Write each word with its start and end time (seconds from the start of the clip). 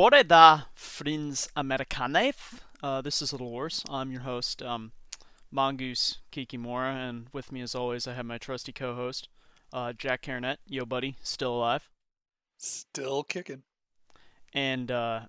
Spore 0.00 0.22
da 0.22 0.62
Friends 0.74 1.50
Americanes. 1.54 2.32
Uh, 2.82 3.02
this 3.02 3.20
is 3.20 3.32
a 3.32 3.34
Little 3.34 3.50
Wars. 3.50 3.84
I'm 3.90 4.10
your 4.10 4.22
host, 4.22 4.62
um, 4.62 4.92
Mongoose 5.50 6.20
Kikimura, 6.32 6.94
and 6.94 7.26
with 7.34 7.52
me, 7.52 7.60
as 7.60 7.74
always, 7.74 8.06
I 8.06 8.14
have 8.14 8.24
my 8.24 8.38
trusty 8.38 8.72
co-host, 8.72 9.28
uh, 9.74 9.92
Jack 9.92 10.22
Carnett. 10.22 10.56
Yo, 10.66 10.86
buddy, 10.86 11.16
still 11.22 11.54
alive. 11.54 11.90
Still 12.56 13.24
kicking. 13.24 13.64
And 14.54 14.90
uh, 14.90 15.20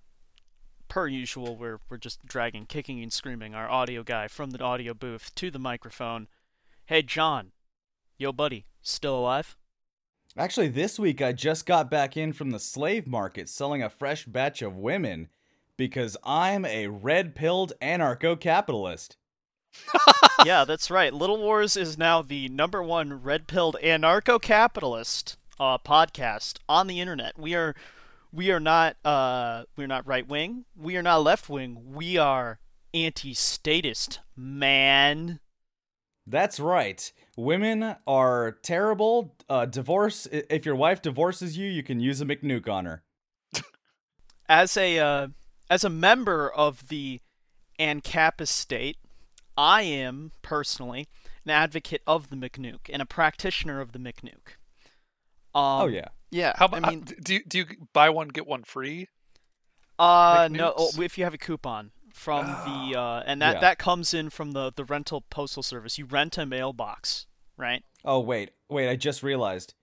per 0.88 1.06
usual, 1.06 1.58
we're 1.58 1.80
we're 1.90 1.98
just 1.98 2.26
dragging, 2.26 2.66
kicking, 2.66 3.04
and 3.04 3.12
screaming 3.12 3.54
our 3.54 3.70
audio 3.70 4.04
guy 4.04 4.30
from 4.30 4.52
the 4.52 4.64
audio 4.64 4.94
booth 4.94 5.36
to 5.36 5.52
the 5.52 5.60
microphone. 5.60 6.30
Hey, 6.86 7.02
Jon. 7.02 7.52
Yo, 8.18 8.32
buddy, 8.32 8.68
still 8.82 9.20
alive? 9.20 9.58
Actually, 10.38 10.70
this 10.70 10.98
week 10.98 11.21
I 11.21 11.34
just 11.34 11.66
got 11.66 11.91
back 11.91 12.16
in 12.16 12.32
from 12.32 12.52
the 12.52 12.59
slave 12.59 13.05
market 13.05 13.50
selling 13.50 13.84
a 13.84 13.89
fresh 13.89 14.25
batch 14.25 14.61
of 14.61 14.77
women 14.77 15.27
because 15.75 16.15
I'm 16.23 16.64
a 16.64 16.87
red 16.87 17.36
pilled 17.36 17.73
anarcho 17.82 18.39
capitalist. 18.39 19.18
yeah, 20.46 20.64
that's 20.64 20.89
right. 20.89 21.14
Little 21.14 21.37
Wars 21.37 21.75
is 21.75 21.97
now 21.97 22.21
the 22.21 22.47
number 22.50 22.82
one 22.82 23.21
red 23.21 23.47
pilled 23.47 23.75
anarcho 23.83 24.42
capitalist 24.42 25.37
uh, 25.59 25.78
podcast 25.78 26.57
on 26.70 26.87
the 26.87 27.01
internet. 27.01 27.37
We 27.37 27.54
are 27.56 27.75
we 28.32 28.51
are 28.51 28.59
not 28.59 28.95
uh, 29.04 29.64
we're 29.75 29.87
not 29.87 30.07
right 30.07 30.28
wing. 30.28 30.65
We 30.78 30.95
are 30.95 31.04
not 31.04 31.23
left 31.23 31.50
wing. 31.50 31.93
We 31.93 32.17
are 32.17 32.59
anti 32.94 33.34
statist, 33.34 34.20
man. 34.36 35.39
That's 36.25 36.59
right. 36.59 37.11
Women 37.38 37.95
are 38.06 38.58
terrible. 38.62 39.36
Uh, 39.50 39.66
divorce. 39.66 40.28
If 40.31 40.66
your 40.66 40.76
wife 40.76 41.02
divorces 41.02 41.58
you, 41.58 41.67
you 41.67 41.84
can 41.84 42.00
use 42.00 42.22
a 42.22 42.26
McNuke 42.26 42.70
on 42.70 42.86
her. 42.86 43.04
as 44.50 44.76
a 44.76 45.00
uh, 45.00 45.28
as 45.70 45.84
a 45.84 45.90
member 45.90 46.50
of 46.50 46.90
the 46.90 47.22
ANCAP 47.80 48.42
estate, 48.42 48.98
I 49.58 49.84
am 49.84 50.32
personally 50.42 51.08
an 51.46 51.52
advocate 51.52 52.02
of 52.06 52.30
the 52.30 52.36
McNuke 52.36 52.90
and 52.90 53.02
a 53.02 53.06
practitioner 53.06 53.80
of 53.80 53.94
the 53.94 54.00
McNuke. 54.00 54.58
Um, 55.54 55.84
oh 55.84 55.88
yeah, 55.88 56.10
yeah. 56.32 56.54
How 56.56 56.66
about? 56.66 56.86
I 56.86 56.90
mean, 56.90 57.06
do 57.23 57.36
you, 57.36 57.44
do 57.45 57.60
you 57.60 57.66
buy 57.94 58.10
one 58.10 58.28
get 58.28 58.45
one 58.45 58.64
free? 58.64 59.08
Uh, 59.98 60.50
no. 60.52 60.73
Oh, 60.76 61.02
if 61.02 61.18
you 61.18 61.23
have 61.23 61.34
a 61.34 61.38
coupon 61.38 61.92
from 62.14 62.45
the 62.48 63.00
uh, 63.00 63.23
and 63.26 63.42
that 63.42 63.56
yeah. 63.56 63.62
that 63.62 63.78
comes 63.78 64.14
in 64.14 64.30
from 64.30 64.52
the 64.52 64.72
the 64.76 64.86
rental 64.86 65.22
postal 65.22 65.64
service. 65.64 65.98
You 65.98 66.06
rent 66.06 66.38
a 66.38 66.45
mailbox, 66.45 67.26
right? 67.58 67.84
Oh 68.06 68.20
wait, 68.20 68.52
wait! 68.70 68.90
I 68.90 68.95
just 68.95 69.23
realized. 69.23 69.73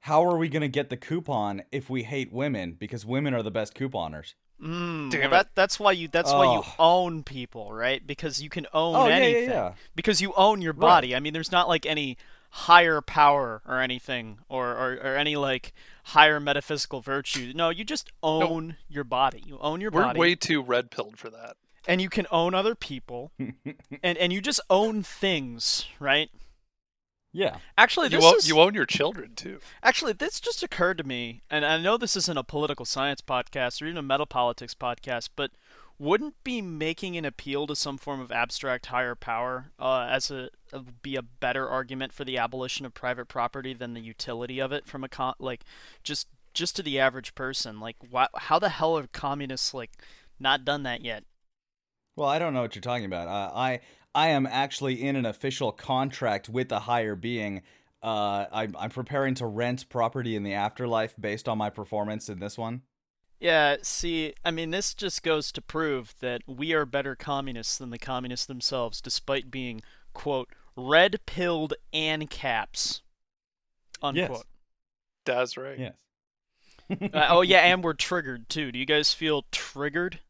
How 0.00 0.22
are 0.26 0.36
we 0.36 0.50
gonna 0.50 0.68
get 0.68 0.90
the 0.90 0.98
coupon 0.98 1.62
if 1.72 1.88
we 1.88 2.02
hate 2.02 2.30
women? 2.30 2.76
Because 2.78 3.06
women 3.06 3.32
are 3.32 3.42
the 3.42 3.50
best 3.50 3.74
couponers. 3.74 4.34
Mm, 4.62 5.18
well, 5.18 5.30
that 5.30 5.48
that's 5.54 5.80
why 5.80 5.92
you 5.92 6.08
that's 6.08 6.30
oh. 6.30 6.38
why 6.38 6.54
you 6.56 6.62
own 6.78 7.22
people, 7.22 7.72
right? 7.72 8.06
Because 8.06 8.42
you 8.42 8.50
can 8.50 8.66
own 8.74 8.94
oh, 8.94 9.06
anything. 9.06 9.44
Yeah, 9.44 9.48
yeah, 9.48 9.68
yeah. 9.68 9.72
Because 9.96 10.20
you 10.20 10.34
own 10.36 10.60
your 10.60 10.74
body. 10.74 11.12
Right. 11.12 11.16
I 11.16 11.20
mean, 11.20 11.32
there's 11.32 11.50
not 11.50 11.68
like 11.68 11.86
any 11.86 12.18
higher 12.54 13.00
power 13.00 13.62
or 13.66 13.80
anything 13.80 14.38
or, 14.48 14.68
or, 14.68 14.92
or 14.92 15.16
any 15.16 15.34
like 15.34 15.72
higher 16.04 16.38
metaphysical 16.38 17.00
virtue. 17.00 17.52
No, 17.52 17.70
you 17.70 17.82
just 17.82 18.12
own 18.22 18.68
no. 18.68 18.74
your 18.88 19.02
body. 19.02 19.42
You 19.44 19.58
own 19.58 19.80
your 19.80 19.90
We're 19.90 20.02
body. 20.02 20.18
We're 20.18 20.22
way 20.22 20.34
too 20.36 20.62
red 20.62 20.92
pilled 20.92 21.18
for 21.18 21.30
that 21.30 21.56
and 21.86 22.00
you 22.00 22.08
can 22.08 22.26
own 22.30 22.54
other 22.54 22.74
people, 22.74 23.32
and 23.38 24.18
and 24.18 24.32
you 24.32 24.40
just 24.40 24.60
own 24.70 25.02
things, 25.02 25.86
right? 25.98 26.30
Yeah. 27.32 27.56
Actually, 27.76 28.10
you 28.10 28.22
own, 28.22 28.36
is, 28.36 28.48
you 28.48 28.60
own 28.60 28.74
your 28.74 28.86
children 28.86 29.34
too. 29.34 29.58
Actually, 29.82 30.12
this 30.12 30.38
just 30.38 30.62
occurred 30.62 30.98
to 30.98 31.04
me, 31.04 31.42
and 31.50 31.64
I 31.64 31.78
know 31.78 31.96
this 31.96 32.14
isn't 32.16 32.38
a 32.38 32.44
political 32.44 32.84
science 32.84 33.20
podcast 33.20 33.82
or 33.82 33.86
even 33.86 33.98
a 33.98 34.02
meta 34.02 34.24
politics 34.24 34.72
podcast, 34.72 35.30
but 35.34 35.50
wouldn't 35.98 36.42
be 36.42 36.60
making 36.60 37.16
an 37.16 37.24
appeal 37.24 37.66
to 37.66 37.76
some 37.76 37.98
form 37.98 38.20
of 38.20 38.32
abstract 38.32 38.86
higher 38.86 39.14
power 39.14 39.72
uh, 39.78 40.06
as 40.10 40.30
a, 40.30 40.50
a, 40.72 40.80
be 40.80 41.16
a 41.16 41.22
better 41.22 41.68
argument 41.68 42.12
for 42.12 42.24
the 42.24 42.38
abolition 42.38 42.84
of 42.84 42.94
private 42.94 43.26
property 43.26 43.74
than 43.74 43.94
the 43.94 44.00
utility 44.00 44.60
of 44.60 44.72
it 44.72 44.86
from 44.86 45.04
a 45.04 45.08
con- 45.08 45.34
like 45.38 45.64
just 46.02 46.28
just 46.52 46.76
to 46.76 46.82
the 46.82 46.98
average 46.98 47.34
person 47.34 47.80
like 47.80 47.96
why, 48.10 48.26
how 48.36 48.58
the 48.58 48.68
hell 48.68 48.96
are 48.98 49.06
communists 49.08 49.72
like 49.72 49.92
not 50.38 50.64
done 50.64 50.82
that 50.82 51.04
yet 51.04 51.24
well, 52.16 52.28
I 52.28 52.38
don't 52.38 52.54
know 52.54 52.62
what 52.62 52.74
you're 52.74 52.82
talking 52.82 53.06
about. 53.06 53.28
Uh, 53.28 53.52
I 53.54 53.80
I 54.14 54.28
am 54.28 54.46
actually 54.46 55.02
in 55.02 55.16
an 55.16 55.26
official 55.26 55.72
contract 55.72 56.48
with 56.48 56.70
a 56.70 56.80
higher 56.80 57.16
being. 57.16 57.62
Uh, 58.02 58.46
I'm 58.52 58.76
I'm 58.78 58.90
preparing 58.90 59.34
to 59.36 59.46
rent 59.46 59.88
property 59.88 60.36
in 60.36 60.42
the 60.42 60.54
afterlife 60.54 61.14
based 61.18 61.48
on 61.48 61.58
my 61.58 61.70
performance 61.70 62.28
in 62.28 62.38
this 62.38 62.56
one. 62.56 62.82
Yeah, 63.40 63.76
see, 63.82 64.32
I 64.44 64.52
mean, 64.52 64.70
this 64.70 64.94
just 64.94 65.22
goes 65.22 65.52
to 65.52 65.60
prove 65.60 66.14
that 66.20 66.42
we 66.46 66.72
are 66.72 66.86
better 66.86 67.14
communists 67.14 67.76
than 67.76 67.90
the 67.90 67.98
communists 67.98 68.46
themselves, 68.46 69.00
despite 69.00 69.50
being 69.50 69.82
quote 70.14 70.48
red 70.76 71.20
pilled 71.26 71.74
ANCAPs. 71.92 73.02
Unquote. 74.02 74.30
Yes. 74.30 74.44
That's 75.24 75.56
right. 75.56 75.78
Yes. 75.78 75.96
uh, 77.12 77.26
oh 77.30 77.40
yeah, 77.42 77.58
and 77.64 77.82
we're 77.82 77.94
triggered 77.94 78.48
too. 78.48 78.70
Do 78.70 78.78
you 78.78 78.86
guys 78.86 79.12
feel 79.12 79.44
triggered? 79.50 80.20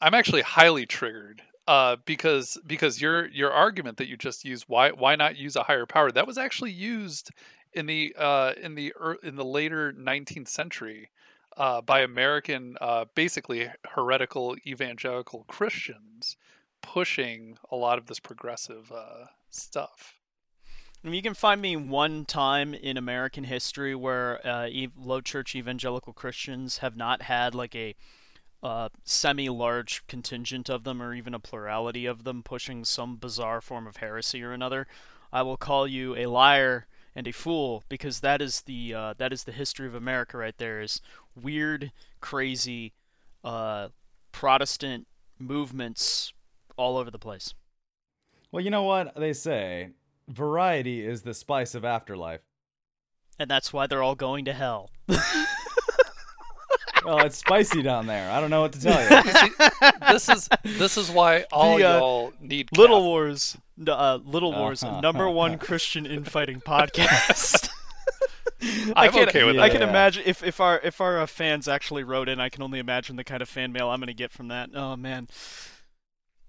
I'm 0.00 0.14
actually 0.14 0.42
highly 0.42 0.86
triggered 0.86 1.42
uh, 1.66 1.96
because 2.04 2.58
because 2.66 3.00
your 3.00 3.28
your 3.28 3.52
argument 3.52 3.98
that 3.98 4.08
you 4.08 4.16
just 4.16 4.44
used 4.44 4.64
why 4.68 4.90
why 4.90 5.16
not 5.16 5.36
use 5.36 5.56
a 5.56 5.64
higher 5.64 5.86
power 5.86 6.10
that 6.12 6.26
was 6.26 6.38
actually 6.38 6.72
used 6.72 7.30
in 7.72 7.86
the 7.86 8.14
uh, 8.18 8.54
in 8.60 8.74
the 8.74 8.92
in 9.22 9.36
the 9.36 9.44
later 9.44 9.92
19th 9.92 10.48
century 10.48 11.10
uh, 11.56 11.80
by 11.80 12.00
American 12.00 12.76
uh, 12.80 13.04
basically 13.14 13.68
heretical 13.90 14.56
evangelical 14.66 15.44
Christians 15.48 16.36
pushing 16.80 17.58
a 17.70 17.76
lot 17.76 17.98
of 17.98 18.06
this 18.06 18.20
progressive 18.20 18.92
uh, 18.92 19.26
stuff. 19.50 20.14
You 21.02 21.22
can 21.22 21.34
find 21.34 21.60
me 21.60 21.76
one 21.76 22.24
time 22.24 22.74
in 22.74 22.96
American 22.96 23.44
history 23.44 23.94
where 23.94 24.44
uh, 24.46 24.68
low 24.96 25.20
church 25.20 25.54
evangelical 25.54 26.12
Christians 26.12 26.78
have 26.78 26.96
not 26.96 27.22
had 27.22 27.54
like 27.54 27.74
a 27.74 27.94
a 28.62 28.90
semi-large 29.04 30.06
contingent 30.06 30.68
of 30.68 30.84
them 30.84 31.00
or 31.00 31.14
even 31.14 31.34
a 31.34 31.38
plurality 31.38 32.06
of 32.06 32.24
them 32.24 32.42
pushing 32.42 32.84
some 32.84 33.16
bizarre 33.16 33.60
form 33.60 33.86
of 33.86 33.98
heresy 33.98 34.42
or 34.42 34.52
another 34.52 34.86
i 35.32 35.42
will 35.42 35.56
call 35.56 35.86
you 35.86 36.16
a 36.16 36.26
liar 36.26 36.86
and 37.14 37.26
a 37.26 37.32
fool 37.32 37.84
because 37.88 38.20
that 38.20 38.42
is 38.42 38.62
the 38.62 38.92
uh, 38.94 39.14
that 39.18 39.32
is 39.32 39.44
the 39.44 39.52
history 39.52 39.86
of 39.86 39.94
america 39.94 40.36
right 40.36 40.58
there 40.58 40.80
is 40.80 41.00
weird 41.40 41.92
crazy 42.20 42.92
uh, 43.44 43.88
protestant 44.32 45.06
movements 45.38 46.32
all 46.76 46.96
over 46.96 47.10
the 47.10 47.18
place. 47.18 47.54
Well 48.52 48.62
you 48.62 48.70
know 48.70 48.84
what 48.84 49.14
they 49.16 49.32
say 49.32 49.90
variety 50.28 51.04
is 51.04 51.22
the 51.22 51.34
spice 51.34 51.74
of 51.74 51.84
afterlife. 51.84 52.40
And 53.38 53.50
that's 53.50 53.72
why 53.72 53.86
they're 53.86 54.02
all 54.02 54.16
going 54.16 54.44
to 54.46 54.52
hell 54.52 54.90
well, 57.04 57.18
it's 57.24 57.38
spicy 57.38 57.82
down 57.82 58.06
there. 58.06 58.30
I 58.30 58.40
don't 58.40 58.50
know 58.50 58.60
what 58.60 58.72
to 58.72 58.80
tell 58.80 59.00
you. 59.00 59.32
See, 59.32 59.50
this 60.10 60.28
is 60.28 60.48
this 60.64 60.96
is 60.96 61.10
why 61.10 61.44
all 61.52 61.78
the, 61.78 61.84
uh, 61.84 61.98
y'all 61.98 62.32
need 62.40 62.76
Little 62.76 63.02
Wars. 63.02 63.56
Uh, 63.86 64.18
Little 64.24 64.52
Wars, 64.52 64.82
uh-huh. 64.82 65.00
number 65.00 65.28
one 65.30 65.58
Christian 65.58 66.06
infighting 66.06 66.60
podcast. 66.60 67.68
I'm 68.96 69.12
can, 69.12 69.28
okay 69.28 69.44
with 69.44 69.56
that. 69.56 69.62
I 69.62 69.68
can 69.68 69.82
imagine 69.82 70.24
if, 70.26 70.42
if 70.42 70.60
our 70.60 70.80
if 70.82 71.00
our 71.00 71.20
uh, 71.20 71.26
fans 71.26 71.68
actually 71.68 72.02
wrote 72.02 72.28
in, 72.28 72.40
I 72.40 72.48
can 72.48 72.62
only 72.62 72.80
imagine 72.80 73.16
the 73.16 73.24
kind 73.24 73.40
of 73.40 73.48
fan 73.48 73.72
mail 73.72 73.88
I'm 73.88 74.00
going 74.00 74.08
to 74.08 74.14
get 74.14 74.32
from 74.32 74.48
that. 74.48 74.70
Oh 74.74 74.96
man. 74.96 75.28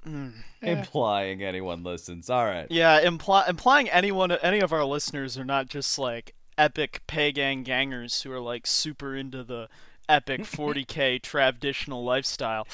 Mm, 0.08 0.34
implying 0.62 1.44
anyone 1.44 1.84
listens. 1.84 2.30
All 2.30 2.46
right. 2.46 2.68
Yeah, 2.70 3.00
imply, 3.02 3.46
implying 3.50 3.90
anyone, 3.90 4.32
any 4.32 4.62
of 4.62 4.72
our 4.72 4.86
listeners 4.86 5.38
are 5.38 5.44
not 5.44 5.68
just 5.68 6.00
like 6.00 6.34
epic 6.58 7.02
pagan 7.06 7.64
gangers 7.64 8.22
who 8.22 8.32
are 8.32 8.40
like 8.40 8.66
super 8.66 9.16
into 9.16 9.44
the 9.44 9.68
epic 10.10 10.42
40k 10.44 11.22
traditional 11.22 12.04
lifestyle. 12.04 12.68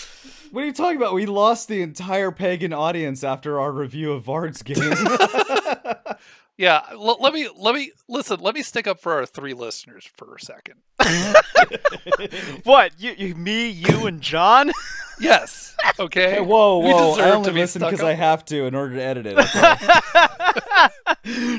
What 0.52 0.64
are 0.64 0.68
you 0.68 0.74
talking 0.74 0.98
about? 0.98 1.14
We 1.14 1.26
lost 1.26 1.68
the 1.68 1.82
entire 1.82 2.32
pagan 2.32 2.74
audience 2.74 3.24
after 3.24 3.60
our 3.60 3.72
review 3.72 4.14
of 4.14 4.24
Vard's 4.24 4.64
game. 4.64 4.78
yeah, 6.58 6.82
l- 6.92 7.18
let 7.20 7.34
me 7.34 7.50
let 7.58 7.76
me 7.76 7.92
listen. 8.08 8.40
Let 8.40 8.56
me 8.56 8.64
stick 8.64 8.88
up 8.88 9.00
for 9.00 9.12
our 9.14 9.26
three 9.26 9.54
listeners 9.54 10.10
for 10.16 10.36
a 10.36 10.40
second. 10.40 10.76
what? 12.64 13.00
You, 13.00 13.14
you, 13.18 13.36
me, 13.36 13.68
you, 13.68 14.08
and 14.08 14.22
Jon? 14.22 14.72
Yes. 15.18 15.78
Okay. 15.98 16.32
Hey, 16.32 16.42
whoa, 16.42 16.80
whoa! 16.80 17.14
I 17.14 17.32
only 17.32 17.54
listen 17.54 17.82
because 17.82 18.02
I 18.02 18.16
have 18.16 18.44
to 18.46 18.66
in 18.66 18.76
order 18.76 18.96
to 18.96 19.02
edit 19.02 19.26
it. 19.26 19.38
Okay? 19.38 19.78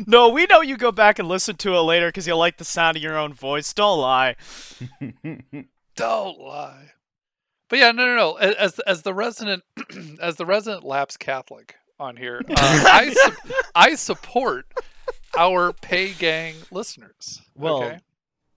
no, 0.07 0.29
we 0.29 0.45
know 0.45 0.61
you 0.61 0.77
go 0.77 0.93
back 0.93 1.19
and 1.19 1.27
listen 1.27 1.57
to 1.57 1.75
it 1.75 1.81
later 1.81 2.09
because 2.09 2.27
you 2.27 2.37
like 2.37 2.59
the 2.59 2.67
sound 2.67 2.99
of 2.99 3.03
your 3.03 3.17
own 3.17 3.33
voice. 3.33 3.73
Don't 3.73 3.99
lie. 3.99 4.37
Don't 5.97 6.39
lie. 6.39 6.91
But 7.71 7.79
yeah, 7.79 7.93
no, 7.93 8.05
no, 8.05 8.15
no. 8.15 8.35
As 8.35 8.79
as 8.81 9.01
the 9.03 9.15
resident 9.15 9.63
as 10.21 10.37
the 10.37 10.45
resident 10.45 10.85
lapsed 10.85 11.19
Catholic 11.19 11.77
on 11.99 12.17
here, 12.17 12.41
uh, 12.51 12.55
I 12.59 13.13
su- 13.15 13.53
I 13.75 13.95
support 13.95 14.67
our 15.39 15.73
pagan 15.73 16.55
listeners. 16.71 17.43
Well, 17.55 17.83
okay? 17.85 17.99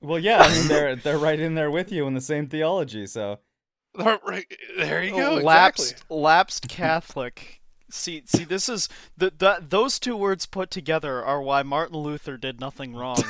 well, 0.01 0.19
yeah. 0.19 0.39
I 0.41 0.49
mean, 0.53 0.67
they're 0.67 0.95
they're 1.03 1.17
right 1.17 1.39
in 1.39 1.55
there 1.55 1.71
with 1.71 1.91
you 1.91 2.07
in 2.07 2.13
the 2.13 2.21
same 2.21 2.47
theology. 2.47 3.05
So 3.07 3.39
Right, 3.95 4.45
there 4.77 5.03
you 5.03 5.11
go. 5.11 5.35
lapsed 5.35 5.91
Exactly. 5.91 6.17
lapsed 6.17 6.67
Catholic. 6.69 7.55
See, 7.91 8.21
see, 8.27 8.43
this 8.43 8.69
is 8.69 8.87
the, 9.17 9.33
the 9.35 9.63
those 9.67 9.99
two 9.99 10.15
words 10.15 10.45
put 10.45 10.69
together 10.69 11.23
are 11.25 11.41
why 11.41 11.63
Martin 11.63 11.97
Luther 11.97 12.37
did 12.37 12.59
nothing 12.59 12.95
wrong. 12.95 13.23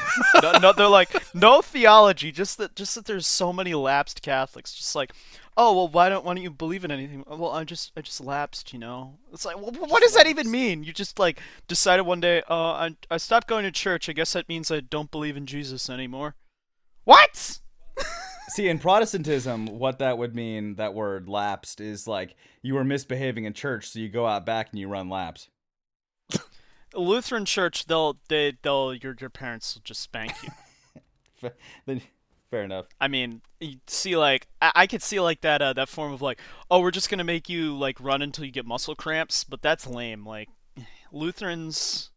no, 0.43 0.51
no, 0.57 0.73
they're 0.73 0.87
like 0.89 1.09
no 1.33 1.61
theology, 1.61 2.33
just 2.33 2.57
that 2.57 2.75
just 2.75 2.93
that 2.95 3.05
there's 3.05 3.25
so 3.25 3.53
many 3.53 3.73
lapsed 3.73 4.21
Catholics. 4.21 4.73
Just 4.73 4.95
like, 4.97 5.13
oh 5.59 5.73
well, 5.75 5.87
why 5.89 6.07
don't 6.07 6.23
why 6.23 6.33
don't 6.33 6.41
you 6.41 6.49
believe 6.49 6.85
in 6.85 6.89
anything? 6.89 7.23
Well, 7.27 7.51
I 7.51 7.65
just 7.65 7.91
I 7.95 8.01
just 8.01 8.21
lapsed, 8.21 8.71
you 8.73 8.79
know. 8.79 9.19
It's 9.33 9.45
like, 9.45 9.57
well, 9.57 9.71
what 9.71 10.01
does 10.01 10.13
that 10.13 10.25
even 10.25 10.49
mean? 10.49 10.83
You 10.83 10.93
just 10.93 11.19
like 11.19 11.41
decided 11.67 12.03
one 12.03 12.21
day, 12.21 12.41
uh, 12.49 12.53
I 12.55 12.95
I 13.11 13.17
stopped 13.17 13.47
going 13.47 13.65
to 13.65 13.71
church. 13.71 14.09
I 14.09 14.13
guess 14.13 14.33
that 14.33 14.49
means 14.49 14.71
I 14.71 14.79
don't 14.79 15.11
believe 15.11 15.37
in 15.37 15.45
Jesus 15.45 15.89
anymore. 15.89 16.35
What? 17.03 17.59
See, 18.49 18.69
in 18.69 18.79
Protestantism, 18.79 19.67
what 19.67 19.99
that 19.99 20.17
would 20.17 20.33
mean, 20.33 20.75
that 20.75 20.93
word 20.95 21.27
lapsed, 21.27 21.81
is 21.81 22.07
like 22.07 22.35
you 22.63 22.73
were 22.73 22.85
misbehaving 22.85 23.43
in 23.43 23.53
church, 23.53 23.89
so 23.89 23.99
you 23.99 24.09
go 24.09 24.25
out 24.25 24.45
back 24.45 24.69
and 24.71 24.79
you 24.79 24.87
run 24.87 25.09
laps. 25.09 25.49
Lutheran 26.95 27.45
church, 27.45 27.85
they'll 27.85 28.17
they 28.29 28.53
they'll 28.61 28.93
your 28.93 29.15
your 29.19 29.29
parents 29.29 29.75
will 29.75 29.81
just 29.83 30.01
spank 30.01 30.33
you. 30.41 31.51
Then- 31.85 32.01
Fair 32.51 32.63
enough. 32.63 32.87
I 32.99 33.07
mean, 33.07 33.41
you 33.59 33.75
see, 33.87 34.17
like 34.17 34.47
I, 34.61 34.71
I 34.75 34.87
could 34.87 35.03
see 35.03 35.19
like 35.19 35.41
that 35.41 35.61
uh, 35.61 35.73
that 35.73 35.89
form 35.89 36.13
of 36.13 36.21
like, 36.21 36.39
oh, 36.71 36.79
we're 36.81 36.91
just 36.91 37.09
gonna 37.09 37.23
make 37.23 37.49
you 37.49 37.77
like 37.77 37.99
run 37.99 38.21
until 38.21 38.45
you 38.45 38.51
get 38.51 38.65
muscle 38.65 38.95
cramps, 38.95 39.43
but 39.43 39.61
that's 39.61 39.85
lame. 39.85 40.25
Like 40.25 40.49
Lutherans, 41.11 42.09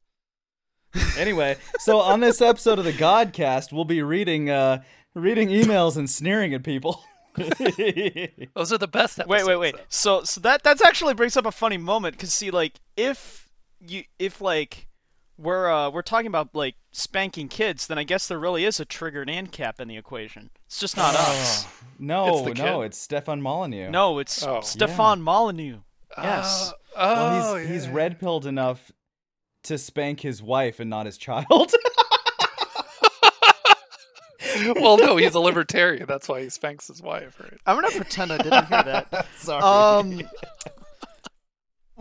Anyway, 1.18 1.56
so 1.78 2.00
on 2.00 2.20
this 2.20 2.40
episode 2.40 2.78
of 2.78 2.84
the 2.84 2.92
Godcast, 2.92 3.72
we'll 3.72 3.84
be 3.84 4.02
reading 4.02 4.50
uh 4.50 4.82
reading 5.14 5.48
emails 5.48 5.96
and 5.96 6.08
sneering 6.08 6.54
at 6.54 6.62
people. 6.62 7.02
Those 7.36 8.72
are 8.72 8.78
the 8.78 8.88
best 8.90 9.18
episodes. 9.18 9.28
wait, 9.28 9.46
wait, 9.46 9.56
wait. 9.56 9.76
though. 9.76 9.82
So 9.88 10.22
so 10.24 10.40
that 10.42 10.62
that's 10.62 10.82
actually 10.82 11.14
brings 11.14 11.36
up 11.36 11.46
a 11.46 11.52
funny 11.52 11.78
moment 11.78 12.16
because 12.16 12.32
see, 12.32 12.50
like 12.50 12.74
if 12.96 13.48
you 13.80 14.04
if 14.18 14.40
like 14.40 14.86
we're 15.38 15.70
uh 15.70 15.90
we're 15.90 16.02
talking 16.02 16.26
about 16.26 16.54
like 16.54 16.76
spanking 16.92 17.48
kids, 17.48 17.86
then 17.86 17.98
I 17.98 18.04
guess 18.04 18.28
there 18.28 18.38
really 18.38 18.64
is 18.64 18.78
a 18.80 18.84
triggered 18.84 19.28
ANCAP 19.28 19.80
in 19.80 19.88
the 19.88 19.96
equation. 19.96 20.50
It's 20.66 20.78
just 20.78 20.96
not 20.96 21.14
us. 21.14 21.66
no, 21.98 22.38
It's 22.46 22.58
the 22.58 22.64
no, 22.64 22.80
kid. 22.80 22.86
it's 22.86 22.98
Stefan 22.98 23.42
Molyneux. 23.42 23.90
No, 23.90 24.18
it's 24.18 24.42
Oh. 24.42 24.60
Stefan 24.60 25.22
Molyneux. 25.22 25.78
Yes. 26.18 26.72
Uh, 26.94 26.96
oh, 26.96 27.14
well, 27.14 27.56
he's 27.56 27.66
yeah. 27.66 27.72
he's 27.74 27.88
red 27.88 28.20
pilled 28.20 28.46
enough 28.46 28.92
to 29.64 29.78
spank 29.78 30.20
his 30.20 30.42
wife 30.42 30.80
and 30.80 30.90
not 30.90 31.06
his 31.06 31.16
child. 31.16 31.46
well, 34.76 34.98
no, 34.98 35.16
he's 35.16 35.34
a 35.34 35.40
libertarian. 35.40 36.04
That's 36.06 36.28
why 36.28 36.42
he 36.42 36.50
spanks 36.50 36.88
his 36.88 37.00
wife, 37.00 37.38
right? 37.40 37.58
I'm 37.66 37.76
gonna 37.76 37.90
pretend 37.94 38.32
I 38.32 38.38
didn't 38.38 38.66
hear 38.66 38.82
that. 38.82 39.26
Sorry. 39.38 39.62
Um. 39.62 40.22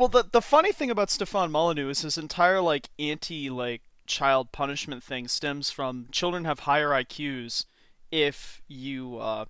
Well, 0.02 0.08
the 0.08 0.24
the 0.24 0.42
funny 0.42 0.72
thing 0.72 0.90
about 0.90 1.12
Stefan 1.12 1.52
Molyneux 1.52 1.90
is 1.90 2.02
his 2.02 2.18
entire 2.18 2.60
like 2.60 2.90
anti 2.98 3.52
like 3.52 3.84
child 4.08 4.52
punishment 4.52 5.04
thing 5.04 5.28
stems 5.28 5.70
from 5.70 6.08
children 6.12 6.44
have 6.44 6.62
higher 6.62 6.90
IQs 6.90 7.66
if 8.12 8.64
you 8.68 9.20
uh 9.20 9.46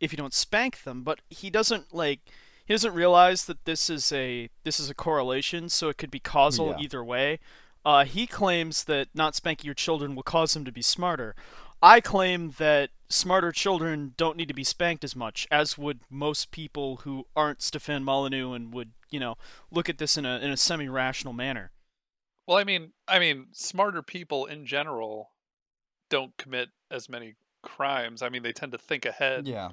if 0.00 0.10
you 0.10 0.16
don't 0.16 0.32
spank 0.32 0.84
them, 0.84 1.02
but 1.02 1.20
he 1.28 1.50
doesn't 1.50 1.92
like 1.94 2.20
he 2.64 2.72
doesn't 2.72 2.94
realize 2.94 3.44
that 3.44 3.66
this 3.66 3.90
is 3.90 4.10
a 4.10 4.48
this 4.62 4.80
is 4.80 4.88
a 4.88 4.94
correlation, 4.94 5.68
so 5.68 5.90
it 5.90 5.98
could 5.98 6.10
be 6.10 6.18
causal 6.18 6.68
Yeah. 6.70 6.78
either 6.80 7.04
way. 7.04 7.38
Uh, 7.84 8.06
he 8.06 8.26
claims 8.26 8.84
that 8.84 9.08
not 9.12 9.34
spanking 9.34 9.66
your 9.66 9.74
children 9.74 10.14
will 10.14 10.22
cause 10.22 10.54
them 10.54 10.64
to 10.64 10.72
be 10.72 10.80
smarter. 10.80 11.36
I 11.82 12.00
claim 12.00 12.52
that 12.56 12.88
smarter 13.10 13.52
children 13.52 14.14
don't 14.16 14.38
need 14.38 14.48
to 14.48 14.54
be 14.54 14.64
spanked 14.64 15.04
as 15.04 15.14
much, 15.14 15.46
as 15.50 15.76
would 15.76 16.00
most 16.08 16.50
people 16.50 16.96
who 17.04 17.26
aren't 17.36 17.60
Stefan 17.60 18.02
Molyneux 18.02 18.54
and 18.54 18.72
would, 18.72 18.92
you 19.14 19.20
know, 19.20 19.36
look 19.70 19.88
at 19.88 19.98
this 19.98 20.16
in 20.16 20.26
a 20.26 20.38
in 20.38 20.50
a 20.50 20.56
semi-rational 20.56 21.32
manner. 21.32 21.70
Well, 22.48 22.58
I 22.58 22.64
mean, 22.64 22.92
I 23.06 23.20
mean, 23.20 23.46
smarter 23.52 24.02
people 24.02 24.44
in 24.44 24.66
general 24.66 25.30
don't 26.10 26.36
commit 26.36 26.70
as 26.90 27.08
many 27.08 27.36
crimes. 27.62 28.22
I 28.22 28.28
mean, 28.28 28.42
they 28.42 28.52
tend 28.52 28.72
to 28.72 28.78
think 28.78 29.06
ahead 29.06 29.46
yeah. 29.46 29.70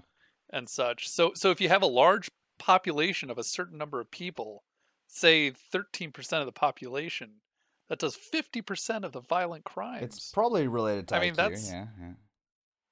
and 0.52 0.70
such. 0.70 1.10
So, 1.10 1.32
so 1.36 1.52
if 1.52 1.60
you 1.60 1.70
have 1.70 1.82
a 1.82 1.88
large 1.88 2.30
population 2.60 3.30
of 3.30 3.38
a 3.38 3.44
certain 3.44 3.78
number 3.78 4.00
of 4.00 4.12
people, 4.12 4.64
say 5.08 5.52
13% 5.52 6.40
of 6.40 6.46
the 6.46 6.52
population, 6.52 7.42
that 7.90 8.00
does 8.00 8.16
50% 8.16 9.04
of 9.04 9.12
the 9.12 9.20
violent 9.20 9.66
crimes. 9.66 10.04
It's 10.04 10.32
probably 10.32 10.68
related 10.68 11.10
to 11.10 11.16
I 11.16 11.20
mean, 11.20 11.34
that's- 11.34 11.70
yeah, 11.70 11.88
yeah. 12.00 12.14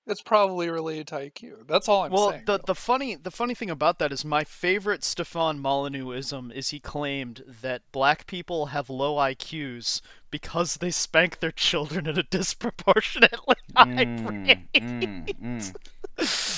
It's 0.10 0.22
probably 0.22 0.70
related 0.70 1.08
to 1.08 1.16
IQ. 1.16 1.68
That's 1.68 1.88
all 1.88 2.04
I'm 2.04 2.12
well, 2.12 2.32
saying. 2.32 2.44
Well, 2.48 2.58
the 2.58 2.64
though. 2.64 2.74
the 2.74 2.76
funny 2.76 3.16
the 3.16 3.32
funny 3.32 3.54
thing 3.54 3.70
about 3.70 4.00
that 4.00 4.12
is 4.12 4.26
my 4.26 4.44
favorite 4.44 5.04
Stefan 5.04 5.60
Molyneuxism 5.62 6.52
is 6.52 6.70
he 6.70 6.80
claimed 6.80 7.44
that 7.62 7.84
black 7.92 8.26
people 8.26 8.68
have 8.68 8.90
low 8.90 9.16
IQs 9.18 10.02
because 10.32 10.78
they 10.78 10.90
spank 10.92 11.40
their 11.40 11.52
children 11.52 12.08
at 12.08 12.18
a 12.18 12.24
disproportionately 12.32 13.56
high 13.78 14.06
Mm, 14.06 14.48
rate. 14.48 14.58
mm, 14.82 15.28
mm. 15.40 15.76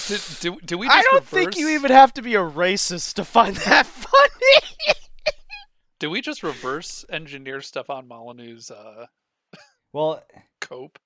Did, 0.07 0.21
do, 0.39 0.57
do 0.65 0.77
we 0.77 0.87
just 0.87 0.97
I 0.97 1.01
don't 1.03 1.15
reverse, 1.21 1.29
think 1.29 1.57
you 1.57 1.69
even 1.69 1.91
have 1.91 2.13
to 2.15 2.21
be 2.21 2.35
a 2.35 2.39
racist 2.39 3.13
to 3.15 3.25
find 3.25 3.55
that 3.57 3.85
funny. 3.85 4.95
Do 5.99 6.09
we 6.09 6.21
just 6.21 6.41
reverse 6.43 7.05
engineer 7.09 7.61
Stefan 7.61 8.07
Molyneux's 8.07 8.71
uh, 8.71 9.05
Well, 9.93 10.23
cope? 10.61 10.97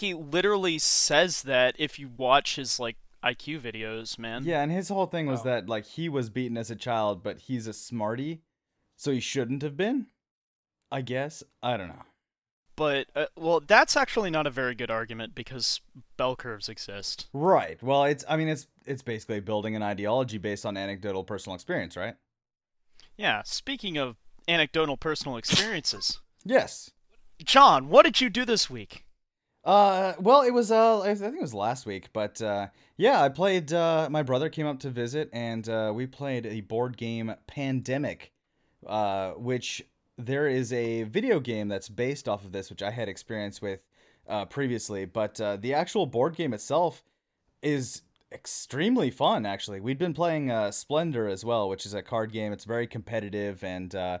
He 0.00 0.12
literally 0.14 0.78
says 0.78 1.42
that 1.42 1.74
if 1.78 1.98
you 1.98 2.08
watch 2.16 2.56
his 2.56 2.80
like 2.80 2.96
IQ 3.22 3.60
videos, 3.60 4.18
man. 4.18 4.44
yeah, 4.44 4.60
and 4.62 4.70
his 4.72 4.88
whole 4.88 5.06
thing 5.06 5.26
was 5.26 5.40
Oh. 5.40 5.44
that 5.44 5.68
like 5.68 5.84
he 5.86 6.08
was 6.08 6.30
beaten 6.30 6.56
as 6.58 6.70
a 6.70 6.76
child, 6.76 7.22
but 7.22 7.38
he's 7.40 7.66
a 7.66 7.72
smarty, 7.72 8.42
so 8.96 9.12
he 9.12 9.20
shouldn't 9.20 9.62
have 9.62 9.76
been. 9.76 10.06
I 10.90 11.00
guess 11.00 11.42
I 11.62 11.76
don't 11.76 11.88
know. 11.88 12.02
But 12.76 13.06
uh, 13.14 13.26
well, 13.36 13.60
that's 13.60 13.96
actually 13.96 14.30
not 14.30 14.46
a 14.48 14.50
very 14.50 14.74
good 14.74 14.90
argument 14.90 15.34
because 15.34 15.80
bell 16.16 16.34
curves 16.34 16.68
exist. 16.68 17.28
Right. 17.32 17.80
Well, 17.82 18.04
it's 18.04 18.24
I 18.28 18.36
mean 18.36 18.48
it's 18.48 18.66
it's 18.84 19.02
basically 19.02 19.40
building 19.40 19.76
an 19.76 19.82
ideology 19.82 20.38
based 20.38 20.66
on 20.66 20.76
anecdotal 20.76 21.22
personal 21.24 21.54
experience, 21.54 21.96
right? 21.96 22.16
Yeah. 23.16 23.42
Speaking 23.44 23.96
of 23.96 24.16
anecdotal 24.48 24.96
personal 24.96 25.36
experiences, 25.36 26.20
Yes. 26.44 26.90
Jon, 27.42 27.88
what 27.88 28.04
did 28.04 28.20
you 28.20 28.28
do 28.28 28.44
this 28.44 28.68
week? 28.68 29.03
Uh, 29.64 30.12
well, 30.20 30.42
it 30.42 30.52
was 30.52 30.70
uh, 30.70 31.00
I 31.00 31.14
think 31.14 31.36
it 31.36 31.40
was 31.40 31.54
last 31.54 31.86
week, 31.86 32.10
but 32.12 32.40
uh, 32.42 32.68
yeah, 32.98 33.22
I 33.22 33.30
played. 33.30 33.72
Uh, 33.72 34.08
my 34.10 34.22
brother 34.22 34.50
came 34.50 34.66
up 34.66 34.78
to 34.80 34.90
visit, 34.90 35.30
and 35.32 35.66
uh, 35.68 35.90
we 35.94 36.06
played 36.06 36.44
a 36.44 36.60
board 36.60 36.98
game, 36.98 37.34
Pandemic, 37.46 38.32
uh, 38.86 39.30
which 39.32 39.82
there 40.18 40.46
is 40.46 40.70
a 40.72 41.04
video 41.04 41.40
game 41.40 41.68
that's 41.68 41.88
based 41.88 42.28
off 42.28 42.44
of 42.44 42.52
this, 42.52 42.68
which 42.68 42.82
I 42.82 42.90
had 42.90 43.08
experience 43.08 43.62
with 43.62 43.80
uh, 44.28 44.44
previously, 44.44 45.06
but 45.06 45.40
uh, 45.40 45.56
the 45.56 45.72
actual 45.72 46.04
board 46.04 46.36
game 46.36 46.52
itself 46.52 47.02
is 47.62 48.02
extremely 48.30 49.10
fun. 49.10 49.46
Actually, 49.46 49.80
we'd 49.80 49.98
been 49.98 50.14
playing 50.14 50.50
uh, 50.50 50.72
Splendor 50.72 51.26
as 51.26 51.42
well, 51.42 51.70
which 51.70 51.86
is 51.86 51.94
a 51.94 52.02
card 52.02 52.32
game. 52.32 52.52
It's 52.52 52.64
very 52.64 52.86
competitive 52.86 53.64
and. 53.64 53.94
Uh, 53.94 54.18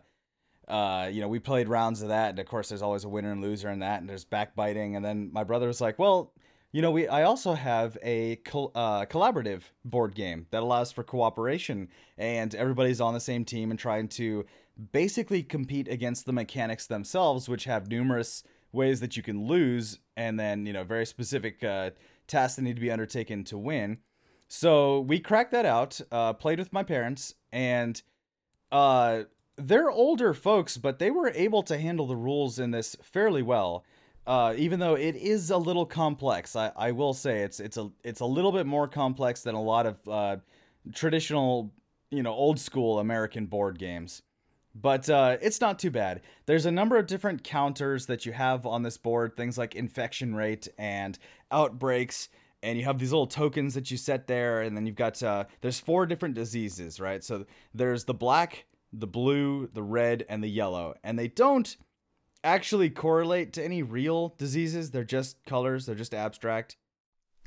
uh, 0.68 1.08
you 1.12 1.20
know, 1.20 1.28
we 1.28 1.38
played 1.38 1.68
rounds 1.68 2.02
of 2.02 2.08
that, 2.08 2.30
and 2.30 2.38
of 2.38 2.46
course, 2.46 2.68
there's 2.68 2.82
always 2.82 3.04
a 3.04 3.08
winner 3.08 3.32
and 3.32 3.42
loser 3.42 3.70
in 3.70 3.80
that, 3.80 4.00
and 4.00 4.08
there's 4.08 4.24
backbiting. 4.24 4.96
And 4.96 5.04
then 5.04 5.30
my 5.32 5.44
brother 5.44 5.66
was 5.66 5.80
like, 5.80 5.98
"Well, 5.98 6.32
you 6.72 6.82
know, 6.82 6.90
we 6.90 7.06
I 7.06 7.22
also 7.22 7.54
have 7.54 7.96
a 8.02 8.36
col- 8.36 8.72
uh, 8.74 9.06
collaborative 9.06 9.62
board 9.84 10.14
game 10.14 10.46
that 10.50 10.62
allows 10.62 10.90
for 10.92 11.02
cooperation, 11.04 11.88
and 12.18 12.54
everybody's 12.54 13.00
on 13.00 13.14
the 13.14 13.20
same 13.20 13.44
team 13.44 13.70
and 13.70 13.78
trying 13.78 14.08
to 14.08 14.46
basically 14.92 15.42
compete 15.42 15.86
against 15.88 16.26
the 16.26 16.32
mechanics 16.32 16.86
themselves, 16.86 17.48
which 17.48 17.64
have 17.64 17.88
numerous 17.88 18.42
ways 18.72 19.00
that 19.00 19.16
you 19.16 19.22
can 19.22 19.46
lose, 19.46 19.98
and 20.16 20.38
then 20.38 20.66
you 20.66 20.72
know, 20.72 20.84
very 20.84 21.06
specific 21.06 21.62
uh, 21.62 21.90
tasks 22.26 22.56
that 22.56 22.62
need 22.62 22.76
to 22.76 22.82
be 22.82 22.90
undertaken 22.90 23.44
to 23.44 23.58
win." 23.58 23.98
So 24.48 25.00
we 25.00 25.20
cracked 25.20 25.52
that 25.52 25.66
out, 25.66 26.00
uh, 26.12 26.32
played 26.32 26.58
with 26.58 26.72
my 26.72 26.82
parents, 26.82 27.34
and 27.52 28.00
uh, 28.72 29.24
they're 29.56 29.90
older 29.90 30.34
folks, 30.34 30.76
but 30.76 30.98
they 30.98 31.10
were 31.10 31.30
able 31.34 31.62
to 31.64 31.78
handle 31.78 32.06
the 32.06 32.16
rules 32.16 32.58
in 32.58 32.70
this 32.70 32.96
fairly 33.02 33.42
well. 33.42 33.84
Uh, 34.26 34.54
even 34.56 34.80
though 34.80 34.94
it 34.94 35.16
is 35.16 35.50
a 35.50 35.56
little 35.56 35.84
complex, 35.84 36.56
I, 36.56 36.72
I 36.76 36.92
will 36.92 37.12
say 37.12 37.40
it's 37.40 37.60
it's 37.60 37.76
a 37.76 37.90
it's 38.02 38.20
a 38.20 38.26
little 38.26 38.52
bit 38.52 38.66
more 38.66 38.88
complex 38.88 39.42
than 39.42 39.54
a 39.54 39.62
lot 39.62 39.86
of 39.86 40.08
uh, 40.08 40.36
traditional, 40.94 41.72
you 42.10 42.22
know, 42.22 42.32
old 42.32 42.58
school 42.58 42.98
American 42.98 43.46
board 43.46 43.78
games. 43.78 44.22
But 44.74 45.08
uh, 45.08 45.36
it's 45.40 45.60
not 45.60 45.78
too 45.78 45.90
bad. 45.90 46.22
There's 46.46 46.66
a 46.66 46.70
number 46.70 46.96
of 46.96 47.06
different 47.06 47.44
counters 47.44 48.06
that 48.06 48.26
you 48.26 48.32
have 48.32 48.66
on 48.66 48.82
this 48.82 48.96
board, 48.96 49.36
things 49.36 49.56
like 49.56 49.76
infection 49.76 50.34
rate 50.34 50.66
and 50.78 51.16
outbreaks, 51.52 52.28
and 52.62 52.76
you 52.76 52.84
have 52.84 52.98
these 52.98 53.12
little 53.12 53.26
tokens 53.26 53.74
that 53.74 53.90
you 53.90 53.96
set 53.96 54.26
there, 54.26 54.62
and 54.62 54.76
then 54.76 54.86
you've 54.86 54.96
got 54.96 55.22
uh, 55.22 55.44
there's 55.60 55.78
four 55.78 56.06
different 56.06 56.34
diseases, 56.34 56.98
right? 56.98 57.22
So 57.22 57.44
there's 57.72 58.04
the 58.04 58.14
black, 58.14 58.64
the 58.98 59.06
blue, 59.06 59.68
the 59.72 59.82
red, 59.82 60.24
and 60.28 60.42
the 60.42 60.48
yellow, 60.48 60.94
and 61.02 61.18
they 61.18 61.28
don't 61.28 61.76
actually 62.42 62.90
correlate 62.90 63.52
to 63.54 63.64
any 63.64 63.82
real 63.82 64.34
diseases. 64.38 64.90
They're 64.90 65.04
just 65.04 65.36
colors. 65.46 65.86
They're 65.86 65.94
just 65.94 66.14
abstract. 66.14 66.76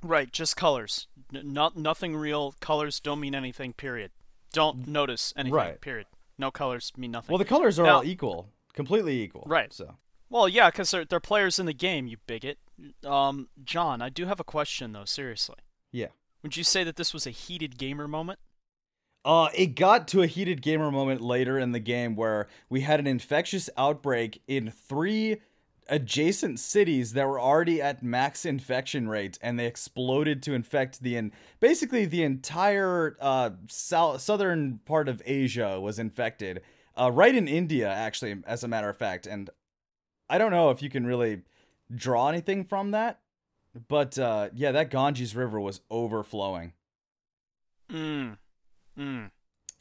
Right, 0.04 0.32
just 0.32 0.56
colors. 0.58 1.08
N- 1.34 1.54
not 1.54 1.75
nothing 1.77 2.16
real. 2.16 2.54
Colors 2.60 3.00
don't 3.00 3.20
mean 3.20 3.36
anything. 3.36 3.74
Period. 3.74 4.12
Don't 4.54 4.88
notice 4.88 5.34
anything. 5.36 5.54
Right. 5.54 5.82
Period. 5.82 6.08
No 6.38 6.51
colors 6.51 6.92
mean 6.98 7.12
nothing. 7.12 7.32
Well, 7.34 7.39
the 7.39 7.46
colors 7.46 7.80
are 7.80 7.86
Now- 7.86 7.96
all 7.98 8.04
equal, 8.04 8.50
completely 8.74 9.22
equal. 9.22 9.44
Right. 9.48 9.74
So 9.74 9.96
Well, 10.30 10.48
yeah, 10.48 10.70
because 10.70 10.92
they're, 10.92 11.06
they're 11.06 11.20
players 11.20 11.58
in 11.60 11.66
the 11.66 11.74
game, 11.74 12.06
you 12.08 12.18
bigot. 12.27 12.60
Um, 13.06 13.50
Jon, 13.63 14.01
I 14.01 14.10
do 14.10 14.25
have 14.25 14.39
a 14.39 14.44
question, 14.44 14.92
though, 14.94 15.06
seriously. 15.06 15.56
yeah. 15.92 16.08
Would 16.44 16.56
you 16.56 16.63
say 16.63 16.84
that 16.84 16.96
this 16.96 17.13
was 17.13 17.25
a 17.25 17.32
heated 17.32 17.77
gamer 17.80 18.08
moment? 18.08 18.39
Uh, 19.26 19.50
it 19.54 19.76
got 19.76 20.08
to 20.08 20.22
a 20.22 20.28
heated 20.28 20.62
gamer 20.62 20.90
moment 20.90 21.22
later 21.22 21.60
in 21.60 21.74
the 21.74 21.80
game 21.80 22.16
where 22.16 22.48
we 22.70 22.82
had 22.82 23.00
an 23.00 23.08
infectious 23.08 23.70
outbreak 23.78 24.42
in 24.48 24.72
three 24.72 25.42
adjacent 25.90 26.60
cities 26.60 27.14
that 27.14 27.28
were 27.28 27.40
already 27.40 27.82
at 27.82 28.04
max 28.04 28.46
infection 28.46 29.08
rate, 29.08 29.38
and 29.42 29.60
they 29.60 29.66
exploded 29.66 30.42
to 30.44 30.54
infect 30.54 31.02
the 31.02 31.16
in 31.16 31.32
basically 31.60 32.06
the 32.06 32.24
entire 32.24 33.18
uh 33.20 33.52
south 33.68 34.22
southern 34.22 34.80
part 34.86 35.10
of 35.10 35.22
Asia 35.26 35.80
was 35.80 36.00
infected. 36.00 36.62
Uh, 37.00 37.12
right 37.12 37.36
in 37.36 37.48
India, 37.48 37.88
actually, 37.88 38.36
as 38.46 38.64
a 38.64 38.68
matter 38.68 38.90
of 38.90 38.98
fact, 38.98 39.28
and 39.28 39.50
I 40.30 40.38
don't 40.38 40.52
know 40.52 40.72
if 40.72 40.82
you 40.82 40.90
can 40.90 41.06
really 41.06 41.42
draw 41.94 42.28
anything 42.30 42.64
from 42.64 42.92
that, 42.92 43.20
but 43.88 44.18
uh, 44.18 44.50
yeah, 44.54 44.72
that 44.72 44.90
Ganges 44.90 45.36
River 45.36 45.60
was 45.60 45.82
overflowing. 45.90 46.74
Mm. 47.92 48.38
Mm. 48.98 49.30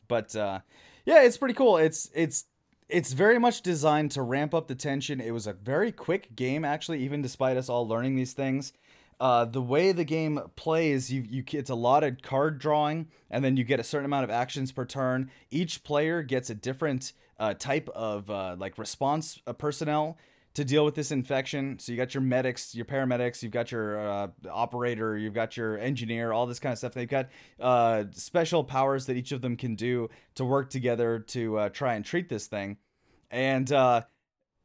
but 0.08 0.36
uh 0.36 0.60
yeah 1.04 1.22
it's 1.22 1.38
pretty 1.38 1.54
cool. 1.54 1.76
It's 1.78 2.10
it's 2.14 2.44
it's 2.88 3.12
very 3.12 3.38
much 3.38 3.62
designed 3.62 4.12
to 4.12 4.22
ramp 4.22 4.54
up 4.54 4.68
the 4.68 4.74
tension. 4.74 5.20
It 5.20 5.32
was 5.32 5.46
a 5.46 5.52
very 5.52 5.90
quick 5.92 6.36
game 6.36 6.64
actually 6.64 7.02
even 7.02 7.22
despite 7.22 7.56
us 7.56 7.68
all 7.68 7.86
learning 7.88 8.16
these 8.16 8.32
things. 8.32 8.72
Uh 9.18 9.44
the 9.44 9.62
way 9.62 9.92
the 9.92 10.04
game 10.04 10.40
plays 10.56 11.10
you 11.12 11.24
you 11.28 11.44
it's 11.52 11.70
a 11.70 11.74
lot 11.74 12.04
of 12.04 12.20
card 12.22 12.58
drawing 12.58 13.08
and 13.30 13.44
then 13.44 13.56
you 13.56 13.64
get 13.64 13.80
a 13.80 13.84
certain 13.84 14.04
amount 14.04 14.24
of 14.24 14.30
actions 14.30 14.72
per 14.72 14.84
turn. 14.84 15.30
Each 15.50 15.82
player 15.82 16.22
gets 16.22 16.50
a 16.50 16.54
different 16.54 17.12
uh, 17.38 17.54
type 17.54 17.88
of 17.90 18.30
uh, 18.30 18.56
like 18.58 18.78
response 18.78 19.38
uh, 19.46 19.52
personnel 19.52 20.16
to 20.56 20.64
deal 20.64 20.86
with 20.86 20.94
this 20.94 21.12
infection. 21.12 21.78
So 21.78 21.92
you 21.92 21.98
got 21.98 22.14
your 22.14 22.22
medics, 22.22 22.74
your 22.74 22.86
paramedics, 22.86 23.42
you've 23.42 23.52
got 23.52 23.70
your 23.70 24.00
uh, 24.00 24.28
operator, 24.50 25.16
you've 25.16 25.34
got 25.34 25.54
your 25.54 25.78
engineer, 25.78 26.32
all 26.32 26.46
this 26.46 26.58
kind 26.58 26.72
of 26.72 26.78
stuff. 26.78 26.94
They've 26.94 27.06
got 27.06 27.28
uh, 27.60 28.04
special 28.12 28.64
powers 28.64 29.04
that 29.06 29.16
each 29.16 29.32
of 29.32 29.42
them 29.42 29.56
can 29.56 29.74
do 29.74 30.08
to 30.34 30.46
work 30.46 30.70
together 30.70 31.18
to 31.18 31.58
uh, 31.58 31.68
try 31.68 31.94
and 31.94 32.04
treat 32.04 32.30
this 32.30 32.46
thing. 32.46 32.78
And 33.30 33.70
uh, 33.70 34.02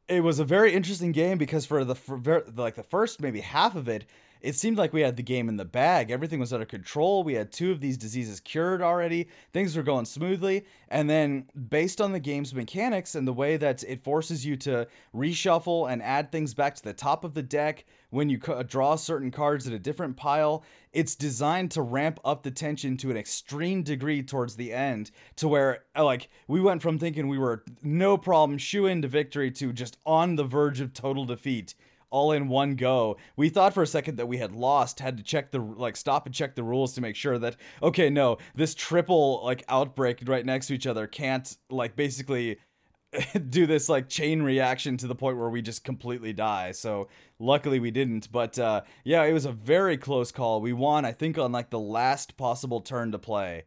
it 0.08 0.22
was 0.22 0.38
a 0.38 0.46
very 0.46 0.72
interesting 0.72 1.12
game 1.12 1.36
because 1.36 1.66
for 1.66 1.84
the 1.84 1.94
for 1.94 2.42
like 2.56 2.74
the 2.74 2.82
first 2.82 3.20
maybe 3.20 3.40
half 3.40 3.76
of 3.76 3.86
it, 3.86 4.06
it 4.42 4.56
seemed 4.56 4.76
like 4.76 4.92
we 4.92 5.02
had 5.02 5.16
the 5.16 5.22
game 5.22 5.48
in 5.48 5.56
the 5.56 5.64
bag. 5.64 6.10
Everything 6.10 6.40
was 6.40 6.52
under 6.52 6.66
control. 6.66 7.22
We 7.22 7.34
had 7.34 7.52
two 7.52 7.70
of 7.70 7.80
these 7.80 7.96
diseases 7.96 8.40
cured 8.40 8.82
already. 8.82 9.28
Things 9.52 9.76
were 9.76 9.84
going 9.84 10.04
smoothly. 10.04 10.66
And 10.88 11.08
then, 11.08 11.46
based 11.68 12.00
on 12.00 12.12
the 12.12 12.20
game's 12.20 12.52
mechanics 12.52 13.14
and 13.14 13.26
the 13.26 13.32
way 13.32 13.56
that 13.56 13.84
it 13.84 14.02
forces 14.02 14.44
you 14.44 14.56
to 14.58 14.88
reshuffle 15.14 15.90
and 15.90 16.02
add 16.02 16.32
things 16.32 16.54
back 16.54 16.74
to 16.74 16.82
the 16.82 16.92
top 16.92 17.24
of 17.24 17.34
the 17.34 17.42
deck 17.42 17.84
when 18.10 18.28
you 18.28 18.36
draw 18.66 18.94
certain 18.94 19.30
cards 19.30 19.66
at 19.66 19.72
a 19.72 19.78
different 19.78 20.16
pile, 20.16 20.62
it's 20.92 21.14
designed 21.14 21.70
to 21.70 21.80
ramp 21.80 22.20
up 22.26 22.42
the 22.42 22.50
tension 22.50 22.96
to 22.98 23.10
an 23.10 23.16
extreme 23.16 23.82
degree 23.82 24.22
towards 24.22 24.56
the 24.56 24.70
end 24.70 25.10
to 25.36 25.48
where 25.48 25.84
uh, 25.96 26.04
like 26.04 26.28
we 26.46 26.60
went 26.60 26.82
from 26.82 26.98
thinking 26.98 27.26
we 27.26 27.38
were 27.38 27.64
no 27.82 28.18
problem 28.18 28.58
shoe 28.58 28.86
into 28.86 29.08
victory 29.08 29.50
to 29.50 29.72
just 29.72 29.96
on 30.04 30.36
the 30.36 30.44
verge 30.44 30.80
of 30.80 30.92
total 30.92 31.24
defeat 31.24 31.74
all 32.12 32.30
in 32.30 32.46
one 32.48 32.76
go. 32.76 33.16
We 33.36 33.48
thought 33.48 33.74
for 33.74 33.82
a 33.82 33.86
second 33.86 34.16
that 34.16 34.28
we 34.28 34.36
had 34.36 34.52
lost, 34.52 35.00
had 35.00 35.16
to 35.16 35.22
check 35.24 35.50
the 35.50 35.58
like 35.58 35.96
stop 35.96 36.26
and 36.26 36.34
check 36.34 36.54
the 36.54 36.62
rules 36.62 36.92
to 36.92 37.00
make 37.00 37.16
sure 37.16 37.38
that 37.38 37.56
okay, 37.82 38.10
no, 38.10 38.36
this 38.54 38.74
triple 38.74 39.42
like 39.42 39.64
outbreak 39.68 40.22
right 40.26 40.46
next 40.46 40.68
to 40.68 40.74
each 40.74 40.86
other 40.86 41.06
can't 41.06 41.56
like 41.70 41.96
basically 41.96 42.58
do 43.48 43.66
this 43.66 43.88
like 43.88 44.08
chain 44.08 44.42
reaction 44.42 44.96
to 44.98 45.06
the 45.06 45.14
point 45.14 45.38
where 45.38 45.48
we 45.48 45.62
just 45.62 45.84
completely 45.84 46.34
die. 46.34 46.72
So 46.72 47.08
luckily 47.38 47.80
we 47.80 47.90
didn't, 47.90 48.30
but 48.30 48.58
uh 48.58 48.82
yeah, 49.04 49.24
it 49.24 49.32
was 49.32 49.46
a 49.46 49.52
very 49.52 49.96
close 49.96 50.30
call. 50.30 50.60
We 50.60 50.74
won 50.74 51.04
I 51.04 51.12
think 51.12 51.38
on 51.38 51.50
like 51.50 51.70
the 51.70 51.80
last 51.80 52.36
possible 52.36 52.82
turn 52.82 53.10
to 53.12 53.18
play. 53.18 53.64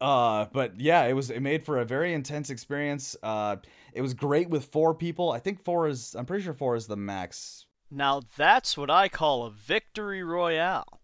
Uh, 0.00 0.46
but 0.52 0.78
yeah, 0.78 1.04
it 1.04 1.14
was 1.14 1.30
it 1.30 1.40
made 1.40 1.64
for 1.64 1.78
a 1.78 1.84
very 1.84 2.12
intense 2.12 2.50
experience. 2.50 3.16
Uh, 3.22 3.56
it 3.94 4.02
was 4.02 4.12
great 4.12 4.50
with 4.50 4.66
four 4.66 4.94
people. 4.94 5.30
I 5.30 5.38
think 5.38 5.62
four 5.62 5.88
is 5.88 6.14
I'm 6.14 6.26
pretty 6.26 6.44
sure 6.44 6.52
four 6.52 6.76
is 6.76 6.86
the 6.86 6.96
max. 6.96 7.66
Now 7.90 8.22
that's 8.36 8.76
what 8.76 8.90
I 8.90 9.08
call 9.08 9.44
a 9.44 9.50
victory 9.50 10.22
royale. 10.22 11.00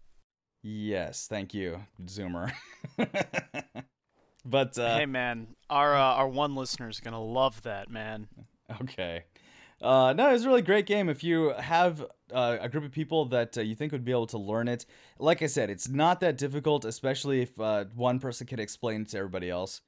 Yes, 0.61 1.25
thank 1.27 1.53
you, 1.53 1.79
Zoomer. 2.05 2.51
but 4.45 4.77
uh, 4.77 4.97
hey 4.97 5.05
man, 5.05 5.47
our 5.69 5.95
uh, 5.95 6.15
our 6.15 6.27
one 6.27 6.55
listener 6.55 6.89
is 6.89 6.99
gonna 6.99 7.23
love 7.23 7.63
that 7.63 7.89
man. 7.89 8.27
okay. 8.81 9.23
Uh, 9.81 10.13
no, 10.13 10.29
it 10.29 10.33
was 10.33 10.45
a 10.45 10.47
really 10.47 10.61
great 10.61 10.85
game. 10.85 11.09
If 11.09 11.23
you 11.23 11.53
have 11.53 12.05
uh, 12.31 12.57
a 12.61 12.69
group 12.69 12.83
of 12.83 12.91
people 12.91 13.25
that 13.29 13.57
uh, 13.57 13.61
you 13.61 13.73
think 13.73 13.91
would 13.91 14.05
be 14.05 14.11
able 14.11 14.27
to 14.27 14.37
learn 14.37 14.67
it, 14.67 14.85
like 15.17 15.41
I 15.41 15.47
said, 15.47 15.71
it's 15.71 15.89
not 15.89 16.19
that 16.19 16.37
difficult, 16.37 16.85
especially 16.85 17.41
if 17.41 17.59
uh, 17.59 17.85
one 17.95 18.19
person 18.19 18.45
can 18.45 18.59
explain 18.59 19.01
it 19.01 19.09
to 19.09 19.17
everybody 19.17 19.49
else. 19.49 19.81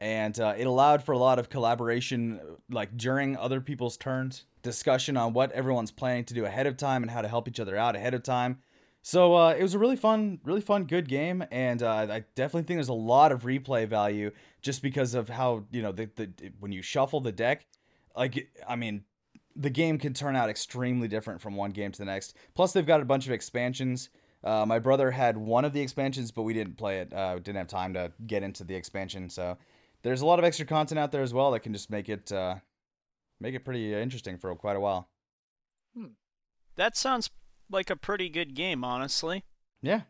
And 0.00 0.38
uh, 0.40 0.54
it 0.56 0.66
allowed 0.66 1.04
for 1.04 1.12
a 1.12 1.18
lot 1.18 1.38
of 1.38 1.50
collaboration, 1.50 2.40
like 2.70 2.96
during 2.96 3.36
other 3.36 3.60
people's 3.60 3.98
turns, 3.98 4.44
discussion 4.62 5.16
on 5.16 5.34
what 5.34 5.52
everyone's 5.52 5.90
planning 5.90 6.24
to 6.24 6.34
do 6.34 6.46
ahead 6.46 6.66
of 6.66 6.76
time 6.78 7.02
and 7.02 7.10
how 7.10 7.20
to 7.20 7.28
help 7.28 7.46
each 7.46 7.60
other 7.60 7.76
out 7.76 7.94
ahead 7.94 8.14
of 8.14 8.22
time. 8.22 8.58
So 9.02 9.34
uh, 9.34 9.54
it 9.58 9.62
was 9.62 9.74
a 9.74 9.78
really 9.78 9.96
fun, 9.96 10.40
really 10.44 10.60
fun, 10.60 10.84
good 10.84 11.08
game, 11.08 11.42
and 11.50 11.82
uh, 11.82 12.06
I 12.10 12.24
definitely 12.34 12.64
think 12.64 12.76
there's 12.76 12.88
a 12.88 12.92
lot 12.92 13.32
of 13.32 13.42
replay 13.42 13.88
value 13.88 14.30
just 14.60 14.82
because 14.82 15.14
of 15.14 15.30
how 15.30 15.64
you 15.70 15.80
know 15.80 15.92
the, 15.92 16.10
the 16.16 16.52
when 16.60 16.70
you 16.70 16.82
shuffle 16.82 17.20
the 17.20 17.32
deck, 17.32 17.66
like 18.14 18.50
I 18.68 18.76
mean, 18.76 19.04
the 19.56 19.70
game 19.70 19.98
can 19.98 20.12
turn 20.12 20.36
out 20.36 20.50
extremely 20.50 21.08
different 21.08 21.40
from 21.40 21.56
one 21.56 21.70
game 21.70 21.92
to 21.92 21.98
the 21.98 22.04
next. 22.04 22.36
Plus, 22.54 22.72
they've 22.72 22.86
got 22.86 23.00
a 23.00 23.06
bunch 23.06 23.26
of 23.26 23.32
expansions. 23.32 24.10
Uh, 24.44 24.64
my 24.66 24.78
brother 24.78 25.10
had 25.10 25.36
one 25.36 25.64
of 25.64 25.72
the 25.72 25.80
expansions, 25.80 26.30
but 26.30 26.42
we 26.42 26.52
didn't 26.52 26.76
play 26.76 26.98
it. 26.98 27.12
Uh, 27.12 27.36
didn't 27.36 27.56
have 27.56 27.68
time 27.68 27.94
to 27.94 28.12
get 28.26 28.42
into 28.42 28.64
the 28.64 28.74
expansion, 28.74 29.30
so 29.30 29.56
there's 30.02 30.20
a 30.20 30.26
lot 30.26 30.38
of 30.38 30.44
extra 30.44 30.66
content 30.66 30.98
out 30.98 31.12
there 31.12 31.22
as 31.22 31.34
well 31.34 31.50
that 31.52 31.60
can 31.60 31.72
just 31.72 31.90
make 31.90 32.08
it 32.08 32.30
uh, 32.32 32.56
make 33.40 33.54
it 33.54 33.64
pretty 33.64 33.94
interesting 33.94 34.38
for 34.38 34.54
quite 34.54 34.76
a 34.76 34.80
while. 34.80 35.08
Hmm. 35.96 36.06
That 36.76 36.96
sounds 36.96 37.30
like 37.70 37.90
a 37.90 37.96
pretty 37.96 38.28
good 38.28 38.54
game, 38.54 38.84
honestly. 38.84 39.44
Yeah. 39.82 40.02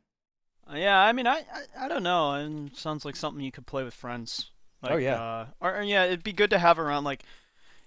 Uh, 0.70 0.76
yeah, 0.76 0.98
I 1.00 1.12
mean, 1.12 1.26
I, 1.26 1.44
I 1.52 1.84
I 1.84 1.88
don't 1.88 2.02
know. 2.02 2.34
It 2.34 2.76
sounds 2.76 3.04
like 3.04 3.16
something 3.16 3.44
you 3.44 3.52
could 3.52 3.66
play 3.66 3.82
with 3.82 3.94
friends. 3.94 4.50
Like, 4.82 4.92
Oh, 4.92 4.96
yeah. 4.96 5.20
Uh, 5.20 5.46
or, 5.60 5.76
or, 5.76 5.82
yeah, 5.82 6.04
it'd 6.04 6.22
be 6.22 6.32
good 6.32 6.50
to 6.50 6.58
have 6.58 6.78
around. 6.78 7.04
Like, 7.04 7.24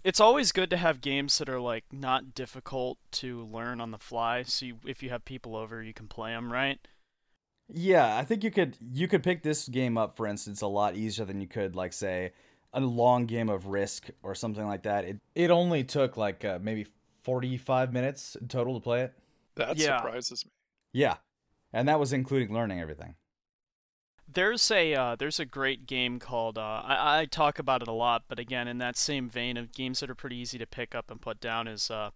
it's 0.04 0.20
always 0.20 0.52
good 0.52 0.70
to 0.70 0.78
have 0.78 1.02
games 1.02 1.38
that 1.38 1.50
are 1.50 1.60
like 1.60 1.86
not 1.92 2.36
difficult 2.36 2.98
to 3.14 3.46
learn 3.46 3.80
on 3.80 3.92
the 3.92 3.98
fly. 3.98 4.44
So 4.44 4.66
you, 4.66 4.76
if 4.86 5.02
you 5.02 5.10
have 5.10 5.26
people 5.26 5.56
over, 5.56 5.82
you 5.82 5.94
can 5.94 6.08
play 6.08 6.32
them, 6.32 6.52
right? 6.52 6.80
Yeah, 7.70 8.18
I 8.18 8.24
think 8.24 8.44
you 8.44 8.52
could 8.52 8.78
you 8.92 9.08
could 9.08 9.24
pick 9.24 9.42
this 9.44 9.68
game 9.68 9.98
up, 9.98 10.16
for 10.18 10.28
instance, 10.28 10.62
a 10.62 10.68
lot 10.68 10.96
easier 10.96 11.26
than 11.26 11.40
you 11.42 11.48
could 11.48 11.76
like 11.76 11.94
say 11.94 12.34
a 12.74 12.80
long 12.82 13.26
game 13.26 13.50
of 13.50 13.68
Risk 13.68 14.10
or 14.22 14.36
something 14.36 14.66
like 14.66 14.84
that. 14.84 15.06
It 15.06 15.20
it 15.36 15.52
only 15.52 15.84
took 15.84 16.18
like 16.18 16.44
uh, 16.44 16.60
maybe 16.62 16.88
forty 17.24 17.58
five 17.58 17.94
minutes 17.94 18.36
in 18.36 18.48
total 18.48 18.76
to 18.76 18.80
play 18.80 19.02
it. 19.02 19.14
That 19.56 19.78
Yeah. 19.78 19.98
surprises 19.98 20.46
me. 20.46 20.52
Yeah, 20.92 21.18
and 21.72 21.88
that 21.88 22.00
was 22.00 22.14
including 22.14 22.54
learning 22.54 22.80
everything. 22.80 23.16
There's 24.32 24.70
a 24.72 24.94
uh, 24.94 25.16
there's 25.16 25.40
a 25.40 25.46
great 25.46 25.86
game 25.86 26.20
called 26.20 26.58
uh, 26.58 26.82
I, 26.84 27.22
I 27.22 27.26
talk 27.26 27.60
about 27.60 27.82
it 27.82 27.88
a 27.88 27.92
lot, 27.94 28.24
but 28.28 28.40
again, 28.40 28.68
in 28.68 28.78
that 28.80 28.98
same 28.98 29.30
vein 29.30 29.58
of 29.58 29.72
games 29.72 30.00
that 30.00 30.10
are 30.10 30.16
pretty 30.16 30.38
easy 30.38 30.58
to 30.58 30.66
pick 30.66 30.94
up 30.96 31.10
and 31.12 31.22
put 31.22 31.40
down 31.40 31.68
is 31.68 31.90
uh, 31.92 32.12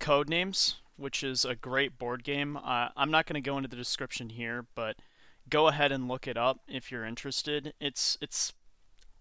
Codenames, 0.00 0.76
which 0.96 1.22
is 1.22 1.44
a 1.44 1.54
great 1.54 1.98
board 1.98 2.24
game. 2.24 2.56
Uh, 2.56 2.88
I'm 2.96 3.10
not 3.10 3.26
going 3.26 3.40
to 3.40 3.48
go 3.48 3.56
into 3.56 3.68
the 3.68 3.76
description 3.76 4.30
here, 4.30 4.66
but 4.74 4.96
go 5.48 5.68
ahead 5.68 5.92
and 5.92 6.08
look 6.08 6.26
it 6.26 6.36
up 6.36 6.60
if 6.66 6.90
you're 6.90 7.04
interested. 7.04 7.74
It's 7.80 8.18
it's 8.20 8.52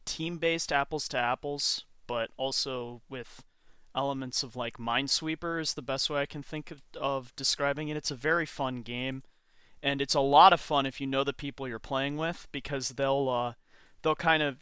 team-based 0.06 0.72
apples 0.72 1.08
to 1.10 1.18
apples, 1.18 1.86
but 2.08 2.32
also 2.38 3.02
with 3.10 3.44
elements 3.96 4.42
of 4.44 4.56
like 4.56 4.78
Minesweeper 4.78 5.62
is 5.62 5.74
the 5.74 5.82
best 5.82 6.10
way 6.10 6.22
I 6.22 6.26
can 6.26 6.42
think 6.42 6.72
of, 6.72 6.82
of 7.00 7.36
describing 7.36 7.90
it. 7.90 7.98
It's 7.98 8.12
a 8.12 8.16
very 8.16 8.46
fun 8.46 8.82
game 8.82 9.24
and 9.82 10.02
it's 10.02 10.16
a 10.16 10.20
lot 10.20 10.54
of 10.54 10.60
fun 10.60 10.86
if 10.86 11.00
you 11.00 11.08
know 11.08 11.24
the 11.24 11.34
people 11.34 11.68
you're 11.68 11.80
playing 11.80 12.18
with 12.18 12.48
because 12.52 12.90
they'll 12.90 13.30
uh, 13.30 13.54
they'll 14.02 14.16
kind 14.16 14.44
of 14.44 14.58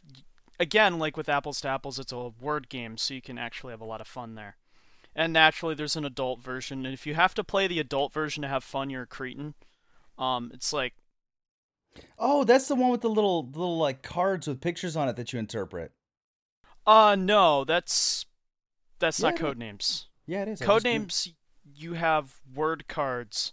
again 0.60 0.98
like 0.98 1.16
with 1.16 1.28
apples 1.28 1.60
to 1.60 1.68
apples 1.68 1.98
it's 1.98 2.12
a 2.12 2.32
word 2.40 2.68
game 2.68 2.96
so 2.96 3.14
you 3.14 3.22
can 3.22 3.38
actually 3.38 3.72
have 3.72 3.80
a 3.80 3.86
lot 3.86 4.00
of 4.00 4.06
fun 4.06 4.34
there 4.34 4.56
and 5.14 5.32
naturally 5.32 5.74
there's 5.74 5.96
an 5.96 6.04
adult 6.04 6.40
version 6.40 6.84
and 6.84 6.94
if 6.94 7.06
you 7.06 7.14
have 7.14 7.34
to 7.34 7.44
play 7.44 7.66
the 7.66 7.80
adult 7.80 8.12
version 8.12 8.42
to 8.42 8.48
have 8.48 8.64
fun 8.64 8.90
you're 8.90 9.02
a 9.02 9.06
cretin 9.06 9.54
um 10.18 10.50
it's 10.54 10.72
like 10.72 10.94
Oh, 12.18 12.44
that's 12.44 12.68
the 12.68 12.76
one 12.76 12.90
with 12.90 13.00
the 13.00 13.08
little 13.08 13.46
little 13.46 13.78
like 13.78 14.02
cards 14.02 14.46
with 14.46 14.60
pictures 14.60 14.94
on 14.94 15.08
it 15.08 15.16
that 15.16 15.32
you 15.32 15.38
interpret. 15.38 15.90
uh 16.86 17.16
no 17.18 17.64
that's 17.64 18.26
that's 18.98 19.20
not 19.20 19.34
Yeah, 19.34 19.38
code 19.38 19.58
names 19.58 20.06
Yeah, 20.26 20.42
it 20.42 20.48
is. 20.48 20.60
Code 20.60 20.84
names 20.84 21.32
you 21.74 21.94
have 21.94 22.40
word 22.54 22.86
cards 22.88 23.52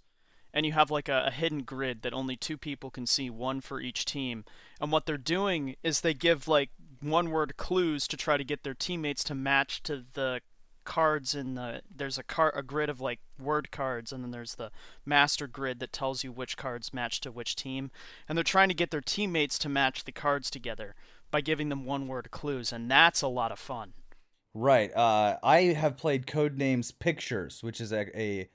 and 0.53 0.65
you 0.65 0.71
have 0.71 0.89
like 0.89 1.09
a, 1.09 1.25
a, 1.27 1.31
hidden 1.31 1.63
grid 1.63 2.01
that 2.01 2.13
only 2.13 2.37
two 2.37 2.57
people 2.57 2.89
can 2.89 3.05
see, 3.05 3.29
one 3.29 3.59
for 3.59 3.81
each 3.81 4.05
team. 4.05 4.45
And 4.79 4.89
what 4.91 5.05
they're 5.05 5.17
doing 5.17 5.75
is 5.83 5.99
they 6.01 6.13
give 6.13 6.47
like 6.47 6.69
one 7.01 7.29
word 7.29 7.57
clues 7.57 8.07
to 8.07 8.17
try 8.17 8.37
to 8.37 8.43
get 8.43 8.63
their 8.63 8.73
teammates 8.73 9.23
to 9.25 9.35
match 9.35 9.83
to 9.83 10.03
the 10.13 10.39
cards 10.85 11.35
in 11.35 11.55
the 11.55 11.81
there's 11.93 12.17
a 12.17 12.23
car 12.23 12.53
a 12.55 12.63
grid 12.63 12.89
of 12.89 13.01
like 13.01 13.19
word 13.39 13.71
cards 13.71 14.11
and 14.11 14.23
then 14.23 14.31
there's 14.31 14.55
the 14.55 14.71
master 15.05 15.47
grid 15.47 15.79
that 15.79 15.91
tells 15.91 16.23
you 16.23 16.31
which 16.31 16.55
cards 16.55 16.93
match 16.93 17.19
to 17.19 17.31
which 17.31 17.55
team 17.55 17.91
and 18.29 18.37
they're 18.37 18.43
trying 18.43 18.69
to 18.69 18.75
get 18.75 18.91
their 18.91 19.01
teammates 19.01 19.57
to 19.57 19.67
match 19.67 20.05
the 20.05 20.11
cards 20.11 20.49
together 20.49 20.95
by 21.31 21.41
giving 21.41 21.69
them 21.69 21.85
one 21.85 22.07
word 22.07 22.31
clues 22.31 22.71
and 22.71 22.89
that's 22.89 23.21
a 23.21 23.27
lot 23.27 23.51
of 23.51 23.59
fun 23.59 23.93
right 24.53 24.95
uh, 24.95 25.37
i 25.43 25.61
have 25.61 25.97
played 25.97 26.25
codenames 26.25 26.97
pictures 26.97 27.61
which 27.61 27.81
is 27.81 27.91
a, 27.91 28.17
a 28.17 28.49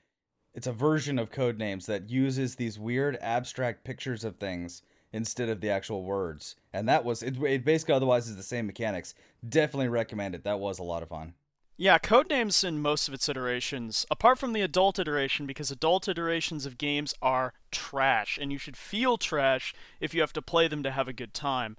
it's 0.53 0.67
a 0.67 0.73
version 0.73 1.17
of 1.19 1.31
codenames 1.31 1.85
that 1.85 2.09
uses 2.09 2.55
these 2.55 2.79
weird 2.79 3.17
abstract 3.21 3.83
pictures 3.83 4.23
of 4.23 4.37
things 4.37 4.81
instead 5.13 5.49
of 5.49 5.61
the 5.61 5.69
actual 5.69 6.03
words. 6.03 6.55
And 6.73 6.87
that 6.89 7.03
was 7.05 7.23
it, 7.23 7.41
it 7.43 7.65
basically 7.65 7.95
otherwise 7.95 8.27
is 8.27 8.35
the 8.35 8.43
same 8.43 8.67
mechanics. 8.67 9.13
Definitely 9.47 9.89
recommend 9.89 10.35
it. 10.35 10.43
That 10.43 10.59
was 10.59 10.79
a 10.79 10.83
lot 10.83 11.03
of 11.03 11.09
fun. 11.09 11.33
Yeah, 11.81 11.97
Codenames 11.97 12.63
in 12.63 12.79
most 12.79 13.07
of 13.07 13.13
its 13.15 13.27
iterations, 13.27 14.05
apart 14.11 14.37
from 14.37 14.53
the 14.53 14.61
adult 14.61 14.99
iteration, 14.99 15.47
because 15.47 15.71
adult 15.71 16.07
iterations 16.07 16.67
of 16.67 16.77
games 16.77 17.15
are 17.23 17.55
trash, 17.71 18.37
and 18.39 18.51
you 18.51 18.59
should 18.59 18.77
feel 18.77 19.17
trash 19.17 19.73
if 19.99 20.13
you 20.13 20.21
have 20.21 20.31
to 20.33 20.43
play 20.43 20.67
them 20.67 20.83
to 20.83 20.91
have 20.91 21.07
a 21.07 21.11
good 21.11 21.33
time. 21.33 21.77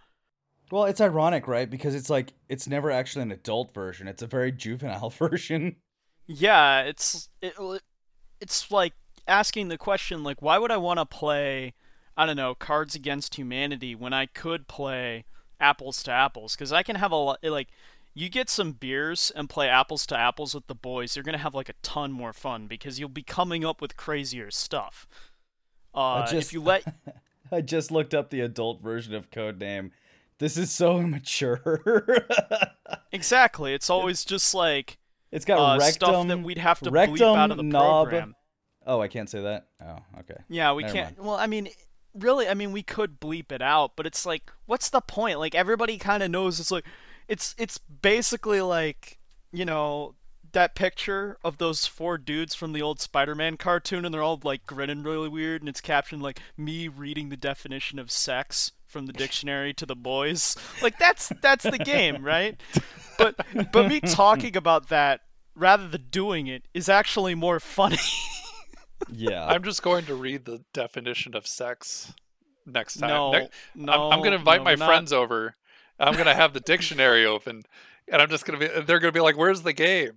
Well, 0.72 0.86
it's 0.86 1.00
ironic, 1.00 1.46
right? 1.46 1.70
Because 1.70 1.94
it's 1.94 2.10
like 2.10 2.32
it's 2.48 2.66
never 2.66 2.90
actually 2.90 3.22
an 3.22 3.30
adult 3.30 3.72
version; 3.72 4.08
it's 4.08 4.22
a 4.22 4.26
very 4.26 4.50
juvenile 4.50 5.10
version. 5.30 5.76
Yeah, 6.26 6.80
it's 6.80 7.28
it, 7.40 7.54
it's 8.40 8.72
like 8.72 8.94
asking 9.28 9.68
the 9.68 9.78
question 9.78 10.24
like, 10.24 10.42
why 10.42 10.58
would 10.58 10.72
I 10.72 10.78
want 10.78 10.98
to 10.98 11.06
play 11.06 11.74
I 12.16 12.26
don't 12.26 12.34
know, 12.34 12.56
Cards 12.56 12.96
Against 12.96 13.36
Humanity 13.36 13.94
when 13.94 14.12
I 14.12 14.26
could 14.26 14.66
play 14.66 15.26
apples 15.62 16.02
to 16.02 16.10
apples 16.10 16.54
because 16.54 16.72
I 16.72 16.82
can 16.82 16.96
have 16.96 17.12
a 17.12 17.16
lot 17.16 17.38
like 17.44 17.68
you 18.14 18.28
get 18.28 18.50
some 18.50 18.72
beers 18.72 19.32
and 19.34 19.48
play 19.48 19.68
apples 19.68 20.06
to 20.06 20.18
apples 20.18 20.54
with 20.54 20.66
the 20.66 20.74
boys, 20.74 21.16
you're 21.16 21.22
gonna 21.22 21.38
have 21.38 21.54
like 21.54 21.68
a 21.68 21.74
ton 21.82 22.12
more 22.12 22.32
fun 22.32 22.66
because 22.66 22.98
you'll 22.98 23.08
be 23.08 23.22
coming 23.22 23.64
up 23.64 23.80
with 23.80 23.96
crazier 23.96 24.50
stuff. 24.50 25.06
Uh, 25.94 26.22
just, 26.22 26.48
if 26.48 26.52
you 26.52 26.62
let, 26.62 26.84
I 27.52 27.60
just 27.60 27.90
looked 27.90 28.14
up 28.14 28.30
the 28.30 28.40
adult 28.40 28.82
version 28.82 29.14
of 29.14 29.30
Codename. 29.30 29.90
This 30.38 30.56
is 30.56 30.70
so 30.70 30.98
immature. 31.00 32.26
exactly, 33.12 33.74
it's 33.74 33.90
always 33.90 34.24
just 34.24 34.54
like 34.54 34.98
it's 35.30 35.44
got 35.44 35.58
uh, 35.58 35.78
rectum, 35.78 35.92
stuff 35.92 36.28
that 36.28 36.42
we'd 36.42 36.58
have 36.58 36.80
to 36.80 36.90
rectum, 36.90 37.16
bleep 37.16 37.36
out 37.36 37.50
of 37.50 37.56
the 37.56 37.62
knob. 37.62 38.08
program. 38.08 38.34
Oh, 38.86 39.00
I 39.00 39.08
can't 39.08 39.30
say 39.30 39.42
that. 39.42 39.68
Oh, 39.80 39.98
okay. 40.20 40.42
Yeah, 40.48 40.72
we 40.72 40.82
Never 40.82 40.94
can't. 40.94 41.16
Mind. 41.16 41.28
Well, 41.28 41.36
I 41.36 41.46
mean, 41.46 41.68
really, 42.14 42.48
I 42.48 42.54
mean, 42.54 42.72
we 42.72 42.82
could 42.82 43.20
bleep 43.20 43.52
it 43.52 43.62
out, 43.62 43.92
but 43.96 44.06
it's 44.06 44.26
like, 44.26 44.50
what's 44.66 44.90
the 44.90 45.00
point? 45.00 45.38
Like 45.38 45.54
everybody 45.54 45.98
kind 45.98 46.22
of 46.22 46.30
knows. 46.30 46.58
It's 46.60 46.70
like, 46.70 46.84
it's 47.28 47.54
it's 47.58 47.78
basically 47.78 48.60
like, 48.60 49.18
you 49.52 49.64
know, 49.64 50.14
that 50.52 50.74
picture 50.74 51.38
of 51.44 51.58
those 51.58 51.86
four 51.86 52.18
dudes 52.18 52.54
from 52.54 52.72
the 52.72 52.82
old 52.82 53.00
Spider-Man 53.00 53.56
cartoon, 53.56 54.04
and 54.04 54.14
they're 54.14 54.22
all 54.22 54.40
like 54.42 54.66
grinning 54.66 55.02
really 55.02 55.28
weird, 55.28 55.62
and 55.62 55.68
it's 55.68 55.80
captioned 55.80 56.22
like 56.22 56.40
me 56.56 56.88
reading 56.88 57.28
the 57.28 57.36
definition 57.36 57.98
of 57.98 58.10
sex 58.10 58.72
from 58.86 59.06
the 59.06 59.12
dictionary 59.12 59.72
to 59.74 59.86
the 59.86 59.96
boys. 59.96 60.56
Like 60.82 60.98
that's 60.98 61.32
that's 61.40 61.64
the 61.64 61.78
game, 61.78 62.22
right? 62.22 62.60
But 63.18 63.36
but 63.72 63.88
me 63.88 64.00
talking 64.00 64.56
about 64.56 64.88
that 64.88 65.20
rather 65.54 65.88
than 65.88 66.06
doing 66.10 66.46
it 66.46 66.64
is 66.74 66.88
actually 66.88 67.34
more 67.34 67.60
funny. 67.60 67.98
yeah. 69.10 69.46
I'm 69.46 69.62
just 69.62 69.82
going 69.82 70.04
to 70.06 70.14
read 70.14 70.44
the 70.44 70.62
definition 70.72 71.34
of 71.34 71.46
sex 71.46 72.12
next 72.66 72.98
time. 72.98 73.10
No, 73.10 73.32
ne- 73.32 73.48
no, 73.74 73.92
I'm, 73.92 74.12
I'm 74.12 74.18
going 74.20 74.32
to 74.32 74.38
invite 74.38 74.60
no, 74.60 74.64
my 74.64 74.74
not... 74.74 74.86
friends 74.86 75.12
over. 75.12 75.54
I'm 75.98 76.14
going 76.14 76.26
to 76.26 76.34
have 76.34 76.52
the 76.52 76.60
dictionary 76.60 77.26
open, 77.26 77.62
and 78.08 78.22
I'm 78.22 78.28
just 78.28 78.44
going 78.44 78.58
to 78.58 78.66
be. 78.66 78.80
They're 78.82 78.98
going 78.98 79.12
to 79.12 79.16
be 79.16 79.20
like, 79.20 79.36
"Where's 79.36 79.62
the 79.62 79.72
game?" 79.72 80.12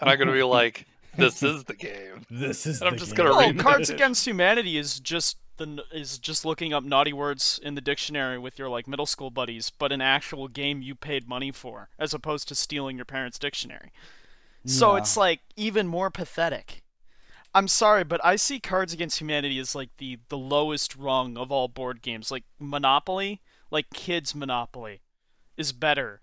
And 0.00 0.10
I'm 0.10 0.16
going 0.16 0.28
to 0.28 0.34
be 0.34 0.42
like, 0.42 0.86
"This 1.16 1.42
is 1.42 1.64
the 1.64 1.74
game. 1.74 2.26
This 2.30 2.66
is." 2.66 2.80
And 2.80 2.88
I'm 2.88 2.96
just 2.96 3.14
going 3.14 3.28
to 3.28 3.34
oh, 3.34 3.40
read. 3.40 3.58
Cards 3.58 3.90
Against 3.90 4.26
Humanity 4.26 4.76
is 4.76 5.00
just 5.00 5.36
the 5.56 5.84
is 5.92 6.18
just 6.18 6.44
looking 6.44 6.72
up 6.72 6.84
naughty 6.84 7.12
words 7.12 7.60
in 7.62 7.74
the 7.74 7.80
dictionary 7.80 8.38
with 8.38 8.58
your 8.58 8.68
like 8.68 8.88
middle 8.88 9.06
school 9.06 9.30
buddies, 9.30 9.70
but 9.70 9.92
an 9.92 10.00
actual 10.00 10.48
game 10.48 10.82
you 10.82 10.94
paid 10.94 11.28
money 11.28 11.50
for, 11.50 11.88
as 11.98 12.12
opposed 12.12 12.48
to 12.48 12.54
stealing 12.54 12.96
your 12.96 13.04
parents' 13.04 13.38
dictionary. 13.38 13.92
So 14.66 14.92
yeah. 14.92 14.98
it's 14.98 15.16
like 15.16 15.40
even 15.56 15.86
more 15.86 16.10
pathetic. 16.10 16.82
I'm 17.54 17.68
sorry, 17.68 18.02
but 18.02 18.20
I 18.24 18.34
see 18.34 18.58
Cards 18.58 18.92
Against 18.92 19.20
Humanity 19.20 19.58
as 19.58 19.74
like 19.74 19.90
the 19.98 20.18
the 20.28 20.38
lowest 20.38 20.96
rung 20.96 21.36
of 21.36 21.52
all 21.52 21.68
board 21.68 22.02
games. 22.02 22.30
Like 22.30 22.44
Monopoly, 22.58 23.40
like 23.70 23.90
kids 23.90 24.34
Monopoly, 24.34 25.00
is 25.56 25.72
better 25.72 26.20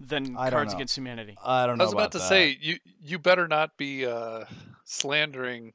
than 0.00 0.34
Cards 0.34 0.74
Against 0.74 0.96
Humanity. 0.96 1.36
I 1.44 1.66
don't 1.66 1.78
know. 1.78 1.84
I 1.84 1.86
was 1.86 1.92
about, 1.92 2.02
about 2.02 2.12
to 2.12 2.20
say 2.20 2.56
you 2.60 2.78
you 3.00 3.18
better 3.18 3.48
not 3.48 3.76
be 3.76 4.06
uh, 4.06 4.44
slandering 4.84 5.72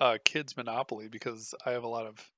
uh, 0.00 0.18
kids 0.24 0.56
Monopoly 0.56 1.08
because 1.08 1.54
I 1.64 1.70
have 1.70 1.84
a 1.84 1.88
lot 1.88 2.06
of 2.06 2.30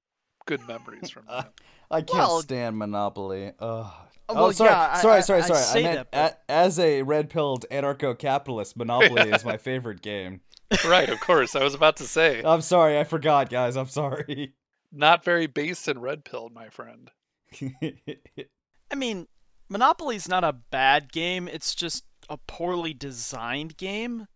good 0.47 0.67
memories 0.67 1.11
from 1.11 1.25
that. 1.29 1.53
I 1.91 2.01
can't 2.01 2.19
well, 2.19 2.41
stand 2.41 2.79
Monopoly. 2.79 3.53
Ugh. 3.59 3.93
Oh, 4.27 4.35
well, 4.35 4.45
oh, 4.47 4.53
sorry, 4.53 4.71
yeah, 4.71 4.95
sorry, 4.97 5.17
I, 5.19 5.21
sorry, 5.21 5.43
sorry. 5.43 5.61
I, 5.61 5.79
I 5.79 5.83
meant 5.83 6.11
that, 6.13 6.43
but... 6.49 6.55
as 6.55 6.79
a 6.79 7.03
red-pilled 7.03 7.67
anarcho-capitalist, 7.71 8.75
Monopoly 8.75 9.31
is 9.31 9.45
my 9.45 9.59
favorite 9.59 10.01
game. 10.01 10.41
right, 10.87 11.11
of 11.11 11.21
course. 11.21 11.55
I 11.55 11.63
was 11.63 11.75
about 11.75 11.99
to 11.99 12.05
say. 12.05 12.43
I'm 12.43 12.63
sorry, 12.63 12.99
I 12.99 13.05
forgot, 13.05 13.51
guys. 13.51 13.77
I'm 13.77 13.89
sorry. 13.89 14.55
Not 14.91 15.25
very 15.25 15.47
based 15.47 15.89
and 15.89 16.01
red 16.01 16.25
pilled, 16.25 16.55
my 16.55 16.71
friend. 16.71 17.11
I 17.61 18.95
mean, 18.97 19.29
Monopoly's 19.69 20.29
not 20.29 20.45
a 20.45 20.53
bad 20.53 21.13
game. 21.13 21.49
It's 21.49 21.75
just 21.75 22.05
a 22.29 22.37
poorly 22.37 22.95
designed 22.95 23.77
game, 23.77 24.27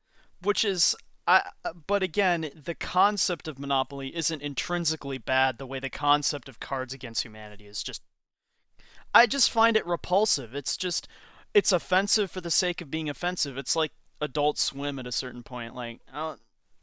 which 0.42 0.64
is. 0.64 0.96
I, 1.26 1.42
but 1.86 2.02
again, 2.02 2.50
the 2.54 2.74
concept 2.74 3.48
of 3.48 3.58
Monopoly 3.58 4.16
isn't 4.16 4.40
intrinsically 4.40 5.18
bad 5.18 5.58
the 5.58 5.66
way 5.66 5.78
the 5.78 5.90
concept 5.90 6.48
of 6.48 6.58
Cards 6.58 6.94
Against 6.94 7.22
Humanity 7.22 7.66
is 7.66 7.82
just. 7.82 8.02
I 9.14 9.26
just 9.26 9.50
find 9.50 9.76
it 9.76 9.86
repulsive. 9.86 10.54
It's 10.54 10.76
just. 10.76 11.08
It's 11.54 11.72
offensive 11.72 12.30
for 12.30 12.40
the 12.40 12.50
sake 12.50 12.80
of 12.80 12.90
being 12.90 13.08
offensive. 13.08 13.56
It's 13.56 13.74
like 13.74 13.92
Adult 14.20 14.58
Swim 14.58 14.98
at 14.98 15.06
a 15.06 15.12
certain 15.12 15.42
point. 15.42 15.74
Like, 15.74 16.00
oh, 16.14 16.36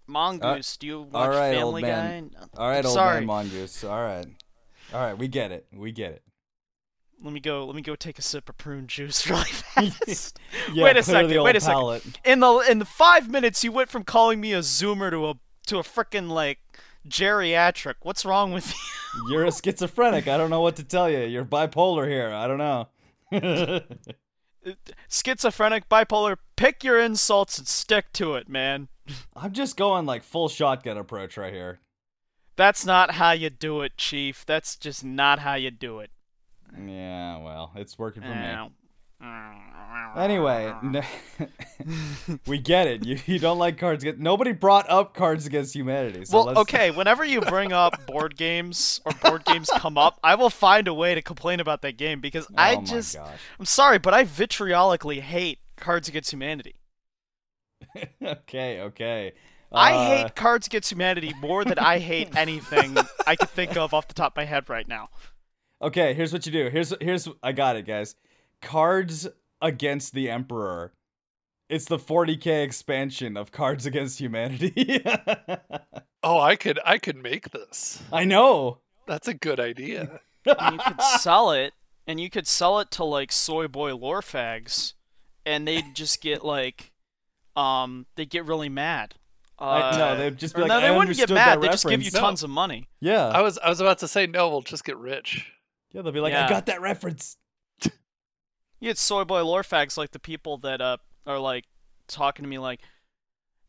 Mongoose, 0.07 0.75
uh, 0.75 0.77
do 0.79 0.87
you 0.87 1.01
watch 1.01 1.13
all 1.13 1.29
right, 1.29 1.55
Family 1.55 1.81
Guy? 1.81 2.23
All 2.57 2.69
right, 2.69 2.85
old 2.85 2.93
Sorry. 2.93 3.19
man 3.21 3.25
Mongoose. 3.25 3.83
All 3.83 4.01
right, 4.01 4.25
all 4.93 5.01
right, 5.01 5.17
we 5.17 5.27
get 5.27 5.51
it. 5.51 5.65
We 5.73 5.91
get 5.91 6.11
it. 6.13 6.21
Let 7.25 7.33
me 7.33 7.39
go. 7.41 7.65
Let 7.65 7.75
me 7.75 7.81
go 7.81 7.95
take 7.95 8.19
a 8.19 8.21
sip 8.21 8.47
of 8.49 8.57
prune 8.57 8.87
juice 8.87 9.29
really 9.29 9.43
fast. 9.49 10.39
yeah, 10.73 10.83
wait 10.83 10.95
a 10.97 11.03
second. 11.03 11.43
Wait 11.43 11.55
a 11.55 11.59
palate. 11.59 12.03
second. 12.03 12.19
In 12.23 12.39
the 12.39 12.57
in 12.69 12.79
the 12.79 12.85
five 12.85 13.29
minutes, 13.29 13.63
you 13.63 13.71
went 13.71 13.89
from 13.89 14.03
calling 14.03 14.39
me 14.39 14.53
a 14.53 14.59
zoomer 14.59 15.11
to 15.11 15.29
a 15.29 15.33
to 15.67 15.79
a 15.79 15.83
freaking 15.83 16.29
like 16.29 16.59
geriatric. 17.07 17.95
What's 18.01 18.23
wrong 18.25 18.53
with 18.53 18.73
you? 18.73 19.29
You're 19.29 19.45
a 19.45 19.51
schizophrenic. 19.51 20.27
I 20.27 20.37
don't 20.37 20.49
know 20.49 20.61
what 20.61 20.77
to 20.77 20.83
tell 20.83 21.09
you. 21.09 21.19
You're 21.19 21.45
bipolar 21.45 22.07
here. 22.07 22.31
I 22.31 22.47
don't 22.47 22.57
know 22.57 22.87
schizophrenic, 25.09 25.89
bipolar, 25.89 26.37
pick 26.55 26.83
your 26.83 26.99
insults 26.99 27.57
and 27.57 27.67
stick 27.67 28.11
to 28.13 28.35
it, 28.35 28.49
man. 28.49 28.87
I'm 29.35 29.51
just 29.51 29.77
going 29.77 30.05
like 30.05 30.23
full 30.23 30.49
shotgun 30.49 30.97
approach 30.97 31.37
right 31.37 31.53
here. 31.53 31.79
That's 32.55 32.85
not 32.85 33.11
how 33.11 33.31
you 33.31 33.49
do 33.49 33.81
it, 33.81 33.97
Chief. 33.97 34.45
That's 34.45 34.75
just 34.75 35.03
not 35.03 35.39
how 35.39 35.55
you 35.55 35.71
do 35.71 35.99
it. 35.99 36.09
Yeah, 36.77 37.37
well, 37.37 37.71
it's 37.75 37.97
working 37.97 38.23
for 38.23 38.29
me. 38.29 38.69
Anyway, 40.15 40.73
we 42.47 42.57
get 42.57 42.87
it. 42.87 43.05
You, 43.05 43.19
you 43.25 43.37
don't 43.37 43.57
like 43.57 43.77
cards. 43.77 44.03
Get 44.03 44.17
nobody 44.17 44.53
brought 44.53 44.89
up 44.89 45.13
Cards 45.13 45.45
Against 45.45 45.75
Humanity. 45.75 46.23
So 46.23 46.37
well, 46.37 46.45
let's... 46.45 46.59
okay. 46.59 46.91
Whenever 46.91 47.25
you 47.25 47.41
bring 47.41 47.73
up 47.73 48.05
board 48.07 48.37
games 48.37 49.01
or 49.03 49.11
board 49.13 49.43
games 49.43 49.69
come 49.75 49.97
up, 49.97 50.19
I 50.23 50.35
will 50.35 50.49
find 50.49 50.87
a 50.87 50.93
way 50.93 51.15
to 51.15 51.21
complain 51.21 51.59
about 51.59 51.81
that 51.81 51.97
game 51.97 52.21
because 52.21 52.45
oh 52.49 52.53
I 52.55 52.77
just, 52.77 53.17
I'm 53.59 53.65
sorry, 53.65 53.99
but 53.99 54.13
I 54.13 54.23
vitriolically 54.23 55.19
hate 55.19 55.59
Cards 55.75 56.07
Against 56.07 56.31
Humanity. 56.31 56.75
okay, 58.23 58.81
okay. 58.81 59.33
Uh... 59.69 59.75
I 59.75 60.05
hate 60.15 60.35
Cards 60.35 60.67
Against 60.67 60.91
Humanity 60.91 61.33
more 61.41 61.65
than 61.65 61.77
I 61.77 61.99
hate 61.99 62.35
anything 62.37 62.95
I 63.27 63.35
could 63.35 63.49
think 63.49 63.75
of 63.75 63.93
off 63.93 64.07
the 64.07 64.13
top 64.13 64.33
of 64.33 64.37
my 64.37 64.45
head 64.45 64.69
right 64.69 64.87
now. 64.87 65.09
Okay, 65.81 66.13
here's 66.13 66.31
what 66.33 66.45
you 66.45 66.51
do. 66.51 66.69
Here's 66.69 66.93
here's 67.01 67.27
I 67.43 67.51
got 67.51 67.75
it, 67.75 67.85
guys. 67.85 68.15
Cards 68.61 69.27
Against 69.61 70.13
the 70.13 70.29
Emperor. 70.29 70.93
It's 71.69 71.85
the 71.85 71.97
40k 71.97 72.63
expansion 72.63 73.35
of 73.37 73.51
Cards 73.51 73.85
Against 73.85 74.19
Humanity. 74.19 75.03
oh, 76.23 76.39
I 76.39 76.55
could 76.55 76.79
I 76.85 76.97
could 76.97 77.17
make 77.17 77.49
this. 77.51 78.01
I 78.11 78.23
know. 78.23 78.79
That's 79.07 79.27
a 79.27 79.33
good 79.33 79.59
idea. 79.59 80.19
you 80.45 80.77
could 80.85 81.01
sell 81.19 81.51
it, 81.51 81.73
and 82.07 82.19
you 82.19 82.29
could 82.29 82.47
sell 82.47 82.79
it 82.79 82.91
to 82.91 83.03
like 83.03 83.31
soy 83.31 83.67
boy 83.67 83.95
lore 83.95 84.21
fags, 84.21 84.93
and 85.45 85.67
they'd 85.67 85.93
just 85.95 86.21
get 86.21 86.43
like, 86.45 86.91
um, 87.55 88.05
they 88.15 88.25
get 88.25 88.45
really 88.45 88.69
mad. 88.69 89.15
I, 89.57 89.97
no, 89.97 90.03
Uh, 90.05 90.15
they'd 90.15 90.37
just 90.37 90.53
be 90.55 90.59
or 90.61 90.63
like, 90.63 90.69
no, 90.69 90.81
they 90.81 90.87
I 90.87 90.91
wouldn't 90.97 91.15
get 91.17 91.29
mad. 91.29 91.55
that 91.57 91.61
They 91.61 91.67
just 91.69 91.85
give 91.87 92.01
you 92.01 92.07
reference. 92.07 92.19
tons 92.21 92.43
of 92.43 92.49
money. 92.49 92.87
Yeah, 92.99 93.27
I 93.27 93.41
was 93.41 93.57
I 93.57 93.69
was 93.69 93.79
about 93.79 93.99
to 93.99 94.07
say 94.07 94.27
no. 94.27 94.49
We'll 94.49 94.61
just 94.61 94.83
get 94.83 94.97
rich. 94.97 95.51
Yeah, 95.95 96.01
they'll 96.01 96.11
be 96.11 96.19
like, 96.19 96.33
Yeah. 96.33 96.45
I 96.45 96.49
got 96.49 96.65
that 96.65 96.81
reference. 96.81 97.37
You 98.81 98.89
get 98.89 98.97
soy 98.97 99.23
boy 99.23 99.41
lore 99.43 99.63
fags 99.63 99.97
like 99.97 100.11
the 100.11 100.19
people 100.19 100.57
that 100.59 100.81
uh 100.81 100.97
are 101.25 101.39
like 101.39 101.63
talking 102.07 102.43
to 102.43 102.49
me 102.49 102.59
like, 102.59 102.81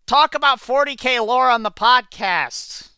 talk 0.06 0.34
about 0.34 0.58
40k 0.60 1.24
lore 1.24 1.48
on 1.48 1.62
the 1.62 1.70
podcast. 1.70 2.90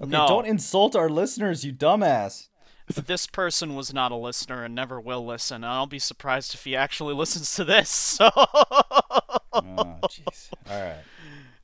Okay, 0.00 0.08
no, 0.08 0.28
don't 0.28 0.46
insult 0.46 0.94
our 0.94 1.08
listeners, 1.10 1.64
you 1.64 1.72
dumbass. 1.72 2.46
If 2.88 2.94
this 3.06 3.26
person 3.26 3.74
was 3.74 3.92
not 3.92 4.12
a 4.12 4.16
listener 4.16 4.62
and 4.64 4.74
never 4.74 5.00
will 5.00 5.26
listen. 5.26 5.64
I'll 5.64 5.86
be 5.88 5.98
surprised 5.98 6.54
if 6.54 6.62
he 6.64 6.76
actually 6.76 7.14
listens 7.22 7.52
to 7.56 7.64
this. 7.64 7.90
So. 7.90 8.30
Oh, 8.34 9.98
jeez. 10.04 10.50
All 10.70 10.80
right. 10.80 11.02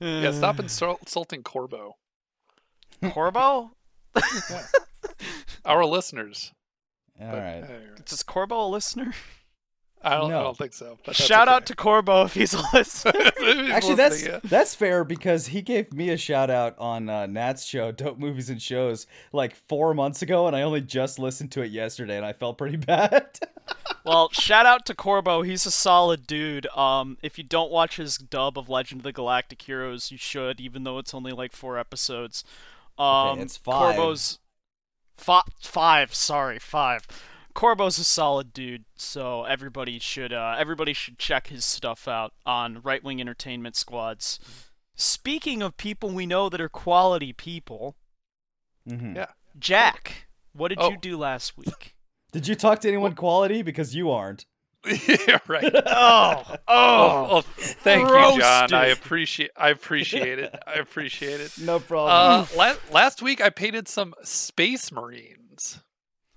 Yeah, 0.01 0.33
stop 0.33 0.59
insult- 0.59 1.01
insulting 1.03 1.45
Corbo. 1.45 1.95
Corbo? 3.11 3.71
Our 5.65 5.85
listeners. 5.87 6.53
All 7.21 7.31
But, 7.31 7.39
right. 7.39 7.63
uh, 7.63 8.03
Is 8.07 8.23
Corbo 8.23 8.67
a 8.67 8.69
listener? 8.69 9.13
I 10.07 10.17
don't. 10.19 10.33
I 10.33 10.43
don't 10.43 10.59
think 10.59 10.75
so. 10.75 10.99
But 11.03 11.17
that's 11.17 11.27
Shout 11.27 11.49
out 11.49 11.65
to 11.67 11.75
Corbo 11.75 12.25
if 12.27 12.35
he's 12.35 12.53
a 12.53 12.63
listener. 12.75 13.13
He's 13.39 13.71
Actually, 13.71 13.95
that's 13.95 14.23
yeah. 14.23 14.41
that's 14.45 14.75
fair 14.75 15.03
because 15.03 15.47
he 15.47 15.63
gave 15.63 15.95
me 15.95 16.11
a 16.11 16.19
shout 16.19 16.51
out 16.51 16.79
on 16.79 17.09
uh, 17.09 17.25
Nat's 17.25 17.65
show, 17.65 17.91
Dope 17.91 18.19
Movies 18.19 18.51
and 18.51 18.61
Shows, 18.61 19.07
like 19.33 19.55
four 19.57 19.95
months 19.95 20.21
ago, 20.21 20.47
and 20.47 20.55
I 20.55 20.61
only 20.61 20.83
just 20.83 21.19
listened 21.19 21.53
to 21.53 21.63
it 21.63 21.71
yesterday, 21.71 22.19
and 22.19 22.27
I 22.27 22.35
felt 22.35 22.59
pretty 22.59 22.77
bad. 22.77 23.39
well, 24.05 24.29
shout 24.33 24.67
out 24.67 24.85
to 24.87 24.95
Corbo. 24.95 25.41
He's 25.41 25.65
a 25.65 25.71
solid 25.71 26.27
dude. 26.27 26.67
Um, 26.77 27.17
if 27.23 27.39
you 27.39 27.45
don't 27.45 27.71
watch 27.71 27.97
his 27.97 28.19
dub 28.19 28.59
of 28.59 28.69
Legend 28.69 29.01
of 29.01 29.05
the 29.05 29.13
Galactic 29.13 29.63
Heroes, 29.63 30.13
you 30.13 30.19
should, 30.19 30.61
even 30.61 30.85
though 30.85 30.99
it's 30.99 31.15
only 31.15 31.33
like 31.33 31.53
four 31.53 31.79
episodes. 31.79 32.45
Um, 32.99 33.39
it's 33.41 33.57
five. 33.57 33.97
Corbo's 33.97 34.39
fi- 35.17 35.43
five. 35.61 36.15
Sorry, 36.15 36.59
five. 36.59 37.07
Corbo's 37.55 37.99
a 37.99 38.05
solid 38.05 38.53
dude, 38.53 38.85
so 38.97 39.45
everybody 39.45 39.99
should 39.99 40.33
uh, 40.33 40.57
everybody 40.59 40.93
should 40.93 41.19
check 41.19 41.47
his 41.49 41.65
stuff 41.65 42.09
out 42.09 42.33
on 42.45 42.81
Right 42.83 43.03
Wing 43.05 43.21
Entertainment 43.21 43.77
Squads. 43.77 44.41
Speaking 44.97 45.63
of 45.63 45.77
people 45.77 46.11
we 46.11 46.27
know 46.27 46.49
that 46.49 46.61
are 46.61 46.69
quality 46.69 47.33
people, 47.33 47.97
Mhm. 48.89 49.15
Yeah. 49.17 49.27
Jack, 49.59 50.27
what 50.53 50.69
did 50.69 50.79
Oh. 50.81 50.91
you 50.91 50.97
do 50.97 51.17
last 51.17 51.57
week? 51.57 51.95
Did 52.33 52.49
you 52.49 52.57
talk 52.57 52.81
to 52.81 52.89
anyone 52.89 53.15
quality? 53.15 53.63
Because 53.63 53.95
you 53.95 54.11
aren't. 54.11 54.45
yeah, 55.27 55.39
right. 55.49 55.73
oh, 55.87 56.57
Oh, 56.69 57.27
oh, 57.31 57.41
thank 57.43 58.07
you, 58.09 58.15
Jon. 58.41 58.73
I 58.75 58.89
roasted. 58.89 58.99
appreciate. 58.99 59.51
I 59.57 59.71
appreciate 59.71 60.39
it. 60.39 60.55
I 60.67 60.75
appreciate 60.75 61.41
it. 61.41 61.53
No 61.59 61.81
problem. 61.81 62.11
Uh, 62.53 62.57
la- 62.57 62.77
last 62.93 63.23
week 63.23 63.41
I 63.41 63.51
painted 63.51 63.89
some 63.89 64.15
Space 64.23 64.93
Marines. 64.93 65.81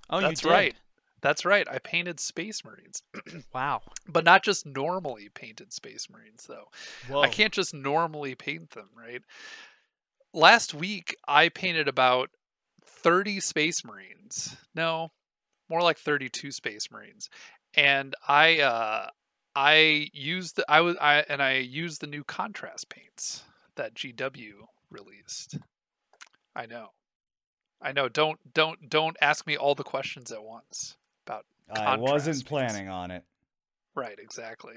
oh, 0.10 0.22
That's 0.22 0.44
you 0.44 0.50
right. 0.50 0.76
That's 1.22 1.46
right. 1.46 1.68
I 1.70 1.80
painted 1.80 2.20
Space 2.20 2.64
Marines, 2.64 3.02
Wow. 3.54 3.82
but 4.08 4.24
not 4.24 4.44
just 4.44 4.66
normally 4.68 5.30
painted 5.34 5.74
Space 5.74 6.08
Marines 6.10 6.46
though. 6.48 6.66
Whoa. 7.10 7.22
I 7.22 7.28
can't 7.28 7.52
just 7.52 7.74
normally 7.74 8.36
paint 8.36 8.70
them, 8.72 8.90
right? 8.96 9.22
Last 10.34 10.74
week 10.74 11.16
I 11.28 11.50
painted 11.50 11.88
about 11.88 12.30
30 12.86 13.40
Space 13.40 13.84
Marines. 13.84 14.56
No, 14.76 15.10
more 15.70 15.82
like 15.82 15.98
32 15.98 16.52
Space 16.52 16.92
Marines. 16.92 17.30
And 17.78 18.16
I 18.28 18.60
uh 18.60 19.10
I 19.56 20.10
used 20.14 20.58
the, 20.58 20.66
I 20.68 20.82
was 20.82 20.98
I 21.00 21.24
and 21.30 21.42
I 21.42 21.58
used 21.58 22.02
the 22.02 22.08
new 22.08 22.24
contrast 22.24 22.90
paints 22.90 23.44
that 23.76 23.94
GW 23.94 24.54
released. 24.90 25.58
I 26.56 26.66
know. 26.66 26.90
I 27.82 27.92
know. 27.92 28.10
Don't 28.10 28.40
don't 28.54 28.90
don't 28.90 29.16
ask 29.22 29.46
me 29.48 29.56
all 29.56 29.76
the 29.76 29.84
questions 29.84 30.32
at 30.32 30.44
once 30.44 30.98
about 31.26 31.46
I 31.70 31.98
wasn't 31.98 32.38
paints. 32.38 32.50
planning 32.50 32.90
on 32.90 33.12
it. 33.12 33.24
Right, 33.96 34.18
exactly. 34.20 34.76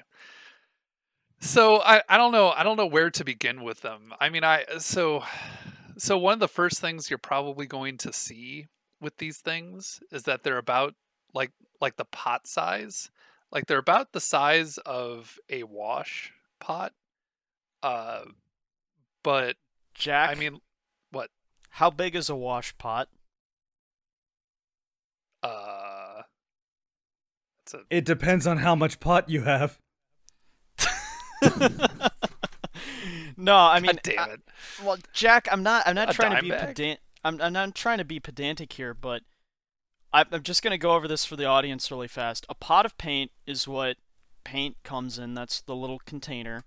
So 1.40 1.80
I, 1.80 2.02
I 2.08 2.18
don't 2.18 2.32
know 2.32 2.50
I 2.50 2.62
don't 2.62 2.76
know 2.76 2.86
where 2.86 3.10
to 3.10 3.24
begin 3.24 3.62
with 3.62 3.80
them. 3.80 4.12
I 4.20 4.28
mean 4.28 4.44
I 4.44 4.64
so 4.78 5.24
so 5.96 6.18
one 6.18 6.34
of 6.34 6.40
the 6.40 6.48
first 6.48 6.80
things 6.80 7.10
you're 7.10 7.18
probably 7.18 7.66
going 7.66 7.96
to 7.98 8.12
see 8.12 8.66
with 9.00 9.16
these 9.16 9.38
things 9.38 10.00
is 10.12 10.24
that 10.24 10.42
they're 10.42 10.58
about 10.58 10.94
like 11.32 11.52
like 11.80 11.96
the 11.96 12.04
pot 12.04 12.46
size. 12.46 13.10
Like 13.52 13.66
they're 13.66 13.78
about 13.78 14.12
the 14.12 14.20
size 14.20 14.78
of 14.78 15.38
a 15.48 15.62
wash 15.64 16.32
pot. 16.60 16.92
Uh 17.82 18.22
but 19.22 19.56
Jack. 19.94 20.30
I 20.30 20.34
mean 20.34 20.60
what? 21.10 21.30
how 21.70 21.90
big 21.90 22.14
is 22.16 22.28
a 22.30 22.36
wash 22.36 22.76
pot? 22.78 23.08
Uh 25.42 26.22
it's 27.64 27.74
a 27.74 27.80
It 27.90 28.04
depends 28.04 28.46
on 28.46 28.58
how 28.58 28.74
much 28.74 29.00
pot 29.00 29.28
you 29.28 29.42
have. 29.42 29.78
no, 33.36 33.56
I 33.56 33.80
mean, 33.80 33.92
God 33.92 34.00
damn 34.02 34.18
I- 34.18 34.32
it. 34.34 34.40
well, 34.84 34.98
Jack, 35.12 35.48
I'm 35.50 35.62
not. 35.62 35.86
I'm 35.86 35.94
not 35.94 36.10
A 36.10 36.12
trying 36.12 36.36
to 36.36 36.42
be 36.42 36.50
bag? 36.50 36.76
pedant. 36.76 37.00
I'm, 37.24 37.40
I'm 37.40 37.52
not 37.52 37.74
trying 37.74 37.98
to 37.98 38.04
be 38.04 38.18
pedantic 38.20 38.72
here, 38.72 38.94
but 38.94 39.22
I, 39.22 39.24
I'm 40.12 40.42
just 40.42 40.62
gonna 40.62 40.78
go 40.78 40.94
over 40.94 41.06
this 41.06 41.24
for 41.24 41.36
the 41.36 41.44
audience 41.44 41.90
really 41.90 42.08
fast. 42.08 42.44
A 42.48 42.54
pot 42.54 42.84
of 42.84 42.98
paint 42.98 43.30
is 43.46 43.68
what 43.68 43.96
paint 44.42 44.76
comes 44.82 45.18
in. 45.18 45.34
That's 45.34 45.60
the 45.60 45.76
little 45.76 46.00
container. 46.00 46.64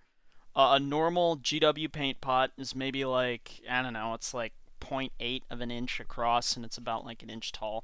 Uh, 0.56 0.74
a 0.76 0.80
normal 0.80 1.38
GW 1.38 1.92
paint 1.92 2.22
pot 2.22 2.52
is 2.58 2.76
maybe 2.76 3.04
like 3.06 3.62
I 3.70 3.82
don't 3.82 3.94
know. 3.94 4.14
It's 4.14 4.34
like 4.34 4.54
0.8 4.80 5.42
of 5.50 5.62
an 5.62 5.72
inch 5.72 6.00
across, 6.00 6.56
and 6.56 6.64
it's 6.64 6.78
about 6.78 7.06
like 7.06 7.24
an 7.24 7.30
inch 7.30 7.52
tall. 7.52 7.84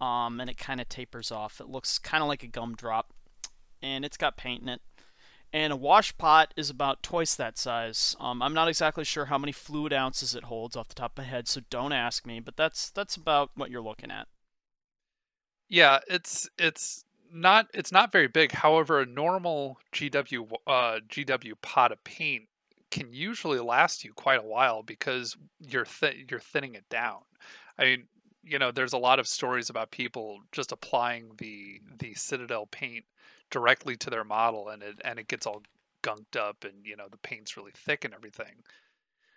Um, 0.00 0.40
and 0.40 0.50
it 0.50 0.58
kind 0.58 0.80
of 0.80 0.88
tapers 0.88 1.30
off. 1.30 1.60
It 1.60 1.68
looks 1.68 1.98
kind 1.98 2.22
of 2.22 2.28
like 2.28 2.42
a 2.42 2.48
gumdrop, 2.48 3.12
and 3.80 4.04
it's 4.04 4.16
got 4.16 4.36
paint 4.36 4.62
in 4.62 4.68
it. 4.68 4.80
And 5.52 5.72
a 5.72 5.76
wash 5.76 6.16
pot 6.16 6.54
is 6.56 6.70
about 6.70 7.02
twice 7.02 7.34
that 7.34 7.58
size. 7.58 8.16
Um, 8.18 8.40
I'm 8.42 8.54
not 8.54 8.68
exactly 8.68 9.04
sure 9.04 9.26
how 9.26 9.36
many 9.38 9.52
fluid 9.52 9.92
ounces 9.92 10.34
it 10.34 10.44
holds 10.44 10.76
off 10.76 10.88
the 10.88 10.94
top 10.94 11.18
of 11.18 11.24
my 11.24 11.30
head, 11.30 11.46
so 11.46 11.60
don't 11.70 11.92
ask 11.92 12.26
me. 12.26 12.40
But 12.40 12.56
that's 12.56 12.90
that's 12.90 13.16
about 13.16 13.50
what 13.54 13.70
you're 13.70 13.82
looking 13.82 14.10
at. 14.10 14.28
Yeah, 15.72 16.00
it's 16.06 16.50
it's 16.58 17.06
not 17.32 17.66
it's 17.72 17.92
not 17.92 18.12
very 18.12 18.28
big. 18.28 18.52
However, 18.52 19.00
a 19.00 19.06
normal 19.06 19.78
GW 19.92 20.46
uh, 20.66 21.00
GW 21.08 21.54
pot 21.62 21.92
of 21.92 22.04
paint 22.04 22.44
can 22.90 23.10
usually 23.10 23.58
last 23.58 24.04
you 24.04 24.12
quite 24.12 24.38
a 24.38 24.46
while 24.46 24.82
because 24.82 25.34
you're 25.60 25.86
th- 25.86 26.26
you're 26.30 26.40
thinning 26.40 26.74
it 26.74 26.86
down. 26.90 27.20
I 27.78 27.84
mean, 27.84 28.04
you 28.44 28.58
know, 28.58 28.70
there's 28.70 28.92
a 28.92 28.98
lot 28.98 29.18
of 29.18 29.26
stories 29.26 29.70
about 29.70 29.90
people 29.90 30.40
just 30.52 30.72
applying 30.72 31.30
the 31.38 31.80
the 31.98 32.12
Citadel 32.12 32.66
paint 32.66 33.06
directly 33.50 33.96
to 33.96 34.10
their 34.10 34.24
model, 34.24 34.68
and 34.68 34.82
it 34.82 35.00
and 35.06 35.18
it 35.18 35.26
gets 35.26 35.46
all 35.46 35.62
gunked 36.02 36.36
up, 36.36 36.64
and 36.64 36.84
you 36.84 36.96
know 36.96 37.08
the 37.10 37.16
paint's 37.16 37.56
really 37.56 37.72
thick 37.74 38.04
and 38.04 38.12
everything. 38.12 38.62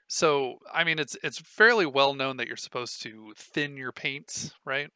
So, 0.07 0.59
I 0.73 0.83
mean, 0.83 0.99
it's 0.99 1.17
it's 1.23 1.39
fairly 1.39 1.85
well 1.85 2.13
known 2.13 2.37
that 2.37 2.47
you're 2.47 2.57
supposed 2.57 3.01
to 3.03 3.33
thin 3.37 3.77
your 3.77 3.91
paints, 3.91 4.53
right? 4.65 4.91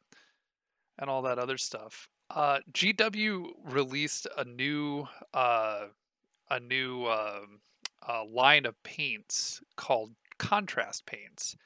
And 1.00 1.08
all 1.10 1.22
that 1.22 1.38
other 1.38 1.58
stuff. 1.58 2.08
Uh, 2.28 2.58
GW 2.72 3.46
released 3.64 4.28
a 4.36 4.44
new 4.44 5.08
uh, 5.34 5.86
a 6.48 6.60
new 6.60 7.06
um, 7.06 7.60
uh, 8.08 8.24
line 8.24 8.66
of 8.66 8.80
paints 8.84 9.60
called 9.76 10.12
contrast 10.38 11.06
paints, 11.06 11.56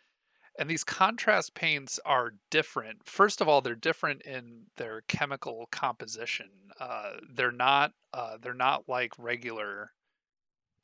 and 0.59 0.71
these 0.71 0.85
contrast 0.85 1.55
paints 1.55 2.01
are 2.07 2.35
different. 2.51 3.07
First 3.07 3.41
of 3.41 3.49
all, 3.49 3.61
they're 3.61 3.75
different 3.75 4.23
in 4.23 4.65
their 4.77 5.03
chemical 5.09 5.69
composition. 5.71 6.49
Uh, 6.81 7.15
they're 7.35 7.53
not 7.53 7.93
uh, 8.15 8.39
they're 8.41 8.55
not 8.55 8.89
like 8.89 9.13
regular 9.19 9.91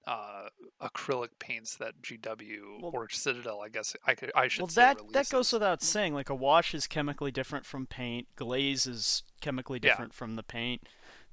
uh, 0.07 0.49
acrylic 0.81 1.29
paints 1.39 1.77
that 1.77 2.01
GW 2.03 2.81
Well- 2.81 2.93
or 2.95 3.09
Citadel, 3.09 3.61
I 3.61 3.69
guess 3.69 3.95
I 4.07 4.15
could 4.15 4.33
I 4.35 4.49
should 4.49 4.63
Well, 4.63 4.69
say 4.69 4.81
that 4.83 5.13
that 5.13 5.29
goes 5.29 5.53
without 5.53 5.83
saying. 5.83 6.15
Like 6.15 6.31
a 6.31 6.35
wash 6.35 6.75
is 6.75 6.87
chemically 6.87 7.31
different 7.31 7.67
from 7.67 7.87
paint. 7.87 8.29
Glaze 8.37 8.87
is 8.87 9.23
chemically 9.41 9.79
Yeah. 9.83 9.91
different 9.91 10.15
from 10.15 10.37
the 10.37 10.43
paint. 10.43 10.87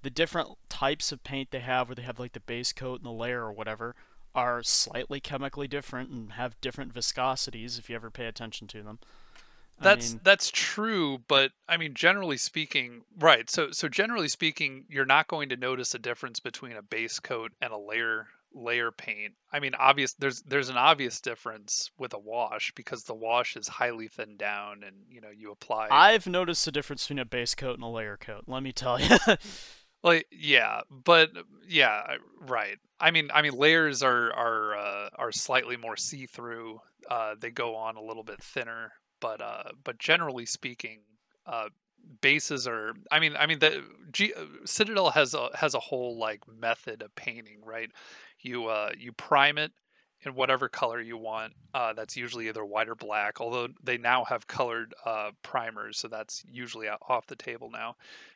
The 0.04 0.10
different 0.10 0.50
types 0.70 1.12
of 1.12 1.24
paint 1.24 1.52
they 1.52 1.60
have, 1.60 1.88
where 1.90 1.96
they 1.96 2.04
have 2.04 2.20
like 2.20 2.34
the 2.34 2.40
base 2.40 2.72
coat 2.74 3.00
and 3.00 3.06
the 3.06 3.12
layer 3.12 3.44
or 3.44 3.52
whatever, 3.52 3.96
are 4.36 4.62
slightly 4.62 5.20
chemically 5.20 5.68
different 5.68 6.10
and 6.12 6.34
have 6.34 6.60
different 6.62 6.94
viscosities. 6.94 7.80
If 7.80 7.90
you 7.90 7.96
ever 7.96 8.12
pay 8.12 8.26
attention 8.28 8.68
to 8.68 8.84
them. 8.84 9.00
I 9.80 9.84
That's 9.84 10.12
mean, 10.14 10.22
that's 10.24 10.50
true, 10.52 11.20
but 11.28 11.52
I 11.70 11.78
mean 11.78 11.94
generally 11.94 12.38
speaking, 12.38 13.04
right. 13.18 13.50
So 13.50 13.72
so 13.72 13.88
generally 13.88 14.28
speaking, 14.28 14.86
you're 14.90 15.06
not 15.06 15.28
going 15.28 15.50
to 15.50 15.56
notice 15.56 15.94
a 15.94 16.00
difference 16.00 16.40
between 16.40 16.74
a 16.74 16.82
base 16.82 17.20
coat 17.20 17.52
and 17.62 17.72
a 17.72 17.78
layer 17.78 18.28
layer 18.58 18.92
paint. 18.92 19.34
I 19.52 19.60
mean 19.60 19.76
obvious 19.76 20.14
there's 20.14 20.42
there's 20.44 20.70
an 20.70 20.78
obvious 20.78 21.22
difference 21.22 21.92
with 21.98 22.14
a 22.14 22.20
wash 22.20 22.72
because 22.76 23.04
the 23.04 23.14
wash 23.14 23.56
is 23.56 23.68
highly 23.68 24.08
thinned 24.08 24.38
down 24.38 24.84
and 24.84 24.96
you 25.10 25.22
know 25.22 25.30
you 25.36 25.52
apply 25.52 25.88
I've 25.92 26.28
noticed 26.28 26.66
the 26.66 26.72
difference 26.72 27.04
between 27.04 27.20
a 27.20 27.26
base 27.26 27.56
coat 27.56 27.76
and 27.76 27.84
a 27.84 27.88
layer 27.88 28.18
coat. 28.18 28.44
Let 28.48 28.64
me 28.64 28.72
tell 28.72 29.00
you. 29.00 29.18
like 30.04 30.28
yeah, 30.32 30.82
but 30.90 31.32
yeah, 31.68 32.18
right. 32.42 32.78
I 33.00 33.12
mean, 33.12 33.30
I 33.34 33.42
mean, 33.42 33.54
layers 33.54 34.02
are 34.02 34.34
are 34.34 34.76
uh, 34.76 35.10
are 35.16 35.32
slightly 35.32 35.78
more 35.78 35.98
see 35.98 36.26
through. 36.26 36.82
Uh, 37.10 37.36
they 37.40 37.52
go 37.52 37.76
on 37.76 37.96
a 37.96 38.02
little 38.02 38.24
bit 38.24 38.42
thinner, 38.42 38.94
but 39.20 39.42
uh, 39.42 39.64
but 39.84 39.98
generally 40.00 40.46
speaking, 40.46 41.02
uh, 41.46 41.70
bases 42.22 42.68
are. 42.68 42.94
I 43.12 43.20
mean, 43.20 43.36
I 43.38 43.46
mean, 43.46 43.60
the 43.60 43.84
G, 44.12 44.34
uh, 44.34 44.46
Citadel 44.66 45.12
has 45.12 45.34
a 45.34 45.50
has 45.56 45.74
a 45.74 45.80
whole 45.80 46.18
like 46.18 46.42
method 46.48 47.02
of 47.02 47.16
painting, 47.16 47.60
right? 47.66 47.92
You 48.40 48.68
uh, 48.68 48.92
you 48.98 49.12
prime 49.14 49.58
it 49.58 49.72
in 50.26 50.34
whatever 50.34 50.70
color 50.70 51.02
you 51.02 51.18
want. 51.18 51.54
Uh, 51.74 51.94
that's 51.94 52.18
usually 52.18 52.48
either 52.48 52.66
white 52.66 52.90
or 52.90 52.96
black. 52.96 53.40
Although 53.40 53.70
they 53.84 53.98
now 53.98 54.26
have 54.26 54.48
colored 54.48 54.94
uh, 55.06 55.32
primers, 55.44 56.00
so 56.00 56.08
that's 56.08 56.44
usually 56.50 56.88
off 56.88 57.28
the 57.28 57.36
table 57.36 57.70
now. 57.72 57.96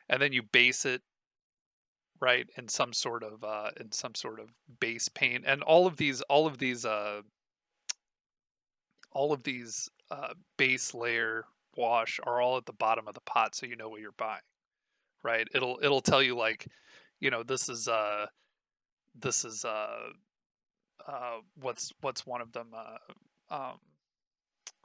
And 0.09 0.21
then 0.21 0.33
you 0.33 0.43
base 0.43 0.85
it 0.85 1.01
right 2.21 2.47
in 2.55 2.67
some 2.67 2.93
sort 2.93 3.23
of 3.23 3.43
uh, 3.43 3.71
in 3.79 3.91
some 3.91 4.15
sort 4.15 4.39
of 4.39 4.49
base 4.79 5.09
paint 5.09 5.43
and 5.45 5.63
all 5.63 5.87
of 5.87 5.97
these 5.97 6.21
all 6.23 6.47
of 6.47 6.59
these 6.59 6.85
uh, 6.85 7.21
all 9.11 9.33
of 9.33 9.43
these 9.43 9.89
uh, 10.11 10.33
base 10.57 10.93
layer 10.93 11.45
wash 11.75 12.19
are 12.23 12.41
all 12.41 12.57
at 12.57 12.65
the 12.65 12.73
bottom 12.73 13.07
of 13.07 13.13
the 13.13 13.21
pot 13.21 13.55
so 13.55 13.65
you 13.65 13.75
know 13.75 13.89
what 13.89 14.01
you're 14.01 14.11
buying 14.13 14.41
right 15.23 15.47
it'll 15.53 15.79
it'll 15.81 16.01
tell 16.01 16.21
you 16.21 16.35
like 16.35 16.67
you 17.19 17.29
know 17.29 17.43
this 17.43 17.69
is 17.69 17.87
uh 17.87 18.25
this 19.19 19.45
is 19.45 19.65
uh 19.65 20.09
uh 21.07 21.37
what's 21.59 21.91
what's 22.01 22.25
one 22.25 22.41
of 22.41 22.51
them 22.51 22.69
uh 22.75 23.53
um 23.53 23.79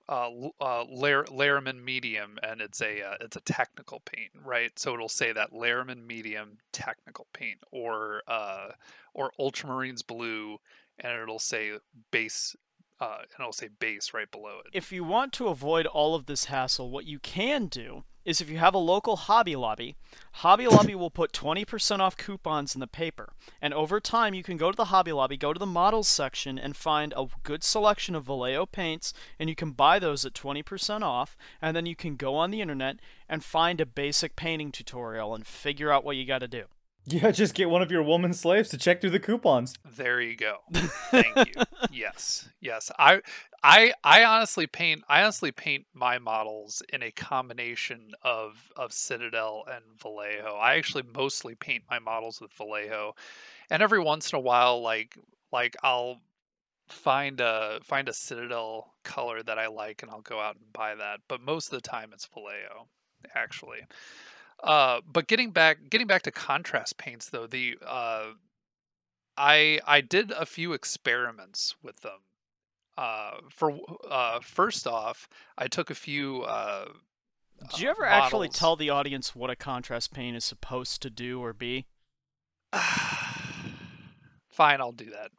uh, 0.08 0.30
uh, 0.60 0.84
Lahmian, 0.84 1.82
medium, 1.82 2.38
and 2.42 2.60
it's 2.60 2.80
a 2.80 3.02
uh, 3.02 3.16
it's 3.20 3.36
a 3.36 3.40
technical 3.40 4.00
paint, 4.06 4.30
right? 4.44 4.70
So 4.78 4.94
it'll 4.94 5.08
say 5.08 5.32
that 5.32 5.52
Lahmian 5.52 6.06
Medium 6.06 6.58
technical 6.72 7.26
paint, 7.32 7.58
or 7.72 8.22
uh, 8.28 8.68
or 9.14 9.32
ultramarines 9.40 10.06
blue, 10.06 10.58
and 11.00 11.20
it'll 11.20 11.40
say 11.40 11.72
base 12.12 12.54
uh, 13.00 13.18
and 13.34 13.44
I'll 13.44 13.52
say 13.52 13.68
base 13.68 14.14
right 14.14 14.30
below 14.30 14.60
it. 14.64 14.70
If 14.72 14.92
you 14.92 15.04
want 15.04 15.32
to 15.34 15.48
avoid 15.48 15.86
all 15.86 16.14
of 16.14 16.26
this 16.26 16.46
hassle, 16.46 16.90
what 16.90 17.04
you 17.04 17.18
can 17.18 17.66
do 17.66 18.04
is 18.24 18.40
if 18.40 18.50
you 18.50 18.58
have 18.58 18.74
a 18.74 18.78
local 18.78 19.14
Hobby 19.16 19.54
Lobby, 19.54 19.94
Hobby 20.32 20.66
Lobby 20.66 20.96
will 20.96 21.10
put 21.10 21.32
20% 21.32 22.00
off 22.00 22.16
coupons 22.16 22.74
in 22.74 22.80
the 22.80 22.88
paper. 22.88 23.32
And 23.62 23.72
over 23.72 24.00
time, 24.00 24.34
you 24.34 24.42
can 24.42 24.56
go 24.56 24.72
to 24.72 24.76
the 24.76 24.86
Hobby 24.86 25.12
Lobby, 25.12 25.36
go 25.36 25.52
to 25.52 25.58
the 25.58 25.64
models 25.64 26.08
section, 26.08 26.58
and 26.58 26.76
find 26.76 27.14
a 27.16 27.28
good 27.44 27.62
selection 27.62 28.16
of 28.16 28.24
Vallejo 28.24 28.66
paints, 28.66 29.12
and 29.38 29.48
you 29.48 29.54
can 29.54 29.70
buy 29.70 30.00
those 30.00 30.24
at 30.24 30.34
20% 30.34 31.02
off. 31.02 31.36
And 31.62 31.76
then 31.76 31.86
you 31.86 31.94
can 31.94 32.16
go 32.16 32.34
on 32.34 32.50
the 32.50 32.60
internet 32.60 32.98
and 33.28 33.44
find 33.44 33.80
a 33.80 33.86
basic 33.86 34.34
painting 34.34 34.72
tutorial 34.72 35.34
and 35.34 35.46
figure 35.46 35.92
out 35.92 36.04
what 36.04 36.16
you 36.16 36.26
got 36.26 36.40
to 36.40 36.48
do. 36.48 36.64
Yeah, 37.08 37.30
just 37.30 37.54
get 37.54 37.70
one 37.70 37.82
of 37.82 37.90
your 37.92 38.02
woman 38.02 38.32
slaves 38.32 38.68
to 38.70 38.78
check 38.78 39.00
through 39.00 39.10
the 39.10 39.20
coupons. 39.20 39.74
There 39.96 40.20
you 40.20 40.36
go. 40.36 40.56
Thank 40.72 41.36
you. 41.36 41.62
yes. 41.92 42.48
Yes. 42.60 42.90
I 42.98 43.20
I 43.62 43.92
I 44.02 44.24
honestly 44.24 44.66
paint 44.66 45.04
I 45.08 45.22
honestly 45.22 45.52
paint 45.52 45.86
my 45.94 46.18
models 46.18 46.82
in 46.92 47.04
a 47.04 47.12
combination 47.12 48.10
of 48.22 48.70
of 48.76 48.92
Citadel 48.92 49.64
and 49.72 49.84
Vallejo. 50.00 50.56
I 50.56 50.74
actually 50.74 51.04
mostly 51.14 51.54
paint 51.54 51.84
my 51.88 52.00
models 52.00 52.40
with 52.40 52.52
Vallejo. 52.54 53.14
And 53.70 53.84
every 53.84 54.00
once 54.00 54.32
in 54.32 54.36
a 54.36 54.40
while 54.40 54.82
like 54.82 55.16
like 55.52 55.76
I'll 55.84 56.20
find 56.88 57.40
a 57.40 57.78
find 57.84 58.08
a 58.08 58.12
Citadel 58.12 58.94
color 59.04 59.44
that 59.44 59.60
I 59.60 59.68
like 59.68 60.02
and 60.02 60.10
I'll 60.10 60.22
go 60.22 60.40
out 60.40 60.56
and 60.56 60.72
buy 60.72 60.96
that. 60.96 61.20
But 61.28 61.40
most 61.40 61.72
of 61.72 61.80
the 61.80 61.88
time 61.88 62.10
it's 62.12 62.26
Vallejo 62.26 62.88
actually. 63.36 63.80
Uh, 64.62 65.00
but 65.10 65.26
getting 65.26 65.50
back 65.50 65.90
getting 65.90 66.06
back 66.06 66.22
to 66.22 66.30
contrast 66.30 66.98
paints 66.98 67.28
though, 67.28 67.46
the 67.46 67.78
uh, 67.86 68.26
I 69.36 69.80
I 69.86 70.00
did 70.00 70.30
a 70.30 70.46
few 70.46 70.72
experiments 70.72 71.74
with 71.82 72.00
them. 72.00 72.20
Uh, 72.96 73.32
for 73.50 73.78
uh, 74.10 74.40
first 74.40 74.86
off, 74.86 75.28
I 75.58 75.66
took 75.68 75.90
a 75.90 75.94
few. 75.94 76.42
Uh, 76.42 76.86
did 77.70 77.80
you 77.80 77.90
ever 77.90 78.02
models. 78.02 78.24
actually 78.24 78.48
tell 78.48 78.76
the 78.76 78.90
audience 78.90 79.34
what 79.34 79.50
a 79.50 79.56
contrast 79.56 80.12
paint 80.12 80.36
is 80.36 80.44
supposed 80.44 81.02
to 81.02 81.10
do 81.10 81.40
or 81.40 81.52
be? 81.52 81.86
Fine, 84.48 84.80
I'll 84.80 84.92
do 84.92 85.10
that. 85.10 85.30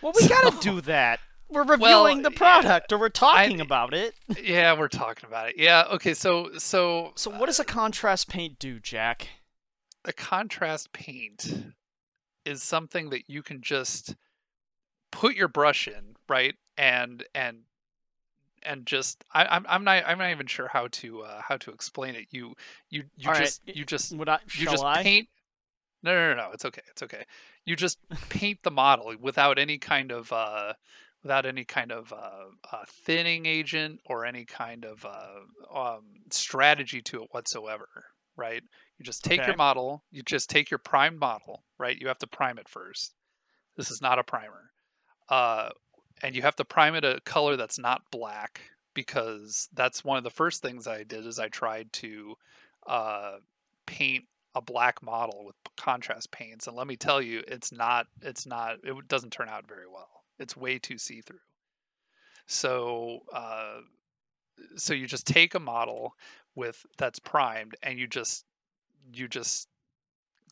Well, 0.00 0.12
we 0.14 0.22
so... 0.22 0.28
gotta 0.28 0.56
do 0.60 0.80
that. 0.82 1.20
We're 1.52 1.64
reviewing 1.64 2.22
well, 2.22 2.22
the 2.22 2.30
product, 2.30 2.92
or 2.92 2.98
we're 2.98 3.08
talking 3.08 3.60
I, 3.60 3.64
about 3.64 3.94
it. 3.94 4.14
Yeah, 4.42 4.78
we're 4.78 4.88
talking 4.88 5.28
about 5.28 5.50
it. 5.50 5.54
Yeah. 5.58 5.84
Okay. 5.92 6.14
So 6.14 6.50
so. 6.58 7.12
So 7.14 7.30
what 7.30 7.46
does 7.46 7.60
a 7.60 7.64
contrast 7.64 8.28
paint 8.28 8.58
do, 8.58 8.80
Jack? 8.80 9.28
A 10.04 10.12
contrast 10.12 10.92
paint 10.92 11.74
is 12.44 12.62
something 12.62 13.10
that 13.10 13.28
you 13.28 13.42
can 13.42 13.60
just 13.60 14.16
put 15.10 15.36
your 15.36 15.48
brush 15.48 15.86
in, 15.86 16.16
right, 16.28 16.54
and 16.76 17.24
and 17.34 17.58
and 18.64 18.86
just 18.86 19.24
I, 19.32 19.44
I'm 19.44 19.66
I'm 19.68 19.84
not 19.84 20.04
I'm 20.06 20.18
not 20.18 20.30
even 20.30 20.46
sure 20.46 20.68
how 20.68 20.88
to 20.90 21.22
uh, 21.22 21.42
how 21.42 21.56
to 21.58 21.70
explain 21.70 22.14
it. 22.14 22.26
You 22.30 22.54
you 22.90 23.04
you 23.16 23.28
All 23.28 23.34
just 23.34 23.62
right. 23.66 23.76
you 23.76 23.84
just 23.84 24.16
Would 24.16 24.28
I, 24.28 24.38
you 24.54 24.66
just 24.66 24.84
I? 24.84 25.02
paint. 25.02 25.28
No, 26.02 26.12
no, 26.14 26.34
no, 26.34 26.46
no. 26.46 26.50
It's 26.52 26.64
okay. 26.64 26.82
It's 26.90 27.02
okay. 27.02 27.24
You 27.64 27.76
just 27.76 27.98
paint 28.28 28.58
the 28.62 28.70
model 28.70 29.14
without 29.20 29.58
any 29.58 29.78
kind 29.78 30.10
of 30.10 30.32
uh, 30.32 30.72
without 31.22 31.46
any 31.46 31.64
kind 31.64 31.92
of 31.92 32.12
uh, 32.12 32.46
uh, 32.72 32.84
thinning 33.04 33.46
agent 33.46 34.00
or 34.06 34.24
any 34.24 34.44
kind 34.44 34.84
of 34.84 35.04
uh, 35.04 35.78
um, 35.78 36.04
strategy 36.30 37.00
to 37.00 37.22
it 37.22 37.28
whatsoever, 37.32 37.88
right? 38.36 38.62
You 38.98 39.04
just 39.04 39.24
take 39.24 39.40
okay. 39.40 39.48
your 39.48 39.56
model, 39.56 40.02
you 40.10 40.22
just 40.22 40.50
take 40.50 40.70
your 40.70 40.78
primed 40.78 41.18
model, 41.18 41.62
right? 41.78 41.96
You 41.96 42.08
have 42.08 42.18
to 42.18 42.26
prime 42.26 42.58
it 42.58 42.68
first. 42.68 43.14
This 43.76 43.90
is 43.90 44.02
not 44.02 44.18
a 44.18 44.24
primer. 44.24 44.70
Uh, 45.28 45.70
and 46.22 46.34
you 46.34 46.42
have 46.42 46.56
to 46.56 46.64
prime 46.64 46.94
it 46.94 47.04
a 47.04 47.20
color 47.24 47.56
that's 47.56 47.78
not 47.78 48.02
black 48.10 48.60
because 48.94 49.68
that's 49.72 50.04
one 50.04 50.18
of 50.18 50.24
the 50.24 50.30
first 50.30 50.60
things 50.60 50.86
I 50.86 51.04
did 51.04 51.26
is 51.26 51.38
I 51.38 51.48
tried 51.48 51.92
to 51.94 52.34
uh, 52.86 53.36
paint 53.86 54.24
a 54.54 54.60
black 54.60 55.02
model 55.02 55.44
with 55.46 55.56
contrast 55.76 56.30
paints 56.30 56.66
and 56.66 56.76
let 56.76 56.86
me 56.86 56.96
tell 56.96 57.22
you 57.22 57.42
it's 57.48 57.72
not 57.72 58.06
it's 58.20 58.44
not 58.44 58.76
it 58.84 59.08
doesn't 59.08 59.30
turn 59.30 59.48
out 59.48 59.66
very 59.66 59.86
well 59.90 60.21
it's 60.38 60.56
way 60.56 60.78
too 60.78 60.98
see 60.98 61.20
through. 61.20 61.38
So 62.46 63.20
uh, 63.32 63.80
so 64.76 64.94
you 64.94 65.06
just 65.06 65.26
take 65.26 65.54
a 65.54 65.60
model 65.60 66.14
with 66.54 66.84
that's 66.98 67.18
primed 67.18 67.76
and 67.82 67.98
you 67.98 68.06
just 68.06 68.44
you 69.12 69.28
just 69.28 69.68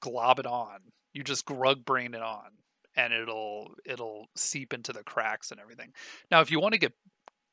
glob 0.00 0.38
it 0.38 0.46
on. 0.46 0.78
You 1.12 1.22
just 1.22 1.46
grug 1.46 1.84
brain 1.84 2.14
it 2.14 2.22
on 2.22 2.50
and 2.96 3.12
it'll 3.12 3.74
it'll 3.84 4.28
seep 4.36 4.72
into 4.72 4.92
the 4.92 5.02
cracks 5.02 5.50
and 5.50 5.60
everything. 5.60 5.92
Now 6.30 6.40
if 6.40 6.50
you 6.50 6.60
want 6.60 6.74
to 6.74 6.80
get 6.80 6.92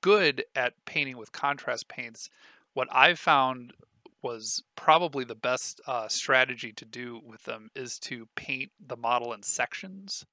good 0.02 0.46
at 0.56 0.74
painting 0.86 1.18
with 1.18 1.32
contrast 1.32 1.88
paints, 1.88 2.30
what 2.74 2.88
I've 2.92 3.20
found 3.20 3.74
was 4.22 4.64
probably 4.76 5.24
the 5.24 5.36
best 5.36 5.80
uh, 5.88 6.08
strategy 6.08 6.74
to 6.74 6.86
do 6.86 7.22
with 7.24 7.44
them 7.44 7.70
is 7.76 8.00
to 8.00 8.28
paint 8.36 8.72
the 8.86 8.98
model 8.98 9.34
in 9.34 9.44
sections 9.44 10.26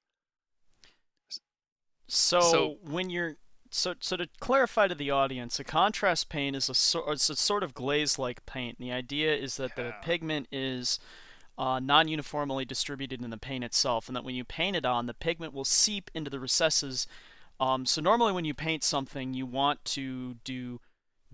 so, 2.07 2.41
so 2.41 2.77
when 2.83 3.09
you're 3.09 3.37
so 3.71 3.93
so 3.99 4.15
to 4.15 4.27
clarify 4.39 4.87
to 4.87 4.95
the 4.95 5.11
audience, 5.11 5.59
a 5.59 5.63
contrast 5.63 6.29
paint 6.29 6.55
is 6.55 6.69
a, 6.69 6.73
so, 6.73 7.11
it's 7.11 7.29
a 7.29 7.35
sort 7.35 7.63
of 7.63 7.73
glaze-like 7.73 8.45
paint. 8.45 8.77
And 8.79 8.87
the 8.87 8.93
idea 8.93 9.35
is 9.35 9.57
that 9.57 9.71
yeah. 9.77 9.83
the 9.83 9.93
pigment 10.01 10.47
is 10.51 10.99
uh, 11.57 11.79
non-uniformly 11.79 12.65
distributed 12.65 13.23
in 13.23 13.29
the 13.29 13.37
paint 13.37 13.63
itself, 13.63 14.07
and 14.07 14.15
that 14.15 14.23
when 14.23 14.35
you 14.35 14.43
paint 14.43 14.75
it 14.75 14.85
on, 14.85 15.05
the 15.05 15.13
pigment 15.13 15.53
will 15.53 15.65
seep 15.65 16.11
into 16.13 16.29
the 16.29 16.39
recesses. 16.39 17.07
Um, 17.59 17.85
so 17.85 18.01
normally, 18.01 18.33
when 18.33 18.45
you 18.45 18.53
paint 18.53 18.83
something, 18.83 19.33
you 19.33 19.45
want 19.45 19.83
to 19.85 20.35
do 20.43 20.79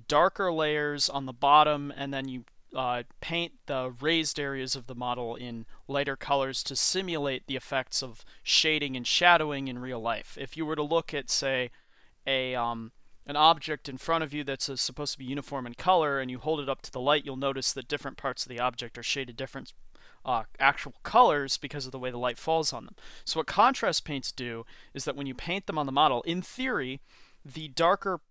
darker 0.08 0.52
layers 0.52 1.10
on 1.10 1.26
the 1.26 1.34
bottom, 1.34 1.92
and 1.96 2.14
then 2.14 2.28
you 2.28 2.46
uh, 2.76 3.04
paint 3.20 3.54
the 3.66 3.94
raised 4.00 4.40
areas 4.40 4.76
of 4.76 4.88
the 4.88 4.96
model 4.96 5.36
in 5.36 5.66
lighter 5.88 6.16
colors 6.16 6.64
to 6.64 6.76
simulate 6.76 7.48
the 7.48 7.56
effects 7.56 8.02
of 8.02 8.24
shading 8.44 8.96
and 8.96 9.06
shadowing 9.06 9.68
in 9.68 9.80
real 9.80 10.00
life. 10.00 10.38
If 10.40 10.56
you 10.56 10.66
were 10.66 10.76
to 10.76 10.84
look 10.84 11.14
at, 11.14 11.30
say, 11.30 11.72
a 12.26 12.56
um, 12.56 12.92
an 13.28 13.36
object 13.36 13.88
in 13.88 13.98
front 13.98 14.24
of 14.24 14.34
you 14.34 14.44
that's 14.44 14.70
uh, 14.70 14.76
supposed 14.76 15.14
to 15.14 15.20
be 15.20 15.26
uniform 15.26 15.68
in 15.68 15.74
color, 15.74 16.20
and 16.20 16.32
you 16.32 16.40
hold 16.40 16.60
it 16.60 16.70
up 16.70 16.82
to 16.84 16.92
the 16.92 17.00
light, 17.00 17.26
you'll 17.26 17.36
notice 17.36 17.74
that 17.74 17.88
different 17.88 18.18
parts 18.18 18.46
of 18.46 18.50
the 18.50 18.60
object 18.60 18.98
are 18.98 19.04
shaded 19.04 19.38
different 19.38 19.74
uh, 20.26 20.44
actual 20.60 20.94
colors 21.04 21.58
because 21.58 21.86
of 21.86 21.92
the 21.92 22.00
way 22.00 22.12
the 22.12 22.18
light 22.18 22.38
falls 22.38 22.74
on 22.74 22.86
them. 22.86 22.96
So 23.26 23.40
what 23.40 23.48
contrast 23.48 24.06
paints 24.06 24.32
do 24.32 24.66
is 24.94 25.06
that 25.06 25.16
when 25.16 25.28
you 25.28 25.34
paint 25.34 25.68
them 25.68 25.78
on 25.78 25.86
the 25.86 25.92
model, 25.92 26.22
in 26.24 26.42
theory, 26.42 27.02
the 27.44 27.68
darker 27.70 28.22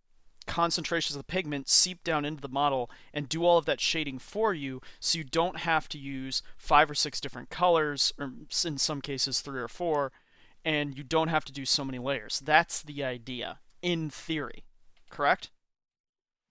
concentrations 0.50 1.14
of 1.14 1.20
the 1.20 1.32
pigment 1.32 1.68
seep 1.68 2.02
down 2.02 2.24
into 2.24 2.40
the 2.40 2.48
model 2.48 2.90
and 3.14 3.28
do 3.28 3.44
all 3.44 3.56
of 3.56 3.66
that 3.66 3.80
shading 3.80 4.18
for 4.18 4.52
you 4.52 4.80
so 4.98 5.16
you 5.16 5.22
don't 5.22 5.58
have 5.58 5.88
to 5.88 5.96
use 5.96 6.42
five 6.58 6.90
or 6.90 6.94
six 6.94 7.20
different 7.20 7.50
colors 7.50 8.12
or 8.18 8.32
in 8.64 8.76
some 8.76 9.00
cases 9.00 9.40
three 9.40 9.60
or 9.60 9.68
four 9.68 10.10
and 10.64 10.98
you 10.98 11.04
don't 11.04 11.28
have 11.28 11.44
to 11.44 11.52
do 11.52 11.64
so 11.64 11.84
many 11.84 12.00
layers. 12.00 12.42
That's 12.44 12.82
the 12.82 13.04
idea 13.04 13.60
in 13.80 14.10
theory. 14.10 14.64
Correct? 15.08 15.50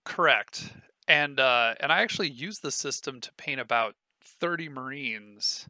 Correct. 0.06 0.72
And 1.06 1.38
uh, 1.38 1.74
and 1.78 1.92
i 1.92 2.00
actually 2.00 2.30
used 2.30 2.62
the 2.62 2.72
system 2.72 3.20
to 3.20 3.32
paint 3.34 3.60
about 3.60 3.96
30 4.22 4.70
marines 4.70 5.66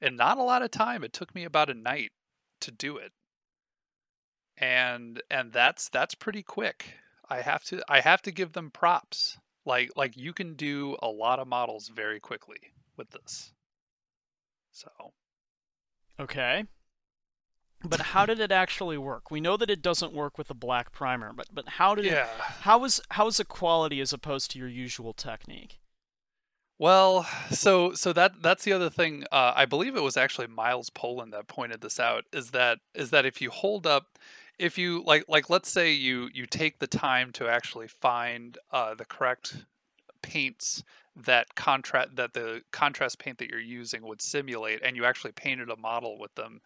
and 0.00 0.16
not 0.16 0.38
a 0.38 0.42
lot 0.42 0.62
of 0.62 0.70
time. 0.70 1.02
It 1.02 1.12
took 1.12 1.34
me 1.34 1.42
about 1.42 1.68
a 1.68 1.74
night 1.74 2.12
to 2.60 2.70
do 2.70 2.96
it. 2.96 3.10
And 4.56 5.20
and 5.28 5.52
that's 5.52 5.88
that's 5.88 6.14
pretty 6.14 6.44
quick. 6.44 6.94
I 7.32 7.40
have 7.40 7.64
to 7.64 7.82
I 7.88 8.00
have 8.00 8.22
to 8.22 8.30
give 8.30 8.52
them 8.52 8.70
props. 8.70 9.38
Like 9.64 9.90
like 9.96 10.16
you 10.16 10.32
can 10.32 10.54
do 10.54 10.96
a 11.02 11.08
lot 11.08 11.38
of 11.38 11.48
models 11.48 11.88
very 11.88 12.20
quickly 12.20 12.58
with 12.96 13.10
this. 13.10 13.52
So 14.70 14.90
Okay. 16.20 16.64
But 17.84 18.00
how 18.00 18.26
did 18.26 18.38
it 18.38 18.52
actually 18.52 18.96
work? 18.96 19.30
We 19.30 19.40
know 19.40 19.56
that 19.56 19.70
it 19.70 19.82
doesn't 19.82 20.12
work 20.12 20.38
with 20.38 20.50
a 20.50 20.54
black 20.54 20.92
primer, 20.92 21.32
but 21.32 21.48
but 21.52 21.68
how 21.68 21.94
did 21.94 22.04
yeah. 22.04 22.24
it 22.24 22.28
how 22.60 22.84
is 22.84 23.00
the 23.38 23.44
quality 23.44 24.00
as 24.00 24.12
opposed 24.12 24.50
to 24.52 24.58
your 24.58 24.68
usual 24.68 25.12
technique? 25.14 25.80
Well, 26.78 27.26
so 27.50 27.94
so 27.94 28.12
that 28.12 28.42
that's 28.42 28.64
the 28.64 28.72
other 28.72 28.90
thing. 28.90 29.24
Uh, 29.32 29.52
I 29.54 29.66
believe 29.66 29.96
it 29.96 30.02
was 30.02 30.16
actually 30.16 30.48
Miles 30.48 30.90
Poland 30.90 31.32
that 31.32 31.46
pointed 31.48 31.80
this 31.80 31.98
out. 31.98 32.24
Is 32.32 32.50
that 32.50 32.78
is 32.94 33.10
that 33.10 33.24
if 33.24 33.40
you 33.40 33.50
hold 33.50 33.86
up, 33.86 34.18
if 34.62 34.78
you 34.78 35.02
like 35.04 35.24
like 35.28 35.50
let's 35.50 35.68
say 35.68 35.92
you 35.92 36.30
you 36.32 36.46
take 36.46 36.78
the 36.78 36.86
time 36.86 37.32
to 37.32 37.48
actually 37.48 37.88
find 37.88 38.56
uh, 38.70 38.94
the 38.94 39.04
correct 39.04 39.56
paints 40.22 40.84
that 41.16 41.52
contrast 41.56 42.14
that 42.14 42.32
the 42.32 42.62
contrast 42.70 43.18
paint 43.18 43.38
that 43.38 43.50
you're 43.50 43.58
using 43.58 44.06
would 44.06 44.22
simulate, 44.22 44.80
and 44.84 44.96
you 44.96 45.04
actually 45.04 45.32
painted 45.32 45.68
a 45.68 45.76
model 45.76 46.16
with 46.16 46.32
them, 46.36 46.60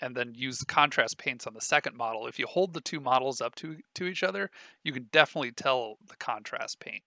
and 0.00 0.16
then 0.16 0.34
use 0.34 0.58
the 0.58 0.66
contrast 0.66 1.18
paints 1.18 1.46
on 1.46 1.54
the 1.54 1.60
second 1.60 1.96
model. 1.96 2.26
If 2.26 2.38
you 2.40 2.48
hold 2.48 2.74
the 2.74 2.80
two 2.80 2.98
models 3.00 3.40
up 3.40 3.54
to 3.56 3.76
to 3.94 4.06
each 4.06 4.24
other, 4.24 4.50
you 4.82 4.92
can 4.92 5.06
definitely 5.12 5.52
tell 5.52 5.98
the 6.08 6.16
contrast 6.16 6.80
paint 6.80 7.04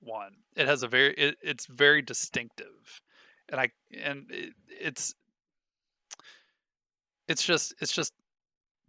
one. 0.00 0.32
It 0.56 0.66
has 0.66 0.82
a 0.82 0.88
very 0.88 1.14
it, 1.14 1.36
it's 1.40 1.66
very 1.66 2.02
distinctive, 2.02 3.00
and 3.48 3.60
I 3.60 3.70
and 3.96 4.26
it, 4.28 4.54
it's 4.68 5.14
it's 7.28 7.44
just 7.44 7.74
it's 7.80 7.92
just 7.92 8.12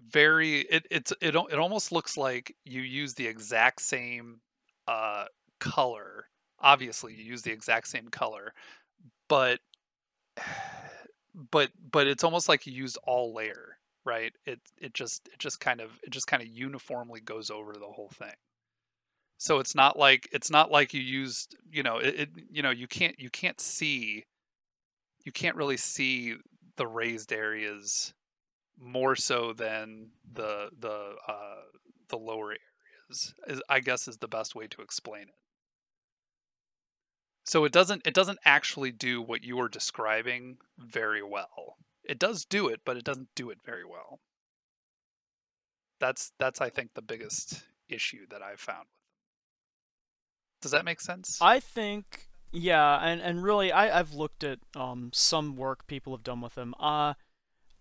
very 0.08 0.62
it 0.62 0.86
it's 0.92 1.12
it 1.22 1.36
it 1.36 1.60
almost 1.60 1.92
looks 1.92 2.18
like 2.18 2.56
you 2.66 2.82
use 2.82 3.14
the 3.14 3.28
exact 3.28 3.82
same 3.82 4.42
uh 4.88 5.26
color. 5.60 6.26
Obviously, 6.60 7.14
you 7.14 7.24
use 7.24 7.42
the 7.42 7.52
exact 7.52 7.88
same 7.88 8.10
color, 8.10 8.54
but 9.30 9.60
but 11.52 11.72
but 11.92 12.08
it's 12.08 12.24
almost 12.24 12.50
like 12.50 12.68
you 12.68 12.74
used 12.74 12.98
all 13.06 13.34
layer, 13.34 13.78
right? 14.06 14.34
It 14.46 14.60
it 14.78 14.94
just 14.94 15.28
it 15.34 15.40
just 15.40 15.60
kind 15.60 15.82
of 15.82 15.92
it 16.04 16.12
just 16.12 16.28
kind 16.28 16.42
of 16.42 16.50
uniformly 16.50 17.22
goes 17.22 17.50
over 17.52 17.74
the 17.74 17.88
whole 17.88 18.10
thing 18.10 18.34
so 19.38 19.60
it's 19.60 19.74
not 19.74 19.98
like 19.98 20.28
it's 20.32 20.52
not 20.52 20.70
like 20.70 20.94
you 20.94 21.02
used 21.02 21.56
you 21.72 21.82
know 21.82 21.98
it, 21.98 22.16
it, 22.16 22.30
you 22.52 22.62
know 22.62 22.70
you 22.70 22.88
can't 22.88 23.20
you 23.20 23.30
can't 23.30 23.60
see 23.60 24.26
you 25.24 25.32
can't 25.32 25.56
really 25.56 25.78
see 25.78 26.36
the 26.76 26.86
raised 26.88 27.32
areas 27.34 28.14
more 28.82 29.16
so 29.16 29.54
than 29.54 30.10
the 30.32 30.70
the 30.80 31.16
uh 31.28 31.62
the 32.10 32.18
lower 32.18 32.52
areas 32.52 33.34
is 33.48 33.62
i 33.70 33.80
guess 33.80 34.08
is 34.08 34.18
the 34.18 34.28
best 34.28 34.56
way 34.56 34.68
to 34.68 34.82
explain 34.82 35.24
it 35.24 35.36
so 37.46 37.66
it 37.66 37.72
doesn't 37.72 38.06
it 38.06 38.14
doesn't 38.14 38.40
actually 38.46 38.92
do 38.92 39.22
what 39.22 39.44
you 39.44 39.60
are 39.60 39.70
describing 39.70 40.58
very 40.78 41.24
well 41.24 41.78
it 42.04 42.18
does 42.18 42.46
do 42.46 42.68
it 42.68 42.82
but 42.86 42.98
it 42.98 43.04
doesn't 43.04 43.30
do 43.36 43.50
it 43.50 43.58
very 43.66 43.86
well 43.86 44.20
that's 46.00 46.32
that's 46.40 46.62
i 46.62 46.70
think 46.70 46.94
the 46.94 47.02
biggest 47.02 47.64
issue 47.90 48.26
that 48.30 48.42
i've 48.42 48.60
found 48.62 48.88
does 50.62 50.72
that 50.72 50.86
make 50.86 51.00
sense? 51.00 51.40
I 51.42 51.60
think 51.60 52.28
yeah, 52.52 52.98
and 52.98 53.22
and 53.22 53.44
really 53.44 53.72
I 53.72 54.00
I've 54.00 54.14
looked 54.14 54.44
at 54.44 54.60
um 54.76 55.12
some 55.14 55.56
work 55.56 55.88
people 55.88 56.14
have 56.14 56.24
done 56.24 56.42
with 56.42 56.56
them. 56.56 56.74
Uh 56.80 57.14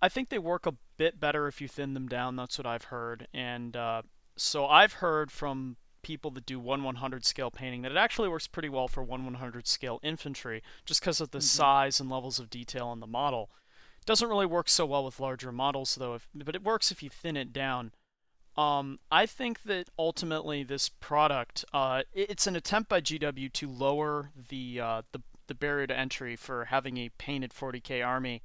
I 0.01 0.09
think 0.09 0.29
they 0.29 0.39
work 0.39 0.67
a 0.67 0.75
bit 0.99 1.19
better 1.19 1.47
if 1.47 1.61
you 1.61 1.69
thin 1.69 1.95
them 1.95 2.09
down. 2.09 2.37
That's 2.37 2.59
what 2.59 2.67
I've 2.67 2.85
heard. 2.85 3.27
And 3.33 3.77
uh, 3.77 4.03
so 4.37 4.67
I've 4.67 4.95
heard 4.95 5.31
from 5.31 5.77
people 6.03 6.31
that 6.33 6.47
do 6.47 6.61
1 6.61 6.83
100 6.83 7.25
scale 7.25 7.51
painting 7.51 7.83
that 7.83 7.93
it 7.93 7.97
actually 7.97 8.29
works 8.29 8.47
pretty 8.47 8.69
well 8.69 8.89
for 8.89 9.03
1 9.03 9.25
100 9.25 9.67
scale 9.67 9.99
infantry 10.03 10.63
just 10.85 11.01
because 11.01 11.21
of 11.21 11.31
the 11.31 11.39
mm-hmm. 11.39 11.45
size 11.45 12.01
and 12.01 12.11
levels 12.11 12.39
of 12.39 12.51
detail 12.51 12.87
on 12.89 13.01
the 13.01 13.07
model. 13.07 13.51
Doesn't 14.07 14.29
really 14.29 14.47
work 14.47 14.69
so 14.69 14.87
well 14.87 15.05
with 15.05 15.21
larger 15.21 15.53
models 15.53 15.97
though, 15.97 16.15
if, 16.15 16.29
but 16.35 16.55
it 16.55 16.63
works 16.63 16.91
if 16.91 17.03
you 17.03 17.11
thin 17.11 17.37
it 17.37 17.53
down. 17.53 17.93
Um, 18.57 18.99
I 19.11 19.27
think 19.27 19.63
that 19.65 19.89
ultimately 19.99 20.65
this 20.65 20.89
product, 20.89 21.65
uh, 21.73 22.03
it's 22.13 22.49
an 22.49 22.57
attempt 22.57 22.89
by 22.89 23.01
GW 23.01 23.53
to 23.53 23.71
lower 23.71 24.31
the, 24.49 24.81
uh, 24.81 25.03
the 25.13 25.23
the 25.49 25.55
barrier 25.55 25.87
to 25.89 25.99
entry 25.99 26.37
for 26.37 26.67
having 26.67 26.97
a 26.99 27.09
painted 27.19 27.53
40k 27.53 28.07
army. 28.07 28.43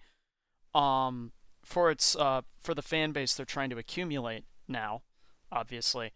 Um, 0.73 1.31
for 1.63 1.89
its 1.89 2.15
uh, 2.15 2.41
for 2.59 2.73
the 2.73 2.81
fan 2.81 3.11
base 3.11 3.33
they're 3.33 3.45
trying 3.45 3.69
to 3.69 3.77
accumulate 3.77 4.43
now, 4.67 5.01
obviously. 5.51 6.11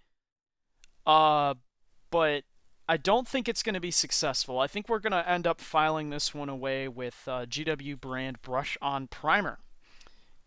Uh, 1.06 1.56
but 2.12 2.44
I 2.90 2.98
don't 2.98 3.28
think 3.28 3.50
it's 3.50 3.64
going 3.64 3.76
to 3.76 3.82
be 3.82 3.92
successful. 3.92 4.60
I 4.60 4.68
think 4.68 4.88
we're 4.88 5.00
going 5.00 5.12
to 5.12 5.30
end 5.30 5.46
up 5.46 5.60
filing 5.60 6.10
this 6.10 6.34
one 6.34 6.50
away 6.50 6.88
with 6.88 7.22
uh, 7.28 7.46
GW 7.46 8.00
brand 8.00 8.42
Brush 8.42 8.78
On 8.82 9.08
Primer 9.08 9.60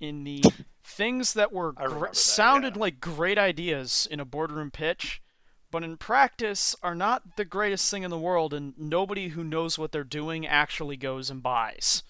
in 0.00 0.24
the 0.24 0.42
things 0.84 1.34
that 1.34 1.52
were 1.52 1.72
gr- 1.72 2.06
that, 2.06 2.16
sounded 2.16 2.76
yeah. 2.76 2.80
like 2.80 3.00
great 3.00 3.36
ideas 3.38 4.08
in 4.10 4.20
a 4.20 4.24
boardroom 4.24 4.70
pitch, 4.70 5.22
but 5.70 5.84
in 5.84 5.98
practice 5.98 6.74
are 6.82 6.94
not 6.94 7.36
the 7.36 7.44
greatest 7.44 7.90
thing 7.90 8.02
in 8.02 8.10
the 8.10 8.18
world, 8.18 8.54
and 8.54 8.72
nobody 8.78 9.28
who 9.28 9.44
knows 9.44 9.78
what 9.78 9.92
they're 9.92 10.02
doing 10.02 10.46
actually 10.46 10.96
goes 10.96 11.28
and 11.28 11.42
buys. 11.42 12.02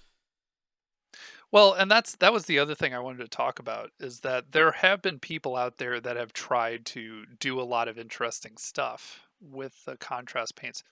Well, 1.53 1.73
and 1.73 1.91
that's 1.91 2.17
that 2.17 2.33
was 2.33 2.45
the 2.45 2.59
other 2.59 2.75
thing 2.75 2.95
I 2.95 3.01
wanted 3.01 3.19
to 3.19 3.29
talk 3.29 3.59
about 3.59 3.91
is 3.99 4.21
that 4.21 4.53
there 4.53 4.71
have 4.71 5.03
been 5.03 5.19
people 5.19 5.57
out 5.57 5.79
there 5.79 6.01
that 6.01 6.17
have 6.17 6.33
tried 6.33 6.87
to 6.87 7.25
do 7.39 7.61
a 7.61 7.63
lot 7.63 7.89
of 7.89 7.99
interesting 7.99 8.57
stuff 8.57 9.27
with 9.41 9.85
the 9.85 9.97
contrast 9.97 10.55
paints 10.55 10.85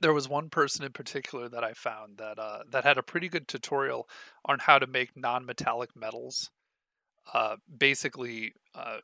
there 0.00 0.12
was 0.12 0.28
one 0.28 0.50
person 0.50 0.84
in 0.84 0.92
particular 0.92 1.48
that 1.48 1.64
I 1.64 1.72
found 1.72 2.18
that 2.18 2.38
uh, 2.38 2.60
that 2.70 2.84
had 2.84 2.98
a 2.98 3.02
pretty 3.02 3.28
good 3.28 3.48
tutorial 3.48 4.08
on 4.44 4.58
how 4.58 4.78
to 4.78 4.86
make 4.86 5.16
non-metallic 5.16 5.96
metals. 5.96 6.50
Uh, 7.32 7.56
basically, 7.78 8.54
uh, 8.74 8.98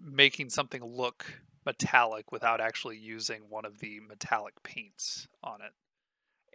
making 0.00 0.50
something 0.50 0.84
look 0.84 1.40
metallic 1.64 2.32
without 2.32 2.60
actually 2.60 2.96
using 2.96 3.42
one 3.48 3.64
of 3.64 3.78
the 3.78 4.00
metallic 4.00 4.54
paints 4.62 5.28
on 5.44 5.60
it. 5.60 5.72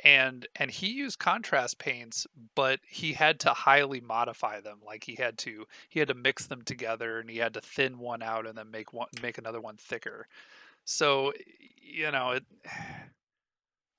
And 0.03 0.47
and 0.55 0.71
he 0.71 0.87
used 0.87 1.19
contrast 1.19 1.77
paints, 1.77 2.25
but 2.55 2.79
he 2.87 3.13
had 3.13 3.39
to 3.41 3.51
highly 3.51 4.01
modify 4.01 4.59
them. 4.61 4.79
Like 4.85 5.03
he 5.03 5.15
had 5.15 5.37
to 5.39 5.65
he 5.89 5.99
had 5.99 6.07
to 6.07 6.13
mix 6.13 6.47
them 6.47 6.61
together, 6.63 7.19
and 7.19 7.29
he 7.29 7.37
had 7.37 7.53
to 7.53 7.61
thin 7.61 7.99
one 7.99 8.23
out 8.23 8.47
and 8.47 8.57
then 8.57 8.71
make 8.71 8.93
one 8.93 9.07
make 9.21 9.37
another 9.37 9.61
one 9.61 9.77
thicker. 9.77 10.27
So 10.85 11.33
you 11.81 12.11
know 12.11 12.31
it 12.31 12.43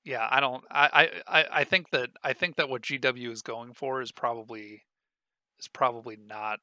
yeah, 0.05 0.27
I 0.29 0.39
don't. 0.39 0.63
I, 0.69 1.09
I 1.27 1.45
I 1.51 1.63
think 1.63 1.89
that 1.89 2.11
I 2.23 2.33
think 2.33 2.57
that 2.57 2.69
what 2.69 2.83
GW 2.83 3.31
is 3.31 3.41
going 3.41 3.73
for 3.73 4.01
is 4.01 4.11
probably 4.11 4.83
is 5.59 5.67
probably 5.67 6.17
not 6.27 6.59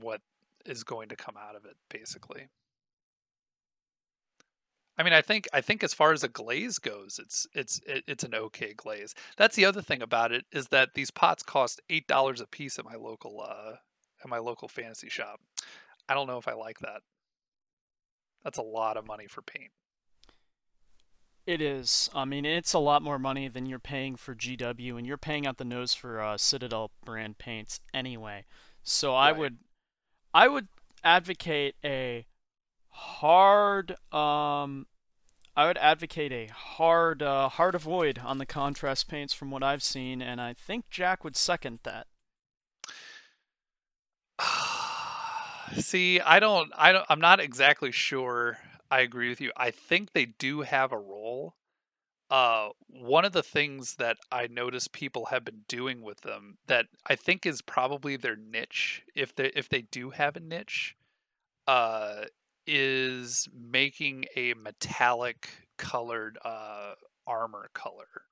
what 0.00 0.20
is 0.66 0.82
going 0.82 1.08
to 1.10 1.16
come 1.16 1.36
out 1.36 1.54
of 1.54 1.64
it. 1.64 1.76
Basically, 1.88 2.48
I 4.98 5.02
mean, 5.02 5.12
I 5.12 5.22
think 5.22 5.48
I 5.52 5.60
think 5.60 5.82
as 5.82 5.94
far 5.94 6.12
as 6.12 6.22
a 6.22 6.28
glaze 6.28 6.78
goes, 6.78 7.18
it's 7.22 7.46
it's 7.54 7.80
it's 7.86 8.24
an 8.24 8.34
okay 8.34 8.74
glaze. 8.74 9.14
That's 9.36 9.56
the 9.56 9.64
other 9.64 9.80
thing 9.80 10.02
about 10.02 10.32
it 10.32 10.44
is 10.52 10.68
that 10.68 10.90
these 10.94 11.10
pots 11.10 11.42
cost 11.42 11.80
eight 11.88 12.06
dollars 12.06 12.40
a 12.40 12.46
piece 12.46 12.78
at 12.78 12.84
my 12.84 12.96
local 12.96 13.40
uh 13.40 13.76
at 14.22 14.28
my 14.28 14.38
local 14.38 14.68
fantasy 14.68 15.08
shop. 15.08 15.40
I 16.08 16.14
don't 16.14 16.26
know 16.26 16.38
if 16.38 16.46
I 16.46 16.52
like 16.52 16.80
that. 16.80 17.00
That's 18.44 18.58
a 18.58 18.62
lot 18.62 18.96
of 18.96 19.06
money 19.06 19.26
for 19.26 19.40
paint. 19.40 19.70
It 21.46 21.60
is. 21.60 22.08
I 22.14 22.24
mean, 22.24 22.44
it's 22.44 22.72
a 22.72 22.78
lot 22.78 23.02
more 23.02 23.18
money 23.18 23.48
than 23.48 23.66
you're 23.66 23.80
paying 23.80 24.14
for 24.16 24.34
GW, 24.34 24.96
and 24.96 25.06
you're 25.06 25.16
paying 25.16 25.46
out 25.46 25.58
the 25.58 25.64
nose 25.64 25.92
for 25.92 26.20
uh, 26.20 26.38
Citadel 26.38 26.92
brand 27.04 27.38
paints 27.38 27.80
anyway. 27.92 28.44
So 28.84 29.12
right. 29.12 29.28
I 29.28 29.32
would, 29.32 29.58
I 30.32 30.48
would 30.48 30.68
advocate 31.02 31.74
a 31.84 32.26
hard, 32.92 33.92
um, 34.12 34.86
I 35.56 35.66
would 35.66 35.78
advocate 35.78 36.32
a 36.32 36.46
hard, 36.46 37.22
uh, 37.22 37.48
hard 37.48 37.74
avoid 37.74 38.18
on 38.18 38.38
the 38.38 38.46
contrast 38.46 39.08
paints 39.08 39.34
from 39.34 39.50
what 39.50 39.62
I've 39.62 39.82
seen, 39.82 40.22
and 40.22 40.40
I 40.40 40.54
think 40.54 40.88
Jack 40.90 41.24
would 41.24 41.36
second 41.36 41.80
that. 41.82 42.06
See, 45.80 46.20
I 46.20 46.38
don't, 46.40 46.70
I 46.76 46.92
don't, 46.92 47.06
I'm 47.08 47.20
not 47.20 47.40
exactly 47.40 47.92
sure 47.92 48.58
I 48.90 49.00
agree 49.00 49.28
with 49.30 49.40
you. 49.40 49.52
I 49.56 49.70
think 49.70 50.12
they 50.12 50.26
do 50.26 50.60
have 50.62 50.92
a 50.92 50.98
role. 50.98 51.54
Uh, 52.30 52.68
one 52.88 53.24
of 53.24 53.32
the 53.32 53.42
things 53.42 53.96
that 53.96 54.16
I 54.30 54.46
notice 54.46 54.88
people 54.88 55.26
have 55.26 55.44
been 55.44 55.62
doing 55.68 56.02
with 56.02 56.22
them 56.22 56.56
that 56.66 56.86
I 57.06 57.14
think 57.14 57.44
is 57.44 57.60
probably 57.60 58.16
their 58.16 58.36
niche, 58.36 59.02
if 59.14 59.34
they 59.34 59.48
if 59.54 59.68
they 59.68 59.82
do 59.82 60.10
have 60.10 60.36
a 60.36 60.40
niche, 60.40 60.96
uh, 61.66 62.24
is 62.66 63.48
making 63.54 64.26
a 64.36 64.54
metallic 64.54 65.48
colored 65.76 66.38
uh, 66.44 66.94
armor 67.26 67.68
color. 67.74 68.22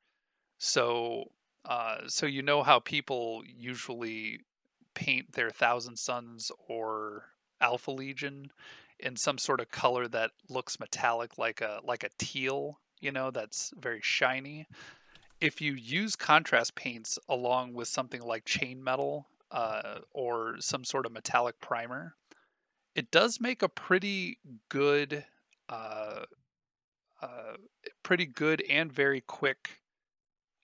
So, 0.59 1.33
uh, 1.65 1.99
so 2.07 2.27
you 2.27 2.43
know 2.43 2.63
how 2.63 2.79
people 2.79 3.43
usually 3.47 4.41
paint 4.95 5.33
their 5.33 5.51
Thousand 5.51 5.99
Suns 5.99 6.51
or 6.69 7.25
Alpha 7.61 7.91
Legion 7.91 8.51
in 8.99 9.17
some 9.17 9.39
sort 9.39 9.61
of 9.61 9.71
color 9.71 10.07
that 10.09 10.31
looks 10.49 10.79
metallic, 10.79 11.39
like 11.39 11.61
a 11.61 11.81
like 11.83 12.05
a 12.05 12.11
teal, 12.19 12.81
you 13.01 13.13
know, 13.13 13.31
that's 13.31 13.73
very 13.79 14.01
shiny. 14.03 14.67
If 15.41 15.61
you 15.61 15.73
use 15.73 16.17
contrast 16.17 16.75
paints 16.75 17.19
along 17.29 17.73
with 17.73 17.89
something 17.89 18.21
like 18.21 18.45
chain 18.45 18.85
metal 18.85 19.27
uh, 19.51 20.01
or 20.13 20.57
some 20.61 20.85
sort 20.85 21.07
of 21.07 21.13
metallic 21.13 21.59
primer, 21.61 22.15
it 22.95 23.11
does 23.11 23.41
make 23.41 23.63
a 23.63 23.69
pretty 23.69 24.39
good, 24.69 25.25
uh, 25.69 26.25
uh, 27.23 27.57
pretty 28.03 28.27
good 28.27 28.63
and 28.69 28.93
very 28.93 29.21
quick 29.21 29.81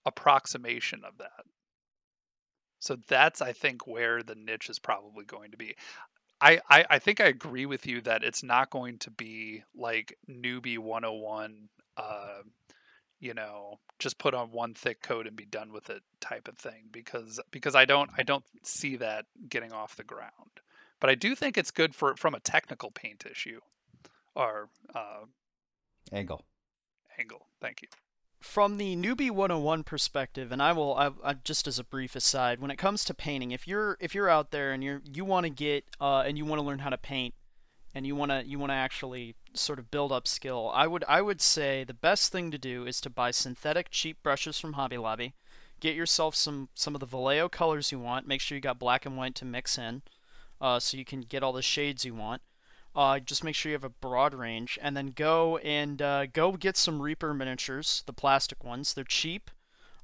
approximation 0.05 1.03
of 1.03 1.17
that. 1.17 1.45
So 2.79 2.97
that's 3.07 3.41
I 3.41 3.53
think 3.53 3.87
where 3.87 4.23
the 4.23 4.35
niche 4.35 4.69
is 4.69 4.79
probably 4.79 5.25
going 5.25 5.51
to 5.51 5.57
be. 5.57 5.75
I, 6.39 6.59
I, 6.69 6.85
I 6.91 6.99
think 6.99 7.19
I 7.19 7.25
agree 7.25 7.65
with 7.65 7.87
you 7.87 8.01
that 8.01 8.23
it's 8.23 8.43
not 8.43 8.69
going 8.69 8.99
to 8.99 9.11
be 9.11 9.63
like 9.75 10.15
newbie 10.29 10.77
101 10.77 11.69
uh, 11.97 12.41
you 13.19 13.33
know 13.33 13.79
just 13.99 14.19
put 14.19 14.33
on 14.33 14.51
one 14.51 14.73
thick 14.73 15.01
coat 15.01 15.25
and 15.25 15.35
be 15.35 15.45
done 15.45 15.71
with 15.71 15.89
it 15.89 16.03
type 16.21 16.47
of 16.47 16.57
thing 16.57 16.89
because 16.91 17.39
because 17.51 17.75
I 17.75 17.85
don't 17.85 18.11
I 18.17 18.23
don't 18.23 18.43
see 18.63 18.97
that 18.97 19.25
getting 19.49 19.71
off 19.71 19.95
the 19.95 20.03
ground 20.03 20.61
but 20.99 21.09
I 21.09 21.15
do 21.15 21.35
think 21.35 21.57
it's 21.57 21.71
good 21.71 21.95
for 21.95 22.15
from 22.15 22.33
a 22.33 22.39
technical 22.39 22.91
paint 22.91 23.25
issue 23.29 23.61
or 24.35 24.69
uh, 24.93 25.25
angle. 26.11 26.45
angle. 27.17 27.47
Thank 27.59 27.81
you. 27.81 27.87
From 28.39 28.77
the 28.77 28.95
newbie 28.95 29.31
101 29.31 29.83
perspective 29.83 30.51
and 30.51 30.61
i 30.61 30.71
will 30.71 30.95
I, 30.95 31.09
I, 31.23 31.33
just 31.33 31.67
as 31.67 31.79
a 31.79 31.83
brief 31.83 32.15
aside 32.15 32.59
when 32.59 32.69
it 32.69 32.77
comes 32.77 33.03
to 33.05 33.15
painting 33.15 33.49
if 33.49 33.67
you're 33.67 33.97
if 33.99 34.13
you're 34.13 34.29
out 34.29 34.51
there 34.51 34.71
and 34.71 34.83
you're 34.83 35.01
you 35.11 35.25
want 35.25 35.45
to 35.45 35.49
get 35.49 35.85
uh, 35.99 36.19
and 36.19 36.37
you 36.37 36.45
want 36.45 36.61
to 36.61 36.65
learn 36.65 36.79
how 36.79 36.91
to 36.91 36.99
paint 36.99 37.33
and 37.95 38.05
you 38.05 38.15
want 38.15 38.31
to 38.31 38.45
you 38.45 38.59
want 38.59 38.69
to 38.69 38.75
actually 38.75 39.35
sort 39.55 39.79
of 39.79 39.89
build 39.89 40.11
up 40.11 40.27
skill 40.27 40.71
i 40.75 40.85
would 40.85 41.03
i 41.07 41.19
would 41.19 41.41
say 41.41 41.83
the 41.83 41.95
best 41.95 42.31
thing 42.31 42.51
to 42.51 42.59
do 42.59 42.85
is 42.85 43.01
to 43.01 43.09
buy 43.09 43.31
synthetic 43.31 43.89
cheap 43.89 44.21
brushes 44.21 44.59
from 44.59 44.73
hobby 44.73 44.97
lobby. 44.97 45.33
Get 45.79 45.95
yourself 45.95 46.33
some 46.35 46.69
some 46.75 46.95
of 46.95 46.99
the 47.01 47.05
vallejo 47.07 47.49
colors 47.49 47.91
you 47.91 47.99
want. 47.99 48.27
Make 48.27 48.41
sure 48.41 48.55
you 48.55 48.61
got 48.61 48.79
black 48.79 49.05
and 49.05 49.17
white 49.17 49.35
to 49.35 49.45
mix 49.45 49.77
in 49.77 50.01
uh, 50.61 50.79
so 50.79 50.97
you 50.97 51.05
can 51.05 51.21
get 51.21 51.43
all 51.43 51.53
the 51.53 51.61
shades 51.61 52.05
you 52.05 52.13
want 52.13 52.41
uh, 52.97 53.19
just 53.19 53.43
make 53.43 53.53
sure 53.53 53.69
you 53.69 53.75
have 53.75 53.83
a 53.83 53.89
broad 53.89 54.33
range, 54.33 54.79
and 54.81 54.97
then 54.97 55.13
go 55.15 55.57
and 55.57 56.01
uh, 56.01 56.25
go 56.25 56.53
get 56.53 56.75
some 56.75 56.99
Reaper 56.99 57.31
miniatures, 57.31 58.01
the 58.07 58.11
plastic 58.11 58.63
ones. 58.63 58.95
They're 58.95 59.03
cheap. 59.03 59.51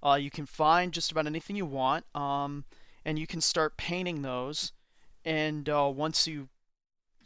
Uh, 0.06 0.14
you 0.14 0.30
can 0.30 0.45
find 0.45 0.93
just 0.93 1.12
about 1.12 1.26
anything 1.26 1.56
you 1.56 1.66
want, 1.66 2.06
um, 2.14 2.66
and 3.04 3.18
you 3.18 3.26
can 3.26 3.41
start 3.41 3.78
painting 3.78 4.22
those. 4.22 4.74
And 5.26 5.68
uh, 5.68 5.91
once 5.93 6.28
you 6.28 6.49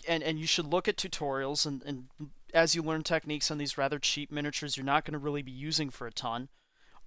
and 0.07 0.23
and 0.23 0.39
you 0.39 0.47
should 0.47 0.67
look 0.67 0.87
at 0.87 0.95
tutorials, 0.95 1.65
and, 1.65 1.83
and 1.83 2.05
as 2.53 2.73
you 2.73 2.81
learn 2.81 3.03
techniques 3.03 3.51
on 3.51 3.57
these 3.57 3.77
rather 3.77 3.99
cheap 3.99 4.31
miniatures, 4.31 4.77
you're 4.77 4.85
not 4.85 5.03
going 5.03 5.13
to 5.13 5.19
really 5.19 5.41
be 5.41 5.51
using 5.51 5.89
for 5.89 6.07
a 6.07 6.13
ton. 6.13 6.47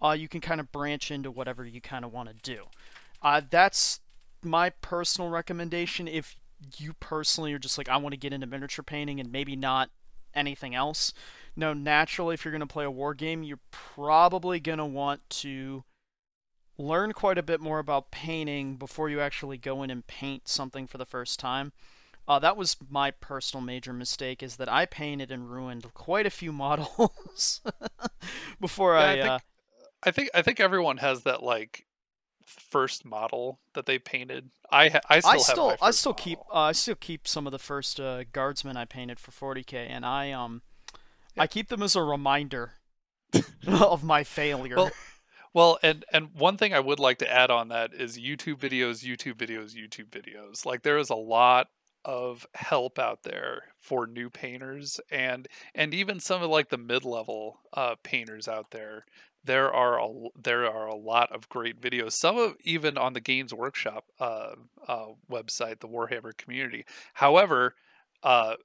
Uh, 0.03 0.11
you 0.13 0.29
can 0.29 0.43
kind 0.43 0.61
of 0.61 0.71
branch 0.71 1.11
into 1.11 1.31
whatever 1.31 1.65
you 1.65 1.81
kind 1.81 2.05
of 2.05 2.13
want 2.13 2.29
to 2.29 2.35
do. 2.35 2.65
Uh, 3.23 3.41
that's 3.49 4.01
my 4.45 4.71
personal 4.71 5.31
recommendation. 5.31 6.09
If 6.09 6.37
you 6.77 6.95
personally 6.95 7.53
are 7.53 7.59
just 7.59 7.79
like 7.79 7.89
I 7.89 7.97
want 7.97 8.13
to 8.13 8.19
get 8.19 8.33
into 8.33 8.47
miniature 8.47 8.83
painting 8.83 9.21
and 9.21 9.33
maybe 9.33 9.57
not 9.57 9.91
anything 10.35 10.75
else. 10.75 11.13
No, 11.57 11.73
naturally, 11.73 12.35
if 12.35 12.45
you're 12.45 12.53
going 12.53 12.61
to 12.61 12.67
play 12.67 12.85
a 12.85 12.91
war 12.91 13.15
game, 13.15 13.43
you're 13.43 13.59
probably 13.71 14.61
going 14.61 14.79
to 14.79 14.85
want 14.85 15.29
to 15.31 15.85
learn 16.79 17.13
quite 17.13 17.39
a 17.39 17.43
bit 17.43 17.61
more 17.61 17.79
about 17.79 18.11
painting 18.11 18.77
before 18.77 19.09
you 19.11 19.21
actually 19.21 19.59
go 19.59 19.83
in 19.83 19.91
and 19.91 20.07
paint 20.07 20.49
something 20.49 20.87
for 20.87 20.99
the 20.99 21.05
first 21.05 21.39
time. 21.39 21.73
Uh, 22.29 22.39
that 22.39 22.57
was 22.57 22.77
my 22.89 23.11
personal 23.11 23.65
major 23.65 23.93
mistake 23.93 24.43
is 24.43 24.57
that 24.57 24.69
I 24.69 24.87
painted 24.87 25.33
and 25.33 25.51
ruined 25.51 25.93
quite 25.95 26.27
a 26.27 26.31
few 26.31 26.53
models 26.53 27.61
before 28.61 28.95
yeah, 28.95 29.01
I. 29.01 29.11
I 29.11 29.17
think, 29.17 29.29
uh, 29.29 29.39
I 30.03 30.11
think 30.11 30.31
I 30.35 30.43
think 30.43 30.61
everyone 30.61 30.99
has 30.99 31.23
that 31.25 31.43
like 31.43 31.87
first 32.59 33.05
model 33.05 33.61
that 33.75 33.87
they 33.87 33.99
painted. 33.99 34.51
I 34.71 34.89
ha- 34.89 35.01
I 35.09 35.21
still 35.21 35.31
I 35.31 35.37
still, 35.39 35.77
I 35.83 35.91
still 35.91 36.15
keep 36.15 36.39
uh, 36.53 36.59
I 36.59 36.73
still 36.73 36.97
keep 36.97 37.27
some 37.27 37.47
of 37.47 37.53
the 37.53 37.59
first 37.59 38.01
uh, 38.01 38.25
guardsmen 38.33 38.77
I 38.77 38.85
painted 38.85 39.21
for 39.21 39.31
40k, 39.31 39.87
and 39.89 40.05
I 40.05 40.33
um 40.33 40.63
yeah. 41.37 41.45
I 41.45 41.47
keep 41.47 41.69
them 41.69 41.83
as 41.83 41.97
a 41.97 42.03
reminder 42.03 42.73
of 43.67 44.03
my 44.03 44.25
failure. 44.25 44.77
Well, 44.77 44.91
well, 45.53 45.79
and 45.83 46.05
and 46.13 46.35
one 46.35 46.57
thing 46.57 46.75
I 46.75 46.81
would 46.81 46.99
like 47.01 47.19
to 47.19 47.31
add 47.31 47.51
on 47.51 47.69
that 47.69 47.95
is 47.95 48.19
YouTube 48.19 48.59
videos, 48.59 49.05
YouTube 49.05 49.35
videos, 49.35 49.75
YouTube 49.75 50.11
videos. 50.11 50.65
Like 50.65 50.83
there 50.83 50.99
is 50.99 51.11
a 51.11 51.17
lot 51.17 51.69
of 52.05 52.47
help 52.55 52.99
out 52.99 53.23
there 53.25 53.63
for 53.79 54.07
new 54.07 54.31
painters 54.31 55.01
and 55.11 55.47
and 55.75 55.93
even 55.93 56.19
some 56.19 56.43
of 56.43 56.49
like 56.49 56.71
the 56.71 56.79
mid-level 56.79 57.61
uh, 57.75 57.95
painters 58.03 58.49
out 58.49 58.71
there 58.71 59.05
there 59.45 59.73
are 59.73 59.99
a, 60.01 60.09
there 60.43 60.67
are 60.71 60.87
a 60.87 60.97
lot 60.97 61.33
of 61.33 61.49
great 61.49 61.81
videos. 61.81 62.13
Some 62.13 62.37
of 62.37 62.57
even 62.63 62.99
on 62.99 63.15
the 63.15 63.21
Games 63.21 63.55
Workshop 63.55 64.05
uh, 64.19 64.55
uh, 64.87 65.07
website, 65.31 65.81
the 65.81 65.89
Warhammer 65.89 66.37
community. 66.37 66.85
However, 67.15 67.75
uh, 68.23 68.57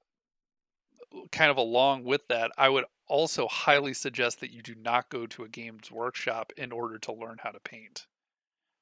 kind 1.32 1.50
of 1.50 1.58
along 1.58 2.04
with 2.04 2.28
that, 2.28 2.52
I 2.58 2.68
would 2.70 2.86
also 3.08 3.48
highly 3.48 3.94
suggest 3.94 4.42
that 4.42 4.52
you 4.52 4.62
do 4.62 4.76
not 4.76 5.10
go 5.10 5.26
to 5.28 5.44
a 5.44 5.50
Games 5.50 5.92
Workshop 5.92 6.52
in 6.58 6.72
order 6.72 6.98
to 7.00 7.14
learn 7.14 7.38
how 7.40 7.52
to 7.52 7.60
paint, 7.60 8.08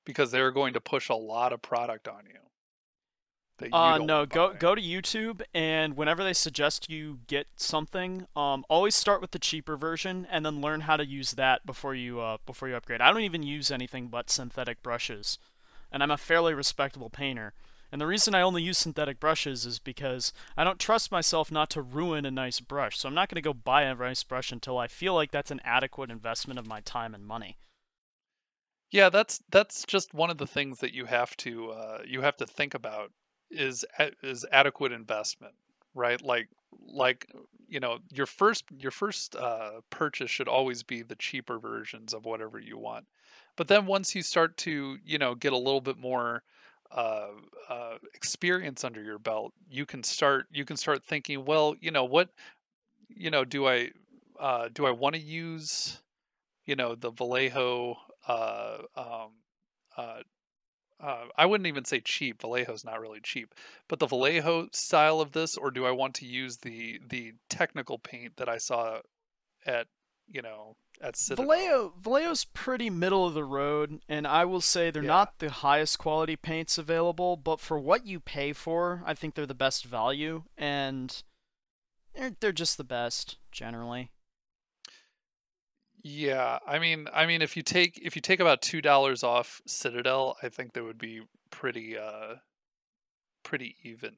because 0.05 0.31
they're 0.31 0.51
going 0.51 0.73
to 0.73 0.81
push 0.81 1.09
a 1.09 1.15
lot 1.15 1.53
of 1.53 1.61
product 1.61 2.07
on 2.07 2.25
you. 2.25 2.39
Uh, 3.71 3.99
no, 3.99 4.25
go 4.25 4.53
go 4.53 4.75
to 4.75 4.81
YouTube, 4.81 5.41
and 5.53 5.95
whenever 5.95 6.23
they 6.23 6.33
suggest 6.33 6.89
you 6.89 7.19
get 7.27 7.47
something, 7.55 8.27
um, 8.35 8.65
always 8.69 8.95
start 8.95 9.21
with 9.21 9.31
the 9.31 9.39
cheaper 9.39 9.77
version, 9.77 10.27
and 10.29 10.45
then 10.45 10.59
learn 10.59 10.81
how 10.81 10.97
to 10.97 11.05
use 11.05 11.31
that 11.31 11.65
before 11.65 11.95
you 11.95 12.19
uh, 12.19 12.37
before 12.45 12.67
you 12.67 12.75
upgrade. 12.75 13.01
I 13.01 13.11
don't 13.11 13.21
even 13.21 13.43
use 13.43 13.71
anything 13.71 14.07
but 14.07 14.29
synthetic 14.29 14.81
brushes, 14.81 15.37
and 15.91 16.01
I'm 16.01 16.11
a 16.11 16.17
fairly 16.17 16.53
respectable 16.53 17.09
painter. 17.09 17.53
And 17.91 18.01
the 18.01 18.07
reason 18.07 18.33
I 18.33 18.41
only 18.41 18.63
use 18.63 18.79
synthetic 18.79 19.19
brushes 19.19 19.67
is 19.67 19.77
because 19.77 20.33
I 20.57 20.63
don't 20.63 20.79
trust 20.79 21.11
myself 21.11 21.51
not 21.51 21.69
to 21.69 21.81
ruin 21.83 22.25
a 22.25 22.31
nice 22.31 22.59
brush. 22.59 22.97
So 22.97 23.07
I'm 23.07 23.13
not 23.13 23.29
going 23.29 23.35
to 23.35 23.41
go 23.41 23.53
buy 23.53 23.83
a 23.83 23.93
nice 23.93 24.23
brush 24.23 24.51
until 24.51 24.79
I 24.79 24.87
feel 24.87 25.13
like 25.13 25.29
that's 25.29 25.51
an 25.51 25.61
adequate 25.63 26.09
investment 26.09 26.57
of 26.57 26.65
my 26.65 26.81
time 26.81 27.13
and 27.13 27.23
money. 27.23 27.59
Yeah, 28.89 29.09
that's 29.09 29.43
that's 29.51 29.85
just 29.85 30.11
one 30.11 30.31
of 30.31 30.39
the 30.39 30.47
things 30.47 30.79
that 30.79 30.93
you 30.93 31.05
have 31.05 31.37
to 31.37 31.69
uh, 31.69 31.97
you 32.03 32.21
have 32.21 32.37
to 32.37 32.47
think 32.47 32.73
about 32.73 33.11
is 33.53 33.85
is 34.23 34.45
adequate 34.51 34.91
investment, 34.91 35.53
right? 35.93 36.21
Like 36.21 36.49
like 36.87 37.27
you 37.67 37.79
know 37.79 37.99
your 38.11 38.25
first 38.25 38.65
your 38.77 38.91
first 38.91 39.35
uh, 39.35 39.81
purchase 39.89 40.29
should 40.31 40.47
always 40.47 40.83
be 40.83 41.01
the 41.01 41.15
cheaper 41.15 41.59
versions 41.59 42.13
of 42.13 42.25
whatever 42.25 42.59
you 42.59 42.77
want, 42.77 43.05
but 43.55 43.67
then 43.67 43.85
once 43.85 44.15
you 44.15 44.21
start 44.23 44.57
to 44.57 44.97
you 45.05 45.17
know 45.17 45.35
get 45.35 45.53
a 45.53 45.57
little 45.57 45.81
bit 45.81 45.97
more 45.97 46.43
uh, 46.91 47.29
uh, 47.69 47.95
experience 48.13 48.83
under 48.83 49.01
your 49.01 49.19
belt, 49.19 49.53
you 49.69 49.85
can 49.85 50.03
start 50.03 50.47
you 50.51 50.65
can 50.65 50.77
start 50.77 51.03
thinking, 51.03 51.45
well, 51.45 51.75
you 51.81 51.91
know 51.91 52.05
what, 52.05 52.29
you 53.09 53.31
know, 53.31 53.45
do 53.45 53.67
I 53.67 53.91
uh, 54.39 54.69
do 54.73 54.85
I 54.85 54.91
want 54.91 55.15
to 55.15 55.21
use 55.21 56.01
you 56.65 56.75
know 56.75 56.95
the 56.95 57.11
Vallejo 57.11 57.97
uh, 58.27 58.77
um, 58.95 59.31
uh, 59.97 60.19
uh, 60.99 61.25
I 61.37 61.45
wouldn't 61.45 61.67
even 61.67 61.85
say 61.85 61.99
cheap. 61.99 62.41
Vallejo's 62.41 62.85
not 62.85 63.01
really 63.01 63.19
cheap, 63.21 63.53
but 63.87 63.99
the 63.99 64.07
Vallejo 64.07 64.69
style 64.71 65.19
of 65.19 65.33
this, 65.33 65.57
or 65.57 65.71
do 65.71 65.85
I 65.85 65.91
want 65.91 66.15
to 66.15 66.25
use 66.25 66.57
the 66.57 66.99
the 67.05 67.33
technical 67.49 67.99
paint 67.99 68.37
that 68.37 68.47
I 68.47 68.57
saw 68.57 68.99
at 69.65 69.87
you 70.27 70.41
know 70.41 70.77
at 71.01 71.17
Citadel? 71.17 71.45
Vallejo 71.45 71.93
Vallejo's 72.01 72.45
pretty 72.45 72.89
middle 72.89 73.27
of 73.27 73.33
the 73.33 73.43
road, 73.43 73.99
and 74.07 74.25
I 74.25 74.45
will 74.45 74.61
say 74.61 74.91
they're 74.91 75.03
yeah. 75.03 75.07
not 75.07 75.39
the 75.39 75.49
highest 75.49 75.99
quality 75.99 76.35
paints 76.35 76.77
available, 76.77 77.35
but 77.35 77.59
for 77.59 77.77
what 77.77 78.05
you 78.05 78.19
pay 78.19 78.53
for, 78.53 79.03
I 79.05 79.13
think 79.13 79.35
they're 79.35 79.45
the 79.45 79.53
best 79.53 79.83
value, 79.83 80.43
and 80.57 81.21
they're 82.15 82.35
they're 82.39 82.51
just 82.53 82.77
the 82.77 82.85
best 82.85 83.37
generally. 83.51 84.12
Yeah, 86.03 86.59
I 86.67 86.79
mean, 86.79 87.07
I 87.13 87.25
mean, 87.25 87.41
if 87.41 87.55
you 87.55 87.63
take 87.63 87.97
if 88.03 88.15
you 88.15 88.21
take 88.21 88.41
about 88.41 88.61
two 88.61 88.81
dollars 88.81 89.23
off 89.23 89.61
Citadel, 89.65 90.35
I 90.43 90.49
think 90.49 90.73
that 90.73 90.83
would 90.83 90.97
be 90.97 91.21
pretty 91.49 91.97
uh, 91.97 92.35
pretty 93.43 93.77
even 93.83 94.17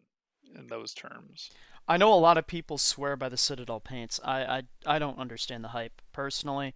in 0.56 0.68
those 0.68 0.96
terms. 0.96 1.52
I 1.88 1.98
know 1.98 2.12
a 2.12 2.16
lot 2.16 2.40
of 2.40 2.48
people 2.48 2.80
swear 2.80 3.16
by 3.16 3.30
the 3.30 3.38
Citadel 3.38 3.80
paints. 3.80 4.20
I 4.24 4.42
I, 4.44 4.64
I 4.96 5.00
don't 5.00 5.20
understand 5.20 5.64
the 5.64 5.70
hype 5.70 6.02
personally. 6.12 6.74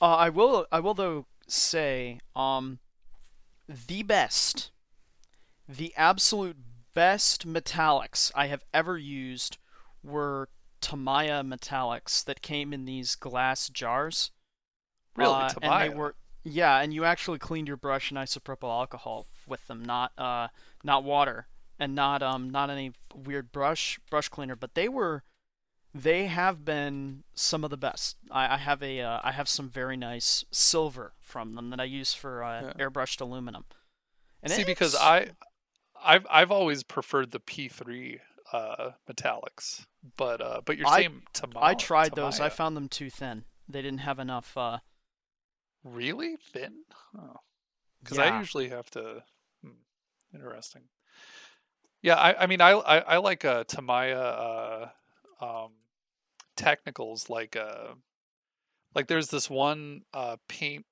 Uh, 0.00 0.16
I 0.16 0.30
will 0.30 0.66
I 0.72 0.80
will 0.80 0.94
though 0.94 1.26
say 1.46 2.18
um 2.34 2.78
the 3.68 4.02
best, 4.02 4.70
the 5.68 5.92
absolute 5.94 6.56
best 6.94 7.46
metallics 7.46 8.32
I 8.34 8.46
have 8.46 8.64
ever 8.72 8.96
used 8.96 9.58
were 10.02 10.48
Tamiya 10.82 11.42
metallics 11.42 12.22
that 12.24 12.42
came 12.42 12.72
in 12.74 12.84
these 12.84 13.14
glass 13.14 13.68
jars. 13.70 14.30
Really, 15.16 15.32
uh, 15.32 15.52
and 15.62 15.82
they 15.82 15.88
were 15.94 16.14
Yeah, 16.44 16.78
and 16.80 16.92
you 16.92 17.04
actually 17.04 17.38
cleaned 17.38 17.68
your 17.68 17.76
brush 17.76 18.10
in 18.10 18.16
isopropyl 18.16 18.68
alcohol 18.68 19.26
with 19.46 19.66
them, 19.68 19.82
not 19.84 20.12
uh, 20.18 20.48
not 20.84 21.04
water, 21.04 21.46
and 21.78 21.94
not 21.94 22.22
um, 22.22 22.50
not 22.50 22.68
any 22.70 22.92
weird 23.14 23.52
brush 23.52 23.98
brush 24.10 24.28
cleaner. 24.28 24.56
But 24.56 24.74
they 24.74 24.88
were, 24.88 25.22
they 25.94 26.26
have 26.26 26.64
been 26.64 27.24
some 27.34 27.62
of 27.64 27.70
the 27.70 27.76
best. 27.76 28.16
I, 28.30 28.54
I 28.54 28.56
have 28.56 28.82
a 28.82 29.00
uh, 29.00 29.20
I 29.22 29.32
have 29.32 29.48
some 29.48 29.68
very 29.68 29.96
nice 29.96 30.44
silver 30.50 31.12
from 31.20 31.54
them 31.54 31.70
that 31.70 31.80
I 31.80 31.84
use 31.84 32.14
for 32.14 32.42
uh, 32.42 32.72
Yeah. 32.78 32.88
airbrushed 32.88 33.20
aluminum. 33.20 33.64
And 34.42 34.52
See, 34.52 34.64
because 34.64 34.96
I, 34.96 35.28
I've 36.04 36.26
I've 36.28 36.50
always 36.50 36.82
preferred 36.82 37.30
the 37.30 37.40
P3 37.40 38.18
uh, 38.52 38.90
metallics, 39.10 39.84
but 40.16 40.40
uh, 40.40 40.60
but 40.64 40.76
you're 40.78 40.86
I- 40.86 40.96
saying 41.00 41.22
Tama- 41.32 41.60
I 41.60 41.74
tried 41.74 42.14
those. 42.14 42.38
I 42.40 42.48
found 42.48 42.76
them 42.76 42.88
too 42.88 43.10
thin. 43.10 43.44
They 43.68 43.82
didn't 43.82 44.00
have 44.00 44.18
enough. 44.18 44.56
Uh, 44.56 44.78
really 45.84 46.36
thin. 46.36 46.84
Because 48.02 48.18
I 48.18 48.26
Yeah. 48.26 48.38
usually 48.38 48.68
have 48.68 48.90
to. 48.90 49.22
Hmm, 49.64 49.70
interesting. 50.34 50.82
Yeah, 52.02 52.16
I, 52.16 52.42
I 52.42 52.46
mean, 52.46 52.60
I, 52.60 52.70
I, 52.72 52.98
I 52.98 53.16
like 53.18 53.44
uh, 53.44 53.62
Tamiya 53.64 54.18
uh, 54.20 54.88
um, 55.40 55.72
technicals 56.56 57.30
like 57.30 57.54
uh, 57.56 57.94
like 58.94 59.06
there's 59.06 59.28
this 59.28 59.48
one 59.48 60.02
uh, 60.12 60.36
paint. 60.48 60.84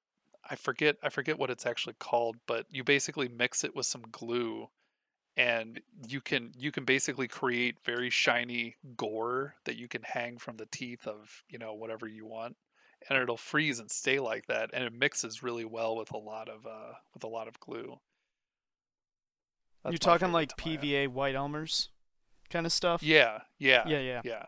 I 0.49 0.55
forget 0.57 0.97
I 1.03 1.09
forget 1.09 1.39
what 1.39 1.51
it's 1.51 1.67
actually 1.67 1.95
called, 1.99 2.37
but 2.47 2.67
you 2.71 2.85
basically 2.85 3.29
mix 3.29 3.65
it 3.65 3.75
with 3.75 3.87
some 3.87 4.03
glue, 4.11 4.69
and 5.41 5.81
you 6.07 6.21
can 6.21 6.53
you 6.59 6.71
can 6.71 6.85
basically 6.85 7.27
create 7.27 7.77
very 7.85 8.11
shiny 8.11 8.77
gore 8.97 9.55
that 9.65 9.77
you 9.77 9.89
can 9.89 10.03
hang 10.03 10.37
from 10.37 10.59
the 10.59 10.67
teeth 10.67 11.07
of 11.07 11.43
you 11.49 11.59
know 11.59 11.73
whatever 11.73 12.07
you 12.07 12.27
want 12.27 12.57
and 13.09 13.19
it'll 13.19 13.39
freeze 13.39 13.79
and 13.79 13.91
stay 13.91 14.19
like 14.19 14.47
that 14.47 14.69
and 14.75 14.85
it 14.85 14.93
mixes 14.93 15.43
really 15.43 15.65
well 15.65 15.97
with 15.97 16.13
a 16.13 16.19
lot 16.19 16.49
of 16.49 16.67
uh 16.67 16.93
with 17.15 17.25
a 17.25 17.29
lot 17.29 17.49
of 17.49 17.59
glue 17.59 17.99
you're 19.89 19.97
talking 19.97 20.31
like. 20.31 20.55
PVA 20.59 21.09
white 21.09 21.35
Elmers 21.35 21.89
kind 22.51 22.67
of 22.67 22.73
stuff. 22.73 23.03
yeah 23.03 23.41
yeah 23.59 23.85
yeah, 23.89 23.99
yeah. 23.99 24.21
yeah 24.25 24.45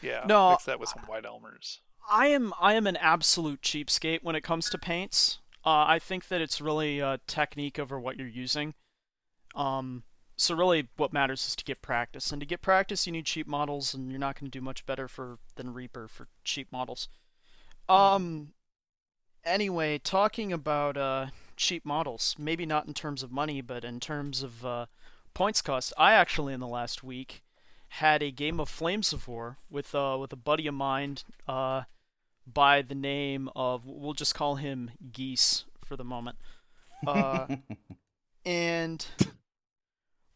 yeah 0.00 0.24
No, 0.26 0.50
mix 0.50 0.64
that 0.66 0.78
with 0.78 0.90
some 0.90 1.02
white 1.06 1.24
elmers 1.24 1.78
I 2.08 2.28
am 2.28 2.54
I 2.60 2.74
am 2.74 2.86
an 2.86 2.96
absolute 2.96 3.62
cheapskate 3.62 4.22
when 4.22 4.36
it 4.36 4.42
comes 4.42 4.70
to 4.70 4.78
paints. 4.78 5.38
Uh, 5.64 5.84
I 5.86 5.98
think 5.98 6.28
that 6.28 6.40
it's 6.40 6.60
really 6.60 7.00
a 7.00 7.20
technique 7.26 7.78
over 7.78 8.00
what 8.00 8.16
you're 8.16 8.26
using. 8.26 8.74
Um, 9.54 10.04
so 10.36 10.54
really, 10.54 10.88
what 10.96 11.12
matters 11.12 11.46
is 11.46 11.56
to 11.56 11.64
get 11.64 11.82
practice, 11.82 12.32
and 12.32 12.40
to 12.40 12.46
get 12.46 12.62
practice, 12.62 13.06
you 13.06 13.12
need 13.12 13.26
cheap 13.26 13.46
models, 13.46 13.92
and 13.92 14.10
you're 14.10 14.18
not 14.18 14.38
going 14.38 14.50
to 14.50 14.58
do 14.58 14.64
much 14.64 14.86
better 14.86 15.06
for 15.06 15.38
than 15.56 15.74
Reaper 15.74 16.08
for 16.08 16.28
cheap 16.44 16.68
models. 16.72 17.08
Um. 17.88 18.52
Anyway, 19.42 19.98
talking 19.98 20.52
about 20.52 20.98
uh, 20.98 21.26
cheap 21.56 21.84
models, 21.84 22.36
maybe 22.38 22.66
not 22.66 22.86
in 22.86 22.92
terms 22.92 23.22
of 23.22 23.32
money, 23.32 23.62
but 23.62 23.84
in 23.84 23.98
terms 23.98 24.42
of 24.42 24.66
uh, 24.66 24.86
points 25.32 25.62
cost. 25.62 25.92
I 25.96 26.12
actually, 26.12 26.52
in 26.52 26.60
the 26.60 26.66
last 26.66 27.02
week, 27.02 27.42
had 27.88 28.22
a 28.22 28.30
game 28.30 28.60
of 28.60 28.68
Flames 28.68 29.12
of 29.12 29.26
War 29.26 29.58
with 29.68 29.94
uh, 29.94 30.16
with 30.20 30.32
a 30.32 30.36
buddy 30.36 30.66
of 30.66 30.74
mine 30.74 31.18
uh, 31.48 31.82
by 32.46 32.82
the 32.82 32.94
name 32.94 33.48
of 33.56 33.86
we'll 33.86 34.12
just 34.12 34.34
call 34.34 34.56
him 34.56 34.90
Geese 35.12 35.64
for 35.84 35.96
the 35.96 36.04
moment. 36.04 36.36
Uh, 37.06 37.56
and 38.44 39.06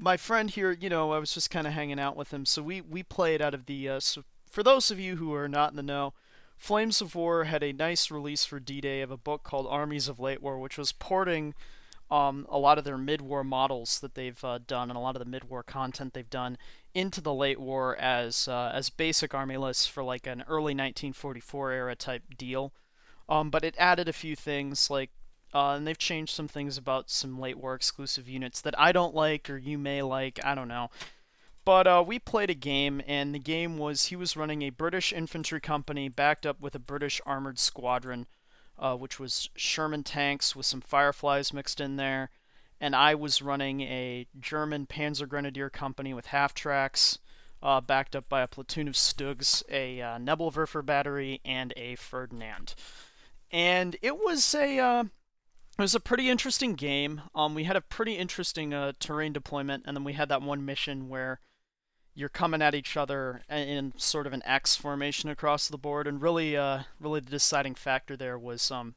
my 0.04 0.18
friend 0.18 0.50
here, 0.50 0.70
you 0.70 0.90
know, 0.90 1.12
I 1.12 1.18
was 1.18 1.32
just 1.32 1.50
kind 1.50 1.66
of 1.66 1.72
hanging 1.72 1.98
out 1.98 2.14
with 2.14 2.30
him, 2.30 2.44
so 2.44 2.62
we 2.62 2.82
we 2.82 3.02
played 3.02 3.40
out 3.40 3.54
of 3.54 3.64
the. 3.64 3.88
Uh, 3.88 4.00
so 4.00 4.22
for 4.48 4.62
those 4.62 4.90
of 4.90 5.00
you 5.00 5.16
who 5.16 5.32
are 5.32 5.48
not 5.48 5.70
in 5.70 5.76
the 5.76 5.82
know, 5.82 6.12
Flames 6.58 7.00
of 7.00 7.14
War 7.14 7.44
had 7.44 7.62
a 7.62 7.72
nice 7.72 8.10
release 8.10 8.44
for 8.44 8.60
D-Day 8.60 9.00
of 9.00 9.10
a 9.10 9.16
book 9.16 9.42
called 9.42 9.66
Armies 9.68 10.06
of 10.06 10.20
Late 10.20 10.42
War, 10.42 10.58
which 10.58 10.76
was 10.76 10.92
porting 10.92 11.54
um, 12.10 12.46
a 12.50 12.58
lot 12.58 12.76
of 12.76 12.84
their 12.84 12.98
mid-war 12.98 13.42
models 13.42 13.98
that 14.00 14.14
they've 14.14 14.44
uh, 14.44 14.58
done 14.66 14.90
and 14.90 14.96
a 14.96 15.00
lot 15.00 15.16
of 15.16 15.24
the 15.24 15.30
mid-war 15.30 15.62
content 15.62 16.12
they've 16.12 16.28
done 16.28 16.58
into 16.94 17.22
the 17.22 17.34
late 17.34 17.58
war 17.58 17.96
as 17.96 18.46
uh, 18.46 18.70
as 18.74 18.90
basic 18.90 19.34
army 19.34 19.56
lists 19.56 19.86
for 19.86 20.04
like 20.04 20.26
an 20.26 20.44
early 20.46 20.74
1944 20.74 21.72
era 21.72 21.96
type 21.96 22.22
deal. 22.36 22.74
Um, 23.26 23.48
but 23.48 23.64
it 23.64 23.74
added 23.78 24.06
a 24.06 24.12
few 24.12 24.36
things 24.36 24.90
like, 24.90 25.10
uh, 25.54 25.74
and 25.76 25.86
they've 25.86 25.96
changed 25.96 26.34
some 26.34 26.48
things 26.48 26.76
about 26.76 27.10
some 27.10 27.38
late 27.38 27.56
war 27.56 27.74
exclusive 27.74 28.28
units 28.28 28.60
that 28.60 28.78
I 28.78 28.92
don't 28.92 29.14
like 29.14 29.48
or 29.48 29.56
you 29.56 29.78
may 29.78 30.02
like. 30.02 30.44
I 30.44 30.54
don't 30.54 30.68
know. 30.68 30.90
But 31.64 31.86
uh, 31.86 32.04
we 32.06 32.18
played 32.18 32.50
a 32.50 32.54
game, 32.54 33.00
and 33.06 33.34
the 33.34 33.38
game 33.38 33.78
was 33.78 34.06
he 34.06 34.16
was 34.16 34.36
running 34.36 34.60
a 34.60 34.70
British 34.70 35.14
infantry 35.14 35.60
company 35.60 36.10
backed 36.10 36.44
up 36.44 36.60
with 36.60 36.74
a 36.74 36.78
British 36.78 37.22
armored 37.24 37.58
squadron, 37.58 38.26
uh, 38.78 38.96
which 38.96 39.18
was 39.18 39.48
Sherman 39.56 40.02
tanks 40.02 40.54
with 40.54 40.66
some 40.66 40.82
Fireflies 40.82 41.54
mixed 41.54 41.80
in 41.80 41.96
there 41.96 42.30
and 42.80 42.94
I 42.94 43.14
was 43.14 43.40
running 43.40 43.80
a 43.80 44.26
German 44.38 44.86
Panzer 44.86 45.28
Grenadier 45.28 45.70
company 45.70 46.12
with 46.12 46.26
half 46.26 46.52
tracks, 46.52 47.18
uh, 47.62 47.80
backed 47.80 48.14
up 48.14 48.28
by 48.28 48.42
a 48.42 48.46
platoon 48.46 48.88
of 48.88 48.94
Stugs, 48.94 49.62
a 49.70 50.02
uh, 50.02 50.18
Nebelwerfer 50.18 50.84
battery, 50.84 51.40
and 51.46 51.72
a 51.76 51.94
Ferdinand. 51.96 52.74
And 53.50 53.96
it 54.02 54.18
was 54.18 54.54
a 54.54 54.78
uh, 54.78 55.04
it 55.78 55.82
was 55.82 55.94
a 55.94 56.00
pretty 56.00 56.30
interesting 56.30 56.74
game. 56.74 57.22
Um, 57.34 57.54
we 57.54 57.64
had 57.64 57.76
a 57.76 57.80
pretty 57.80 58.14
interesting 58.14 58.72
uh, 58.72 58.92
terrain 59.00 59.32
deployment, 59.32 59.84
and 59.86 59.96
then 59.96 60.04
we 60.04 60.12
had 60.12 60.28
that 60.28 60.42
one 60.42 60.64
mission 60.64 61.08
where 61.08 61.40
you're 62.14 62.28
coming 62.28 62.62
at 62.62 62.76
each 62.76 62.96
other 62.96 63.42
in 63.50 63.92
sort 63.96 64.28
of 64.28 64.32
an 64.32 64.42
X 64.44 64.76
formation 64.76 65.28
across 65.28 65.66
the 65.66 65.78
board, 65.78 66.06
and 66.06 66.22
really, 66.22 66.56
uh, 66.56 66.82
really 67.00 67.18
the 67.18 67.30
deciding 67.30 67.74
factor 67.74 68.16
there 68.16 68.38
was 68.38 68.70
um, 68.70 68.94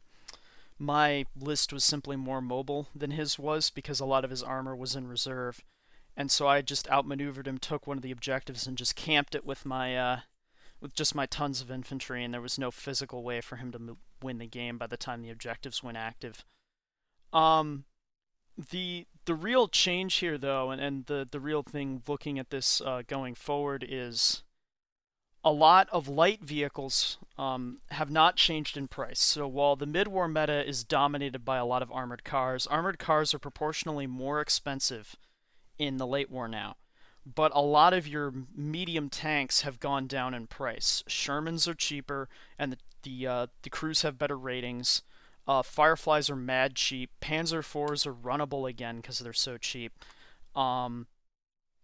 my 0.78 1.26
list 1.36 1.74
was 1.74 1.84
simply 1.84 2.16
more 2.16 2.42
mobile 2.42 2.88
than 2.96 3.12
his 3.12 3.40
was 3.40 3.72
because 3.72 4.00
a 4.00 4.06
lot 4.06 4.24
of 4.24 4.30
his 4.30 4.44
armor 4.44 4.76
was 4.76 4.96
in 4.96 5.08
reserve. 5.08 5.64
And 6.16 6.32
so 6.32 6.48
I 6.48 6.62
just 6.62 6.90
outmaneuvered 6.90 7.48
him, 7.48 7.58
took 7.58 7.88
one 7.88 7.98
of 7.98 8.04
the 8.04 8.12
objectives, 8.12 8.68
and 8.68 8.78
just 8.78 8.96
camped 8.96 9.34
it 9.34 9.46
with 9.46 9.66
my 9.66 9.98
uh, 9.98 10.20
with 10.80 10.94
just 10.94 11.16
my 11.16 11.26
tons 11.26 11.60
of 11.60 11.72
infantry, 11.72 12.24
and 12.24 12.34
there 12.34 12.42
was 12.42 12.60
no 12.60 12.70
physical 12.70 13.24
way 13.24 13.42
for 13.42 13.56
him 13.56 13.72
to 13.72 13.98
win 14.22 14.38
the 14.38 14.46
game 14.46 14.78
by 14.78 14.86
the 14.86 14.98
time 14.98 15.22
the 15.22 15.32
objectives 15.32 15.82
went 15.82 15.98
active. 15.98 16.46
Um, 17.34 17.86
the 18.72 19.06
the 19.26 19.36
real 19.36 19.68
change 19.68 20.16
here, 20.16 20.38
though, 20.38 20.72
and, 20.72 20.82
and 20.82 21.06
the 21.06 21.28
the 21.30 21.40
real 21.40 21.64
thing 21.64 22.02
looking 22.08 22.40
at 22.40 22.50
this 22.50 22.82
uh, 22.82 23.04
going 23.08 23.36
forward 23.36 23.86
is 23.88 24.44
a 25.44 25.52
lot 25.52 25.88
of 25.92 26.08
light 26.08 26.42
vehicles 26.42 27.20
um, 27.38 27.80
have 27.92 28.10
not 28.10 28.36
changed 28.36 28.76
in 28.76 28.88
price. 28.88 29.22
So 29.22 29.48
while 29.48 29.76
the 29.76 29.86
mid-war 29.86 30.28
meta 30.28 30.68
is 30.68 30.84
dominated 30.84 31.46
by 31.46 31.58
a 31.58 31.66
lot 31.66 31.82
of 31.82 31.92
armored 31.92 32.24
cars, 32.24 32.68
armored 32.68 33.00
cars 33.00 33.34
are 33.34 33.40
proportionally 33.40 34.08
more 34.08 34.42
expensive 34.42 35.16
in 35.78 35.98
the 35.98 36.08
late 36.08 36.30
war 36.30 36.48
now. 36.48 36.76
But 37.26 37.52
a 37.54 37.62
lot 37.62 37.94
of 37.94 38.08
your 38.08 38.34
medium 38.56 39.10
tanks 39.10 39.62
have 39.62 39.80
gone 39.80 40.08
down 40.08 40.34
in 40.34 40.48
price. 40.48 41.04
Shermans 41.08 41.68
are 41.68 41.76
cheaper, 41.76 42.30
and 42.58 42.72
the 42.72 42.78
the, 43.04 43.28
uh, 43.28 43.48
the 43.62 43.70
crews 43.70 44.02
have 44.02 44.18
better 44.18 44.38
ratings. 44.38 45.02
Uh, 45.48 45.62
Fireflies 45.62 46.30
are 46.30 46.36
mad 46.36 46.76
cheap. 46.76 47.12
Panzer 47.22 47.60
IVs 47.60 48.06
are 48.06 48.14
runnable 48.14 48.70
again 48.70 48.98
because 48.98 49.20
they're 49.20 49.34
so 49.34 49.58
cheap. 49.58 50.04
Um, 50.56 51.08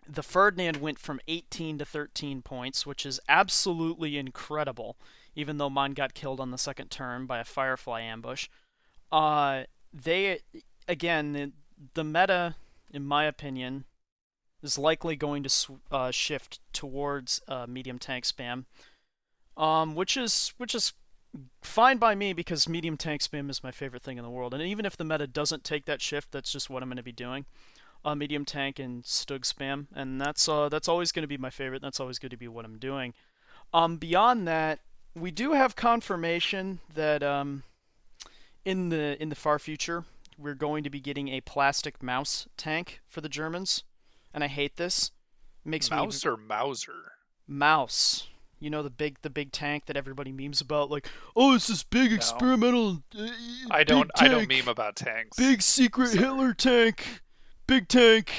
the 0.08 0.24
Ferdinand 0.24 0.78
went 0.78 1.00
from 1.00 1.22
18 1.28 1.78
to 1.78 1.86
13 1.86 2.42
points, 2.42 2.86
which 2.86 3.06
is 3.06 3.22
absolutely 3.30 4.18
incredible, 4.18 4.98
even 5.36 5.58
though 5.58 5.70
mine 5.70 5.94
got 5.94 6.14
killed 6.14 6.42
on 6.42 6.52
the 6.52 6.58
second 6.58 6.90
turn 6.92 7.26
by 7.26 7.40
a 7.40 7.46
Firefly 7.46 8.02
ambush. 8.02 8.50
Uh, 9.12 9.64
they, 9.94 10.40
again, 10.88 11.34
the, 11.34 11.52
the 11.94 12.04
meta, 12.04 12.56
in 12.92 13.06
my 13.06 13.24
opinion, 13.26 13.86
is 14.62 14.78
likely 14.78 15.16
going 15.16 15.44
to 15.44 15.50
sw- 15.50 15.72
uh, 15.92 16.12
shift 16.12 16.60
towards 16.74 17.42
uh, 17.48 17.66
medium 17.68 18.00
tank 18.00 18.26
spam, 18.26 18.66
um, 19.56 19.94
which 19.94 20.18
is 20.18 20.54
which 20.58 20.74
is 20.74 20.94
fine 21.62 21.98
by 21.98 22.16
me 22.16 22.34
because 22.34 22.68
medium 22.70 22.98
tank 22.98 23.22
spam 23.22 23.50
is 23.50 23.64
my 23.64 23.72
favorite 23.72 24.04
thing 24.04 24.18
in 24.18 24.24
the 24.24 24.30
world. 24.30 24.54
And 24.54 24.64
even 24.64 24.86
if 24.86 24.98
the 24.98 25.04
meta 25.04 25.28
doesn't 25.28 25.64
take 25.64 25.86
that 25.86 26.02
shift, 26.02 26.32
that's 26.32 26.52
just 26.52 26.70
what 26.70 26.84
I'm 26.84 26.90
going 26.90 26.98
to 26.98 27.04
be 27.04 27.12
doing 27.12 27.46
uh, 28.06 28.16
medium 28.16 28.46
tank 28.46 28.80
and 28.80 29.04
Stug 29.04 29.42
spam, 29.42 29.88
and 29.96 30.20
that's 30.20 30.48
uh, 30.50 30.70
that's 30.70 30.88
always 30.88 31.12
going 31.12 31.24
to 31.24 31.28
be 31.28 31.38
my 31.38 31.50
favorite. 31.50 31.82
That's 31.82 32.00
always 32.00 32.20
going 32.20 32.32
to 32.32 32.38
be 32.38 32.48
what 32.48 32.66
I'm 32.66 32.78
doing. 32.78 33.14
Um, 33.74 33.98
beyond 33.98 34.48
that, 34.48 34.80
we 35.16 35.32
do 35.32 35.54
have 35.54 35.76
confirmation 35.76 36.80
that 36.94 37.24
um, 37.24 37.64
in 38.66 38.90
the 38.90 39.22
in 39.22 39.30
the 39.30 39.36
far 39.36 39.60
future 39.60 40.06
we're 40.38 40.56
going 40.56 40.84
to 40.84 40.90
be 40.90 41.00
getting 41.00 41.30
a 41.30 41.42
plastic 41.42 42.00
Maus 42.00 42.48
tank 42.58 43.02
for 43.08 43.22
the 43.22 43.30
Germans, 43.30 43.84
and 44.34 44.44
I 44.44 44.48
hate 44.48 44.78
this. 44.78 45.12
It 45.66 45.70
makes 45.70 45.90
mouse 45.90 46.26
me 46.26 46.32
or 46.32 46.38
mauser 46.38 47.14
mouse. 47.48 48.28
You 48.64 48.70
know 48.70 48.82
the 48.82 48.90
big 48.90 49.18
the 49.24 49.30
big 49.30 49.52
tank 49.52 49.88
that 49.88 49.98
everybody 49.98 50.32
memes 50.32 50.62
about, 50.62 50.90
like 50.90 51.08
oh 51.36 51.54
it's 51.56 51.68
this 51.68 51.84
big 51.84 52.14
experimental. 52.14 53.04
Uh, 53.18 53.28
i 53.70 53.84
don't 53.84 54.10
big 54.18 54.24
i 54.24 54.28
don't 54.30 54.48
meme 54.48 54.68
about 54.70 54.96
tanks 54.96 55.36
Big 55.38 55.62
secret 55.62 56.08
Sorry. 56.10 56.20
Hitler 56.24 56.54
tank. 56.54 57.22
Big 57.68 57.88
tank. 57.90 58.32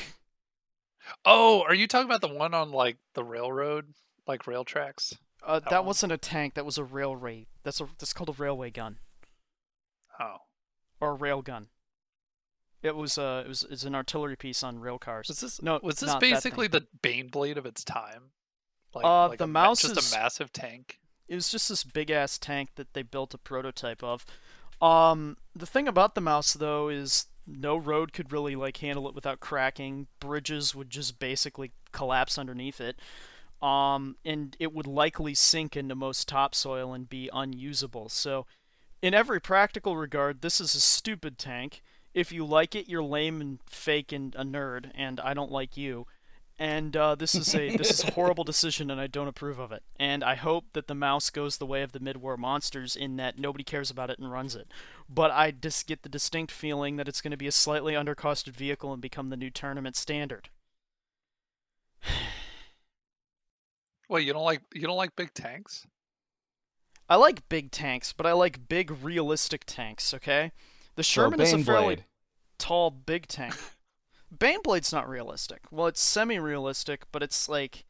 oh 1.26 1.62
are 1.62 1.74
you 1.74 1.86
talking 1.86 2.06
about 2.08 2.22
the 2.22 2.34
one 2.34 2.54
on 2.54 2.70
like 2.72 2.96
the 3.14 3.22
railroad 3.22 3.92
like 4.26 4.46
rail 4.46 4.64
tracks 4.64 5.14
Uh, 5.46 5.60
That 5.60 5.68
that 5.70 5.84
wasn't 5.84 6.12
a 6.12 6.16
tank. 6.18 6.54
That 6.54 6.64
was 6.64 6.78
a 6.78 6.84
railway. 6.84 7.46
That's 7.62 7.80
a 7.82 7.88
that's 7.98 8.14
called 8.14 8.30
a 8.30 8.42
railway 8.42 8.70
gun. 8.70 8.96
Oh. 10.18 10.36
or 11.00 11.14
a 11.14 11.18
railgun. 11.18 11.66
It 12.82 12.96
was 12.96 13.18
uh 13.18 13.42
it 13.44 13.48
was 13.48 13.62
it's 13.70 13.84
an 13.84 13.94
artillery 13.94 14.36
piece 14.36 14.62
on 14.62 14.78
rail 14.78 14.98
cars. 14.98 15.28
Was 15.28 15.40
this 15.40 15.60
No, 15.60 15.78
was 15.82 16.00
this 16.00 16.08
not 16.08 16.20
that 16.20 16.26
thing. 16.26 16.34
basically 16.34 16.66
the 16.68 16.86
Baneblade 17.02 17.56
of 17.58 17.66
its 17.66 17.84
time? 17.84 18.30
Like, 18.94 19.04
Uh, 19.04 19.28
like 19.28 19.38
the 19.38 19.44
a 19.44 19.48
Maus 19.48 19.80
just 19.82 19.96
is- 19.96 20.12
a 20.12 20.16
massive 20.18 20.52
tank. 20.52 20.98
it 21.28 21.34
was 21.34 21.48
just 21.50 21.68
this 21.68 21.84
big 21.84 22.10
ass 22.10 22.38
tank 22.38 22.70
that 22.76 22.92
they 22.94 23.02
built 23.02 23.34
a 23.34 23.38
prototype 23.38 24.02
of. 24.02 24.24
Um, 24.80 25.36
the 25.54 25.66
thing 25.66 25.88
about 25.88 26.14
the 26.14 26.20
Maus 26.20 26.52
though 26.54 26.88
is 26.88 27.26
no 27.46 27.76
road 27.76 28.12
could 28.12 28.32
really 28.32 28.56
like 28.56 28.78
handle 28.78 29.08
it 29.08 29.14
without 29.14 29.40
cracking. 29.40 30.06
Bridges 30.20 30.74
would 30.74 30.90
just 30.90 31.18
basically 31.18 31.72
collapse 31.92 32.38
underneath 32.38 32.80
it. 32.80 32.98
Um, 33.62 34.16
and 34.24 34.56
it 34.58 34.72
would 34.74 34.86
likely 34.86 35.34
sink 35.34 35.76
into 35.76 35.94
most 35.94 36.28
topsoil 36.28 36.92
and 36.92 37.08
be 37.08 37.30
unusable. 37.32 38.08
So, 38.10 38.46
in 39.00 39.14
every 39.14 39.40
practical 39.40 39.96
regard, 39.96 40.42
this 40.42 40.60
is 40.60 40.74
a 40.74 40.80
stupid 40.80 41.38
tank. 41.38 41.82
If 42.12 42.30
you 42.30 42.44
like 42.44 42.74
it, 42.74 42.88
you're 42.88 43.02
lame 43.02 43.40
and 43.40 43.58
fake 43.66 44.12
and 44.12 44.34
a 44.34 44.44
nerd, 44.44 44.90
and 44.94 45.18
I 45.20 45.32
don't 45.34 45.50
like 45.50 45.76
you 45.76 46.06
and 46.58 46.96
uh, 46.96 47.14
this 47.16 47.34
is 47.34 47.54
a 47.54 47.76
this 47.76 47.90
is 47.90 48.04
a 48.04 48.10
horrible 48.14 48.44
decision, 48.44 48.90
and 48.90 49.00
I 49.00 49.06
don't 49.06 49.26
approve 49.28 49.58
of 49.58 49.72
it. 49.72 49.82
And 49.98 50.22
I 50.22 50.36
hope 50.36 50.66
that 50.72 50.86
the 50.86 50.94
Maus 50.94 51.32
goes 51.32 51.56
the 51.56 51.66
way 51.66 51.82
of 51.82 51.92
the 51.92 52.00
mid-war 52.00 52.36
monsters 52.36 52.94
in 52.94 53.16
that 53.16 53.38
nobody 53.38 53.64
cares 53.64 53.90
about 53.90 54.10
it 54.10 54.18
and 54.18 54.30
runs 54.30 54.54
it. 54.54 54.68
But 55.08 55.30
I 55.32 55.50
just 55.50 55.86
get 55.86 56.02
the 56.02 56.08
distinct 56.08 56.52
feeling 56.52 56.96
that 56.96 57.08
it's 57.08 57.20
going 57.20 57.32
to 57.32 57.36
be 57.36 57.48
a 57.48 57.52
slightly 57.52 57.94
undercosted 57.94 58.54
vehicle 58.54 58.92
and 58.92 59.02
become 59.02 59.30
the 59.30 59.36
new 59.36 59.50
tournament 59.50 59.96
standard. 59.96 60.48
Well, 64.06 64.20
you 64.20 64.34
don't 64.34 64.44
like 64.44 64.60
you 64.74 64.82
don't 64.86 64.98
like 64.98 65.16
big 65.16 65.32
tanks? 65.32 65.86
I 67.08 67.16
like 67.16 67.48
big 67.48 67.70
tanks, 67.70 68.12
but 68.12 68.26
I 68.26 68.32
like 68.32 68.68
big, 68.68 68.90
realistic 69.02 69.64
tanks. 69.64 70.12
Okay, 70.12 70.52
the 70.94 71.02
So 71.02 71.22
Sherman 71.22 71.40
is 71.40 71.52
a 71.54 71.56
Bane 71.56 71.64
fairly 71.64 72.04
tall, 72.58 72.90
big 72.90 73.26
tank. 73.26 73.54
Baneblade's 74.38 74.92
not 74.92 75.08
realistic. 75.08 75.60
Well, 75.70 75.86
it's 75.86 76.02
semi-realistic, 76.02 77.04
but 77.12 77.22
it's 77.22 77.48
like, 77.48 77.84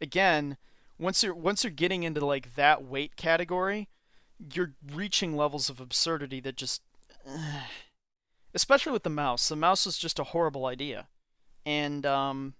again, 0.00 0.56
once 0.98 1.22
you're 1.22 1.34
once 1.34 1.64
you're 1.64 1.70
getting 1.70 2.02
into 2.02 2.24
like 2.24 2.54
that 2.54 2.84
weight 2.84 3.16
category, 3.16 3.88
you're 4.52 4.74
reaching 4.92 5.36
levels 5.36 5.68
of 5.68 5.80
absurdity 5.80 6.40
that 6.40 6.56
just, 6.56 6.82
especially 8.54 8.92
with 8.92 9.02
the 9.02 9.10
Maus. 9.10 9.48
The 9.48 9.56
Maus 9.56 9.86
is 9.86 9.98
just 9.98 10.18
a 10.18 10.24
horrible 10.24 10.66
idea, 10.66 11.08
and 11.66 12.06
um, 12.06 12.54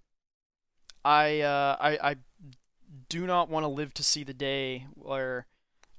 I 1.05 1.41
uh, 1.41 1.77
I 1.81 2.11
I 2.11 2.17
do 3.09 3.27
not 3.27 3.49
want 3.49 3.65
to 3.65 3.69
live 3.69 3.95
to 3.95 4.05
see 4.05 4.25
the 4.25 4.35
day 4.35 4.87
where 4.95 5.47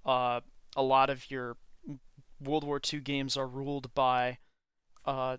uh 0.05 0.41
a 0.75 0.83
lot 0.83 1.09
of 1.09 1.29
your 1.31 1.57
World 2.39 2.63
War 2.63 2.79
II 2.93 2.99
games 2.99 3.38
are 3.38 3.47
ruled 3.47 3.93
by 3.93 4.39
uh 5.05 5.38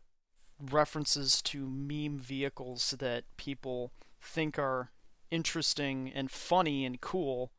references 0.61 1.43
to 1.43 1.69
meme 1.69 2.19
vehicles 2.19 2.95
that 2.99 3.25
people 3.37 3.93
think 4.21 4.59
are 4.59 4.91
interesting 5.31 6.11
and 6.15 6.31
funny 6.31 6.85
and 6.85 7.01
cool 7.01 7.53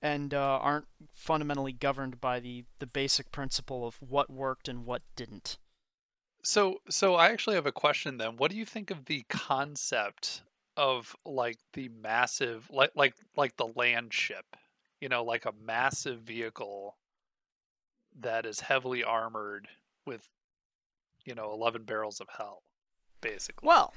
and 0.00 0.34
uh, 0.34 0.58
aren't 0.60 0.86
fundamentally 1.14 1.72
governed 1.72 2.20
by 2.20 2.40
the, 2.40 2.64
the 2.80 2.86
basic 2.86 3.30
principle 3.30 3.86
of 3.86 3.96
what 4.00 4.30
worked 4.30 4.68
and 4.68 4.84
what 4.84 5.02
didn't. 5.14 5.58
So 6.42 6.78
so 6.88 7.14
I 7.14 7.28
actually 7.28 7.54
have 7.54 7.66
a 7.66 7.72
question 7.72 8.18
then. 8.18 8.36
What 8.36 8.50
do 8.50 8.56
you 8.56 8.64
think 8.64 8.90
of 8.90 9.04
the 9.04 9.24
concept 9.28 10.42
of 10.76 11.14
like 11.24 11.58
the 11.74 11.88
massive 11.88 12.68
like 12.68 12.90
like 12.96 13.14
like 13.36 13.56
the 13.56 13.68
land 13.76 14.12
ship? 14.12 14.56
You 15.00 15.08
know, 15.08 15.22
like 15.22 15.46
a 15.46 15.54
massive 15.64 16.20
vehicle 16.20 16.96
that 18.20 18.44
is 18.44 18.60
heavily 18.60 19.04
armored 19.04 19.68
with 20.04 20.28
you 21.24 21.34
know, 21.34 21.52
11 21.52 21.84
barrels 21.84 22.20
of 22.20 22.28
hell 22.36 22.62
basically. 23.22 23.66
Well, 23.66 23.94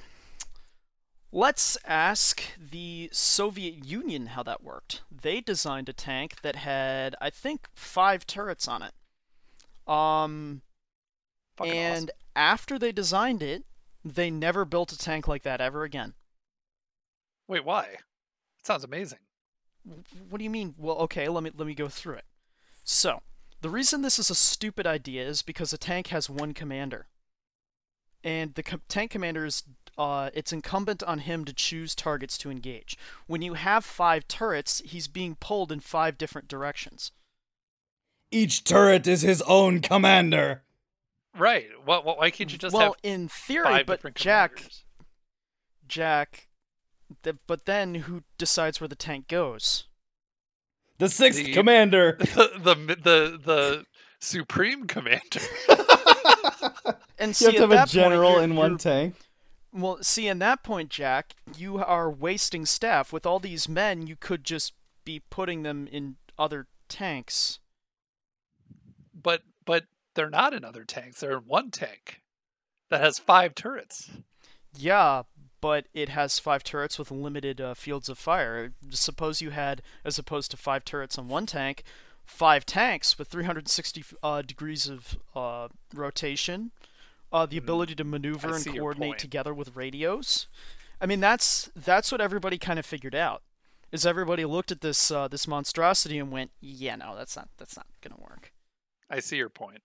let's 1.34 1.78
ask 1.86 2.42
the 2.58 3.10
Soviet 3.12 3.84
Union 3.84 4.28
how 4.28 4.44
that 4.44 4.64
worked. 4.64 5.02
They 5.12 5.42
designed 5.42 5.90
a 5.90 5.94
tank 5.94 6.42
that 6.44 6.56
had, 6.56 7.16
I 7.20 7.30
think, 7.30 7.68
five 7.74 8.26
turrets 8.26 8.70
on 8.70 8.82
it. 8.82 8.94
Um, 9.92 10.62
Fucking 11.58 11.74
and 11.74 12.12
after 12.36 12.80
they 12.80 12.94
designed 12.94 13.44
it, 13.44 13.64
they 14.04 14.32
never 14.32 14.64
built 14.64 14.94
a 14.94 14.98
tank 14.98 15.28
like 15.28 15.44
that 15.44 15.60
ever 15.60 15.84
again. 15.84 16.14
Wait, 17.48 17.66
why? 17.66 17.84
It 18.60 18.66
sounds 18.66 18.84
amazing. 18.84 19.20
What 20.30 20.40
do 20.40 20.44
you 20.44 20.50
mean? 20.50 20.74
Well, 20.78 20.98
okay, 20.98 21.28
let 21.28 21.44
me 21.44 21.52
let 21.56 21.68
me 21.68 21.76
go 21.76 21.88
through 21.88 22.16
it. 22.16 22.26
So, 22.84 23.22
the 23.62 23.70
reason 23.70 24.02
this 24.02 24.18
is 24.18 24.32
a 24.32 24.36
stupid 24.36 24.88
idea 24.88 25.28
is 25.28 25.44
because 25.44 25.72
a 25.72 25.78
tank 25.78 26.08
has 26.08 26.28
one 26.28 26.54
commander. 26.56 27.08
And 28.26 28.56
the 28.56 28.64
co- 28.64 28.82
tank 28.90 29.12
commander 29.12 29.46
is 29.46 29.64
uh, 30.00 30.32
it's 30.34 30.52
incumbent 30.52 31.04
on 31.04 31.20
him 31.20 31.46
to 31.46 31.54
choose 31.54 31.94
targets 31.94 32.38
to 32.40 32.50
engage. 32.50 32.98
When 33.28 33.44
you 33.44 33.54
have 33.54 33.86
five 33.86 34.28
turrets, 34.28 34.82
he's 34.84 35.08
being 35.08 35.36
pulled 35.36 35.72
in 35.72 35.80
five 35.80 36.18
different 36.18 36.48
directions. 36.48 37.12
Each 38.32 38.64
turret 38.64 39.06
is 39.08 39.22
his 39.22 39.44
own 39.44 39.80
commander. 39.80 40.64
Right. 41.38 41.68
What, 41.86 42.04
what 42.04 42.18
why 42.18 42.32
can't 42.32 42.52
you 42.52 42.58
just 42.58 42.74
well, 42.74 42.94
have 42.94 42.96
in 43.04 43.28
theory, 43.28 43.66
five 43.66 43.86
but 43.86 44.16
Jack. 44.16 44.70
Jack, 45.88 46.48
th- 47.22 47.36
but 47.46 47.66
then 47.66 47.94
who 47.96 48.24
decides 48.40 48.82
where 48.82 48.88
the 48.88 48.96
tank 48.96 49.28
goes? 49.28 49.86
The 50.98 51.10
sixth 51.10 51.44
The- 51.44 51.54
commander. 51.54 52.18
the, 52.20 52.50
the 52.58 52.76
the 52.96 53.40
the 53.44 53.86
supreme 54.20 54.88
commander. 54.88 55.42
And 57.18 57.30
you 57.30 57.34
see, 57.34 57.46
have 57.46 57.56
to 57.56 57.62
have 57.62 57.72
a 57.72 57.74
that 57.76 57.80
point, 57.82 57.92
general 57.92 58.40
in 58.40 58.56
one 58.56 58.78
tank. 58.78 59.16
Well, 59.72 59.98
see, 60.02 60.28
in 60.28 60.40
that 60.40 60.64
point, 60.64 60.90
Jack, 60.90 61.36
you 61.58 61.78
are 61.78 62.10
wasting 62.10 62.66
staff. 62.66 63.12
With 63.12 63.26
all 63.26 63.40
these 63.40 63.68
men, 63.68 64.08
you 64.08 64.16
could 64.16 64.44
just 64.44 64.74
be 65.04 65.22
putting 65.30 65.64
them 65.64 65.88
in 65.92 66.16
other 66.38 66.68
tanks. 66.90 67.60
but 69.14 69.42
but 69.66 69.86
they're 70.14 70.30
not 70.30 70.54
in 70.54 70.64
other 70.64 70.84
tanks. 70.84 71.20
They're 71.20 71.38
in 71.38 71.44
one 71.46 71.72
tank 71.72 72.22
that 72.90 73.02
has 73.02 73.20
five 73.20 73.56
turrets. 73.56 74.12
Yeah, 74.78 75.24
but 75.62 75.88
it 75.94 76.10
has 76.10 76.40
five 76.40 76.64
turrets 76.64 77.00
with 77.00 77.12
limited 77.12 77.60
uh, 77.60 77.74
fields 77.74 78.08
of 78.10 78.18
fire. 78.18 78.74
Suppose 78.92 79.42
you 79.42 79.50
had, 79.50 79.82
as 80.04 80.20
opposed 80.20 80.52
to 80.52 80.58
five 80.58 80.86
turrets 80.86 81.18
on 81.18 81.28
one 81.28 81.46
tank, 81.46 81.84
five 82.26 82.66
tanks 82.66 83.18
with 83.18 83.30
360 83.30 84.04
uh, 84.22 84.42
degrees 84.42 84.88
of 84.88 85.18
uh, 85.36 85.68
rotation, 85.94 86.72
uh, 87.36 87.46
the 87.46 87.58
ability 87.58 87.94
to 87.96 88.06
maneuver 88.06 88.54
I 88.54 88.56
and 88.56 88.66
coordinate 88.66 89.20
together 89.20 89.54
with 89.54 89.76
radios. 89.76 90.48
I 91.02 91.06
mean, 91.06 91.20
that's 91.20 91.70
that's 91.76 92.10
what 92.10 92.22
everybody 92.22 92.58
kind 92.58 92.80
of 92.80 92.86
figured 92.86 93.14
out. 93.14 93.44
Is 93.92 94.06
everybody 94.06 94.46
looked 94.46 94.72
at 94.72 94.80
this 94.80 95.12
uh, 95.12 95.28
this 95.28 95.46
monstrosity 95.46 96.18
and 96.18 96.32
went, 96.32 96.52
"Yeah, 96.62 96.96
no, 96.96 97.14
that's 97.18 97.36
not 97.36 97.50
that's 97.58 97.76
not 97.76 97.88
gonna 98.02 98.22
work." 98.22 98.54
I 99.10 99.20
see 99.20 99.36
your 99.36 99.50
point. 99.50 99.82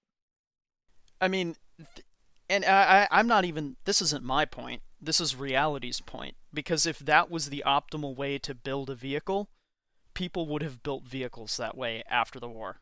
I 1.20 1.26
mean, 1.26 1.57
th- 1.76 2.07
and 2.48 2.64
I, 2.64 3.03
I, 3.03 3.18
I'm 3.18 3.26
not 3.26 3.44
even. 3.44 3.76
This 3.84 4.01
isn't 4.01 4.22
my 4.22 4.44
point. 4.44 4.82
This 5.01 5.20
is 5.20 5.34
reality's 5.34 6.01
point. 6.01 6.36
Because 6.55 6.86
if 6.86 7.01
that 7.01 7.32
was 7.32 7.51
the 7.51 7.64
optimal 7.66 8.14
way 8.14 8.38
to 8.38 8.55
build 8.55 8.90
a 8.90 8.94
vehicle, 8.94 9.48
people 10.14 10.46
would 10.46 10.62
have 10.62 10.84
built 10.84 11.03
vehicles 11.03 11.57
that 11.57 11.76
way 11.76 12.05
after 12.09 12.38
the 12.38 12.48
war. 12.48 12.76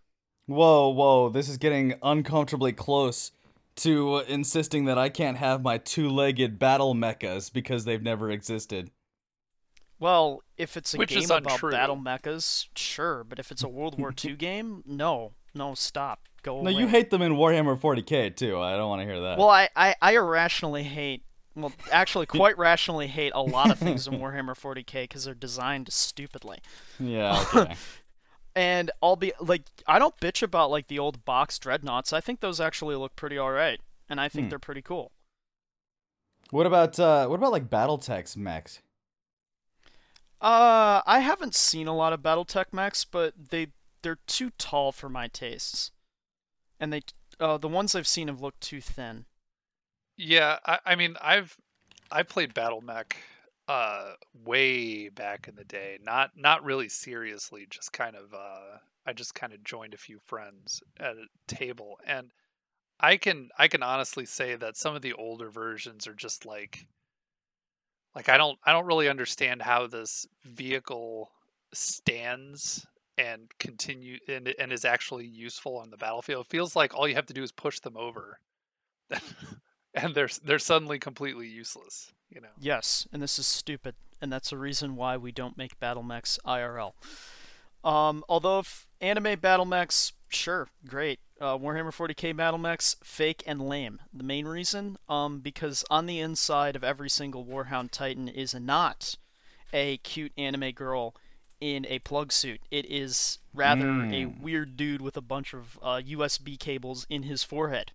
Whoa, 0.46 0.88
whoa, 0.88 1.28
this 1.28 1.48
is 1.48 1.58
getting 1.58 1.94
uncomfortably 2.02 2.72
close 2.72 3.32
to 3.78 4.14
uh, 4.14 4.24
insisting 4.28 4.84
that 4.86 4.98
I 4.98 5.08
can't 5.08 5.36
have 5.38 5.62
my 5.62 5.78
two 5.78 6.08
legged 6.08 6.58
battle 6.58 6.94
mechas 6.94 7.52
because 7.52 7.84
they've 7.84 8.02
never 8.02 8.30
existed. 8.30 8.90
Well, 10.00 10.42
if 10.56 10.76
it's 10.76 10.94
a 10.94 10.98
Which 10.98 11.10
game 11.10 11.24
about 11.24 11.52
untrue. 11.52 11.70
battle 11.72 11.96
mechas, 11.96 12.68
sure. 12.76 13.24
But 13.24 13.38
if 13.38 13.50
it's 13.50 13.62
a 13.64 13.68
World 13.68 13.98
War 13.98 14.12
II 14.24 14.34
game, 14.36 14.82
no, 14.86 15.32
no, 15.54 15.74
stop, 15.74 16.20
go 16.42 16.62
No, 16.62 16.70
away. 16.70 16.80
you 16.80 16.86
hate 16.86 17.10
them 17.10 17.22
in 17.22 17.32
Warhammer 17.32 17.78
40k 17.78 18.36
too. 18.36 18.60
I 18.60 18.76
don't 18.76 18.88
want 18.88 19.00
to 19.02 19.06
hear 19.06 19.20
that. 19.22 19.38
Well, 19.38 19.48
I, 19.50 19.68
I, 19.74 19.94
I 20.00 20.12
irrationally 20.14 20.84
hate. 20.84 21.24
Well, 21.56 21.72
actually, 21.90 22.26
quite 22.26 22.56
rationally 22.58 23.08
hate 23.08 23.32
a 23.34 23.42
lot 23.42 23.72
of 23.72 23.78
things 23.78 24.06
in 24.06 24.14
Warhammer 24.20 24.54
40k 24.56 25.02
because 25.04 25.24
they're 25.24 25.34
designed 25.34 25.92
stupidly. 25.92 26.58
yeah, 27.00 27.44
okay. 27.54 27.74
And 28.54 28.90
I'll 29.02 29.16
be 29.16 29.32
like, 29.40 29.62
I 29.86 29.98
don't 29.98 30.18
bitch 30.18 30.42
about 30.42 30.70
like 30.70 30.88
the 30.88 30.98
old 30.98 31.24
box 31.24 31.58
dreadnoughts. 31.58 32.12
I 32.12 32.20
think 32.20 32.40
those 32.40 32.60
actually 32.60 32.96
look 32.96 33.14
pretty 33.16 33.38
alright, 33.38 33.80
and 34.08 34.20
I 34.20 34.28
think 34.28 34.46
Hmm. 34.46 34.48
they're 34.48 34.58
pretty 34.58 34.82
cool. 34.82 35.12
what 36.50 36.66
about 36.66 36.98
uh 36.98 37.26
what 37.26 37.36
about 37.36 37.52
like 37.52 37.68
BattleTech's 37.70 38.36
mechs? 38.36 38.80
Uh, 40.40 41.02
I 41.04 41.18
haven't 41.20 41.54
seen 41.54 41.88
a 41.88 41.96
lot 41.96 42.12
of 42.12 42.20
BattleTech 42.22 42.66
mechs, 42.72 43.04
but 43.04 43.34
they 43.50 43.68
they're 44.02 44.18
too 44.26 44.50
tall 44.58 44.92
for 44.92 45.08
my 45.08 45.26
tastes, 45.28 45.90
and 46.78 46.92
they 46.92 47.02
uh 47.40 47.58
the 47.58 47.68
ones 47.68 47.94
I've 47.94 48.06
seen 48.06 48.28
have 48.28 48.40
looked 48.40 48.60
too 48.60 48.80
thin. 48.80 49.26
Yeah, 50.16 50.58
I, 50.64 50.78
I 50.86 50.94
mean, 50.94 51.16
I've 51.20 51.56
I 52.10 52.22
played 52.22 52.54
Battle 52.54 52.80
Mech 52.80 53.16
uh 53.68 54.12
way 54.44 55.08
back 55.10 55.48
in 55.48 55.54
the 55.56 55.64
day. 55.64 55.98
Not 56.02 56.32
not 56.36 56.64
really 56.64 56.88
seriously, 56.88 57.66
just 57.70 57.92
kind 57.92 58.16
of 58.16 58.34
uh 58.34 58.78
I 59.06 59.12
just 59.12 59.34
kind 59.34 59.52
of 59.52 59.64
joined 59.64 59.94
a 59.94 59.98
few 59.98 60.18
friends 60.18 60.82
at 60.98 61.16
a 61.16 61.26
table, 61.46 61.98
and 62.06 62.30
I 63.00 63.16
can 63.16 63.50
I 63.58 63.68
can 63.68 63.82
honestly 63.82 64.26
say 64.26 64.56
that 64.56 64.76
some 64.76 64.96
of 64.96 65.02
the 65.02 65.12
older 65.14 65.50
versions 65.50 66.06
are 66.06 66.14
just 66.14 66.46
like 66.46 66.86
like 68.14 68.28
I 68.28 68.36
don't 68.36 68.58
I 68.64 68.72
don't 68.72 68.86
really 68.86 69.08
understand 69.08 69.62
how 69.62 69.86
this 69.86 70.26
vehicle 70.44 71.30
stands 71.72 72.86
and 73.16 73.48
continue 73.58 74.18
and, 74.28 74.54
and 74.58 74.72
is 74.72 74.84
actually 74.84 75.26
useful 75.26 75.76
on 75.78 75.90
the 75.90 75.96
battlefield. 75.96 76.46
It 76.46 76.50
feels 76.50 76.76
like 76.76 76.94
all 76.94 77.08
you 77.08 77.14
have 77.16 77.26
to 77.26 77.34
do 77.34 77.42
is 77.42 77.52
push 77.52 77.80
them 77.80 77.96
over. 77.96 78.40
and 79.94 80.14
they're 80.14 80.28
they're 80.44 80.58
suddenly 80.58 80.98
completely 80.98 81.46
useless, 81.46 82.12
you 82.30 82.40
know. 82.40 82.48
Yes, 82.58 83.06
and 83.12 83.22
this 83.22 83.38
is 83.38 83.46
stupid, 83.46 83.94
and 84.20 84.32
that's 84.32 84.50
the 84.50 84.58
reason 84.58 84.96
why 84.96 85.16
we 85.16 85.32
don't 85.32 85.56
make 85.56 85.78
battle 85.78 86.02
mechs 86.02 86.38
IRL. 86.46 86.92
Um, 87.84 88.24
although 88.28 88.60
if 88.60 88.86
anime 89.00 89.38
battle 89.38 89.64
mechs, 89.64 90.12
sure, 90.28 90.68
great. 90.86 91.20
Uh, 91.40 91.56
Warhammer 91.56 91.94
40k 91.94 92.36
battle 92.36 92.58
mechs, 92.58 92.96
fake 93.02 93.44
and 93.46 93.60
lame. 93.60 94.00
The 94.12 94.24
main 94.24 94.46
reason, 94.46 94.98
um, 95.08 95.38
because 95.38 95.84
on 95.88 96.06
the 96.06 96.18
inside 96.18 96.74
of 96.74 96.82
every 96.82 97.08
single 97.08 97.44
Warhound 97.44 97.92
Titan 97.92 98.26
is 98.26 98.54
not 98.54 99.14
a 99.72 99.98
cute 99.98 100.32
anime 100.36 100.72
girl 100.72 101.14
in 101.60 101.86
a 101.88 101.98
plug 102.00 102.32
suit. 102.32 102.60
It 102.70 102.86
is 102.90 103.38
rather 103.54 103.86
mm. 103.86 104.12
a 104.12 104.28
hmm. 104.28 104.42
weird 104.42 104.76
dude 104.76 105.00
with 105.00 105.16
a 105.16 105.22
bunch 105.22 105.54
of 105.54 105.78
uh, 105.82 106.00
USB 106.04 106.58
cables 106.58 107.06
in 107.08 107.24
his 107.24 107.42
forehead. 107.42 107.92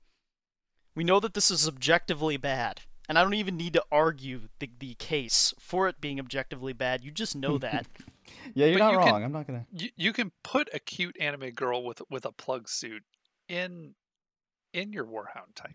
We 0.95 1.03
know 1.03 1.19
that 1.19 1.33
this 1.33 1.49
is 1.49 1.67
objectively 1.67 2.37
bad, 2.37 2.81
and 3.09 3.17
I 3.17 3.23
don't 3.23 3.33
even 3.33 3.57
need 3.57 3.73
to 3.73 3.83
argue 3.91 4.41
the, 4.59 4.69
the 4.79 4.93
case 4.95 5.53
for 5.59 5.87
it 5.87 5.99
being 5.99 6.19
objectively 6.19 6.73
bad. 6.73 7.03
You 7.03 7.11
just 7.11 7.35
know 7.35 7.57
that. 7.59 7.87
yeah, 8.53 8.67
you're 8.67 8.79
but 8.79 8.85
not 8.85 8.91
you 8.91 8.97
wrong. 8.97 9.07
Can, 9.07 9.23
I'm 9.23 9.31
not 9.31 9.47
gonna. 9.47 9.65
You, 9.71 9.89
you 9.95 10.13
can 10.13 10.31
put 10.43 10.69
a 10.73 10.79
cute 10.79 11.17
anime 11.19 11.51
girl 11.51 11.83
with 11.83 12.01
with 12.09 12.25
a 12.25 12.31
plug 12.31 12.69
suit 12.69 13.03
in 13.49 13.95
in 14.73 14.93
your 14.93 15.05
Warhound 15.05 15.55
type. 15.55 15.71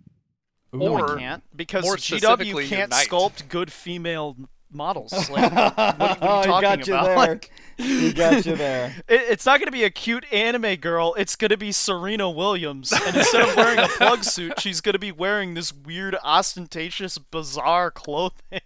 Ooh, 0.75 0.83
or 0.83 1.17
can't 1.17 1.43
because 1.57 1.85
GW 1.85 2.69
can't 2.69 2.93
sculpt 2.93 3.49
good 3.49 3.73
female 3.73 4.37
models. 4.71 5.13
Like, 5.31 5.53
what, 5.53 5.77
what 5.77 6.23
are 6.23 6.47
you 6.47 6.53
talking 6.53 6.87
you 6.87 6.95
about? 6.95 7.07
There. 7.07 7.17
Like, 7.17 7.51
he 7.77 8.13
got 8.13 8.47
you 8.47 8.57
there. 8.57 8.95
It, 9.09 9.21
it's 9.31 9.47
not 9.47 9.59
going 9.59 9.67
to 9.67 9.73
be 9.73 9.85
a 9.85 9.91
cute 9.91 10.25
anime 10.33 10.77
girl. 10.77 11.15
It's 11.17 11.37
going 11.37 11.51
to 11.51 11.57
be 11.57 11.73
Serena 11.73 12.31
Williams, 12.31 12.93
and 12.93 13.17
instead 13.17 13.49
of 13.49 13.57
wearing 13.57 13.79
a 13.79 13.89
plug 13.89 14.25
suit, 14.25 14.55
she's 14.61 14.81
going 14.81 14.95
to 14.95 14.99
be 14.99 15.13
wearing 15.13 15.55
this 15.55 15.73
weird, 15.73 16.17
ostentatious, 16.25 17.19
bizarre 17.19 17.91
clothing. 17.91 18.61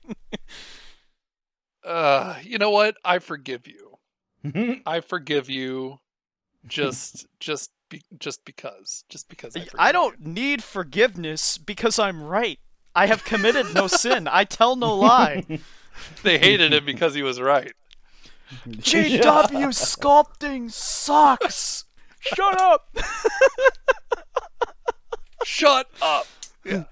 uh, 1.84 2.36
you 2.42 2.58
know 2.58 2.70
what? 2.70 2.96
I 3.04 3.18
forgive 3.18 3.66
you. 3.66 3.98
I 4.86 5.00
forgive 5.00 5.48
you. 5.48 5.98
Just, 6.66 7.26
just, 7.40 7.70
be, 7.88 8.02
just 8.18 8.44
because, 8.44 9.04
just 9.08 9.28
because. 9.28 9.56
I, 9.56 9.66
I 9.78 9.92
don't 9.92 10.18
you. 10.20 10.32
need 10.32 10.62
forgiveness 10.62 11.58
because 11.58 11.98
I'm 11.98 12.22
right. 12.22 12.58
I 12.94 13.06
have 13.06 13.24
committed 13.24 13.74
no 13.74 13.86
sin. 13.86 14.28
I 14.30 14.44
tell 14.44 14.76
no 14.76 14.94
lie. 14.94 15.44
they 16.22 16.38
hated 16.38 16.72
him 16.72 16.84
because 16.84 17.14
he 17.14 17.22
was 17.22 17.40
right. 17.40 17.72
GW 18.68 19.72
sculpting 19.72 20.70
sucks. 20.70 21.84
Shut 22.20 22.60
up. 22.60 22.94
Shut 25.44 25.88
up. 26.00 26.26
Yeah. 26.64 26.84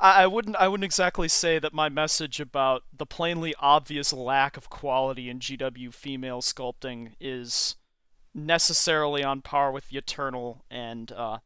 I, 0.00 0.24
I 0.24 0.26
wouldn't 0.26 0.56
I 0.56 0.68
wouldn't 0.68 0.84
exactly 0.84 1.28
say 1.28 1.58
that 1.58 1.72
my 1.72 1.88
message 1.88 2.40
about 2.40 2.82
the 2.96 3.06
plainly 3.06 3.54
obvious 3.60 4.12
lack 4.12 4.56
of 4.56 4.68
quality 4.68 5.30
in 5.30 5.38
GW 5.38 5.94
female 5.94 6.42
sculpting 6.42 7.12
is 7.20 7.76
necessarily 8.34 9.24
on 9.24 9.42
par 9.42 9.72
with 9.72 9.88
the 9.88 9.98
eternal 9.98 10.64
and 10.70 11.12
uh, 11.12 11.38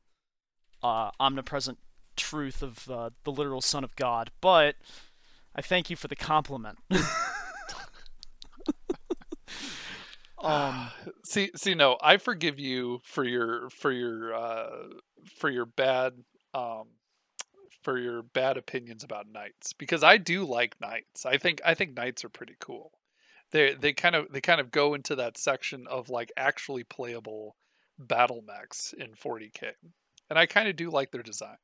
uh, 0.82 1.10
omnipresent 1.18 1.78
truth 2.16 2.62
of 2.62 2.90
uh, 2.90 3.10
the 3.24 3.32
literal 3.32 3.60
Son 3.60 3.84
of 3.84 3.96
God, 3.96 4.30
but 4.40 4.76
I 5.54 5.62
thank 5.62 5.90
you 5.90 5.96
for 5.96 6.08
the 6.08 6.16
compliment. 6.16 6.78
um, 10.42 10.90
see, 11.24 11.50
see, 11.56 11.74
no, 11.74 11.98
I 12.02 12.16
forgive 12.16 12.58
you 12.58 13.00
for 13.04 13.24
your 13.24 13.70
for 13.70 13.92
your 13.92 14.34
uh, 14.34 14.70
for 15.36 15.50
your 15.50 15.66
bad 15.66 16.14
um, 16.52 16.88
for 17.82 17.98
your 17.98 18.22
bad 18.22 18.56
opinions 18.56 19.04
about 19.04 19.26
knights 19.32 19.72
because 19.72 20.02
I 20.02 20.16
do 20.16 20.44
like 20.44 20.80
knights. 20.80 21.26
I 21.26 21.38
think 21.38 21.60
I 21.64 21.74
think 21.74 21.96
knights 21.96 22.24
are 22.24 22.30
pretty 22.30 22.56
cool. 22.58 22.92
They 23.50 23.74
they 23.74 23.92
kind 23.92 24.14
of 24.14 24.32
they 24.32 24.40
kind 24.40 24.60
of 24.60 24.70
go 24.70 24.94
into 24.94 25.14
that 25.16 25.36
section 25.36 25.86
of 25.88 26.08
like 26.08 26.32
actually 26.36 26.84
playable 26.84 27.56
battle 27.98 28.42
mechs 28.44 28.92
in 28.92 29.12
40k, 29.12 29.72
and 30.28 30.38
I 30.38 30.46
kind 30.46 30.68
of 30.68 30.76
do 30.76 30.90
like 30.90 31.12
their 31.12 31.22
design 31.22 31.56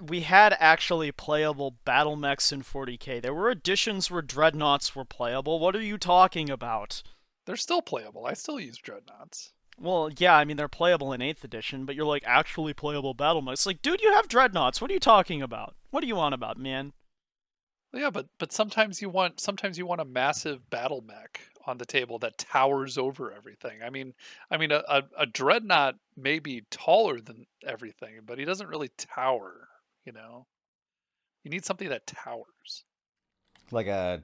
we 0.00 0.20
had 0.20 0.56
actually 0.58 1.10
playable 1.12 1.76
battle 1.84 2.16
mechs 2.16 2.52
in 2.52 2.62
40k. 2.62 3.20
There 3.20 3.34
were 3.34 3.50
editions 3.50 4.10
where 4.10 4.22
dreadnoughts 4.22 4.94
were 4.94 5.04
playable. 5.04 5.58
What 5.58 5.74
are 5.74 5.82
you 5.82 5.98
talking 5.98 6.50
about? 6.50 7.02
They're 7.46 7.56
still 7.56 7.82
playable. 7.82 8.26
I 8.26 8.34
still 8.34 8.60
use 8.60 8.78
dreadnoughts. 8.78 9.52
Well, 9.78 10.10
yeah, 10.16 10.36
I 10.36 10.44
mean 10.44 10.56
they're 10.56 10.68
playable 10.68 11.12
in 11.12 11.20
8th 11.20 11.42
edition, 11.42 11.84
but 11.84 11.96
you're 11.96 12.06
like 12.06 12.22
actually 12.26 12.74
playable 12.74 13.14
battle 13.14 13.42
mechs. 13.42 13.66
Like, 13.66 13.82
dude, 13.82 14.00
you 14.00 14.12
have 14.12 14.28
dreadnoughts. 14.28 14.80
What 14.80 14.90
are 14.90 14.94
you 14.94 15.00
talking 15.00 15.42
about? 15.42 15.74
What 15.90 16.02
do 16.02 16.06
you 16.06 16.16
want 16.16 16.34
about, 16.34 16.58
man? 16.58 16.92
Yeah, 17.92 18.10
but 18.10 18.28
but 18.38 18.52
sometimes 18.52 19.02
you 19.02 19.10
want 19.10 19.40
sometimes 19.40 19.76
you 19.76 19.86
want 19.86 20.00
a 20.00 20.06
massive 20.06 20.70
battle 20.70 21.02
mech 21.02 21.40
on 21.66 21.78
the 21.78 21.84
table 21.84 22.18
that 22.20 22.38
towers 22.38 22.96
over 22.96 23.32
everything. 23.32 23.82
I 23.84 23.90
mean, 23.90 24.14
I 24.50 24.56
mean 24.56 24.72
a, 24.72 24.82
a, 24.88 25.02
a 25.18 25.26
dreadnought 25.26 25.96
may 26.16 26.38
be 26.38 26.62
taller 26.70 27.20
than 27.20 27.46
everything, 27.66 28.20
but 28.24 28.38
he 28.38 28.44
doesn't 28.44 28.68
really 28.68 28.90
tower 28.96 29.68
you 30.04 30.12
know? 30.12 30.46
You 31.44 31.50
need 31.50 31.64
something 31.64 31.88
that 31.88 32.06
towers. 32.06 32.84
Like 33.70 33.86
a 33.86 34.22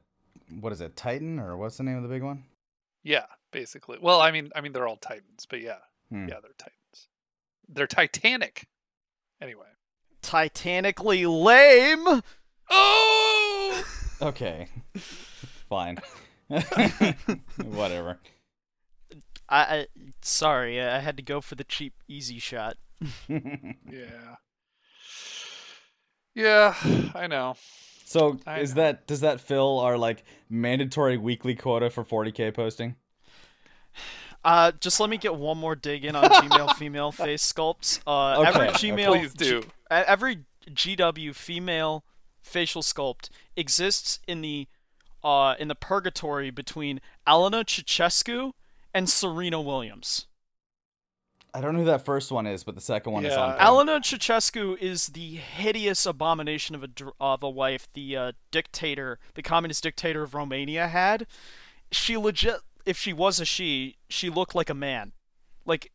what 0.60 0.72
is 0.72 0.80
it 0.80 0.96
titan 0.96 1.38
or 1.38 1.56
what's 1.56 1.76
the 1.76 1.82
name 1.82 1.96
of 1.96 2.02
the 2.02 2.08
big 2.08 2.22
one? 2.22 2.44
Yeah 3.02 3.26
basically. 3.52 3.98
Well 4.00 4.20
i 4.20 4.30
mean 4.30 4.50
i 4.54 4.60
mean 4.60 4.72
they're 4.72 4.86
all 4.86 4.96
titans 4.96 5.46
but 5.48 5.60
yeah. 5.60 5.78
Hmm. 6.10 6.28
yeah 6.28 6.36
they're 6.40 6.52
titans. 6.58 7.08
They're 7.68 7.86
titanic. 7.86 8.66
Anyway. 9.40 9.66
Titanically 10.22 11.26
lame! 11.26 12.22
Oh! 12.70 13.84
Okay. 14.20 14.66
Fine. 15.68 15.98
Whatever. 16.48 18.18
I, 19.48 19.60
I 19.60 19.86
sorry 20.22 20.82
i 20.82 20.98
had 20.98 21.16
to 21.18 21.22
go 21.22 21.40
for 21.40 21.54
the 21.54 21.62
cheap 21.62 21.94
easy 22.08 22.40
shot. 22.40 22.76
Yeah 23.28 24.34
yeah, 26.38 26.74
I 27.14 27.26
know. 27.26 27.56
So 28.04 28.38
I 28.46 28.60
is 28.60 28.74
know. 28.74 28.82
that 28.82 29.06
does 29.06 29.20
that 29.20 29.40
fill 29.40 29.80
our 29.80 29.98
like 29.98 30.24
mandatory 30.48 31.18
weekly 31.18 31.54
quota 31.54 31.90
for 31.90 32.04
40k 32.04 32.54
posting? 32.54 32.96
Uh, 34.44 34.72
just 34.80 35.00
let 35.00 35.10
me 35.10 35.18
get 35.18 35.34
one 35.34 35.58
more 35.58 35.74
dig 35.74 36.04
in 36.04 36.14
on 36.14 36.24
Gmail 36.24 36.74
female 36.76 37.12
face 37.12 37.52
sculpts. 37.52 38.00
Uh, 38.06 38.40
okay. 38.40 38.48
every 38.48 38.66
Gmail, 38.68 39.06
please 39.08 39.34
do. 39.34 39.62
G- 39.62 39.68
every 39.90 40.44
GW 40.70 41.34
female 41.34 42.04
facial 42.40 42.82
sculpt 42.82 43.28
exists 43.56 44.20
in 44.26 44.40
the 44.40 44.68
uh 45.24 45.54
in 45.58 45.68
the 45.68 45.74
purgatory 45.74 46.50
between 46.50 47.00
Elena 47.26 47.64
Ceausescu 47.64 48.52
and 48.94 49.10
Serena 49.10 49.60
Williams. 49.60 50.26
I 51.54 51.60
don't 51.60 51.72
know 51.74 51.80
who 51.80 51.86
that 51.86 52.04
first 52.04 52.30
one 52.30 52.46
is, 52.46 52.62
but 52.62 52.74
the 52.74 52.80
second 52.80 53.12
one 53.12 53.24
yeah. 53.24 53.30
is 53.30 53.36
on. 53.36 53.58
Elena 53.58 54.00
Ceausescu 54.00 54.78
is 54.78 55.08
the 55.08 55.36
hideous 55.36 56.04
abomination 56.04 56.74
of 56.74 56.82
a 56.84 56.88
of 57.20 57.42
a 57.42 57.50
wife 57.50 57.88
the 57.94 58.16
uh, 58.16 58.32
dictator, 58.50 59.18
the 59.34 59.42
communist 59.42 59.82
dictator 59.82 60.22
of 60.22 60.34
Romania 60.34 60.88
had. 60.88 61.26
She 61.90 62.16
legit, 62.16 62.60
if 62.84 62.98
she 62.98 63.12
was 63.12 63.40
a 63.40 63.44
she, 63.44 63.96
she 64.08 64.28
looked 64.28 64.54
like 64.54 64.68
a 64.68 64.74
man, 64.74 65.12
like 65.64 65.90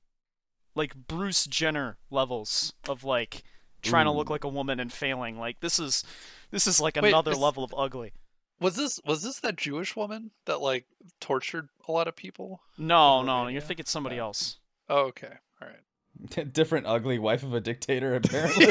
like 0.75 0.95
Bruce 0.95 1.45
Jenner 1.45 1.97
levels 2.09 2.73
of 2.89 3.03
like 3.03 3.43
trying 3.83 4.07
Ooh. 4.07 4.11
to 4.11 4.17
look 4.17 4.29
like 4.29 4.43
a 4.43 4.49
woman 4.49 4.79
and 4.79 4.91
failing. 4.91 5.37
Like 5.37 5.59
this 5.59 5.77
is 5.77 6.03
this 6.49 6.65
is 6.65 6.79
like 6.79 6.95
Wait, 6.95 7.09
another 7.09 7.31
is, 7.31 7.37
level 7.37 7.63
of 7.63 7.73
ugly. 7.77 8.13
Was 8.59 8.75
this 8.75 8.99
was 9.05 9.21
this 9.21 9.39
that 9.41 9.55
Jewish 9.55 9.95
woman 9.95 10.31
that 10.45 10.61
like 10.61 10.85
tortured 11.19 11.69
a 11.87 11.91
lot 11.91 12.07
of 12.07 12.15
people? 12.15 12.61
No, 12.77 13.21
no, 13.21 13.47
you're 13.47 13.61
thinking 13.61 13.85
somebody 13.85 14.17
else. 14.17 14.57
Oh, 14.89 15.05
okay. 15.07 15.34
All 15.61 15.67
right. 15.67 16.53
Different 16.53 16.86
ugly 16.88 17.19
wife 17.19 17.43
of 17.43 17.53
a 17.53 17.61
dictator, 17.61 18.15
apparently. 18.23 18.67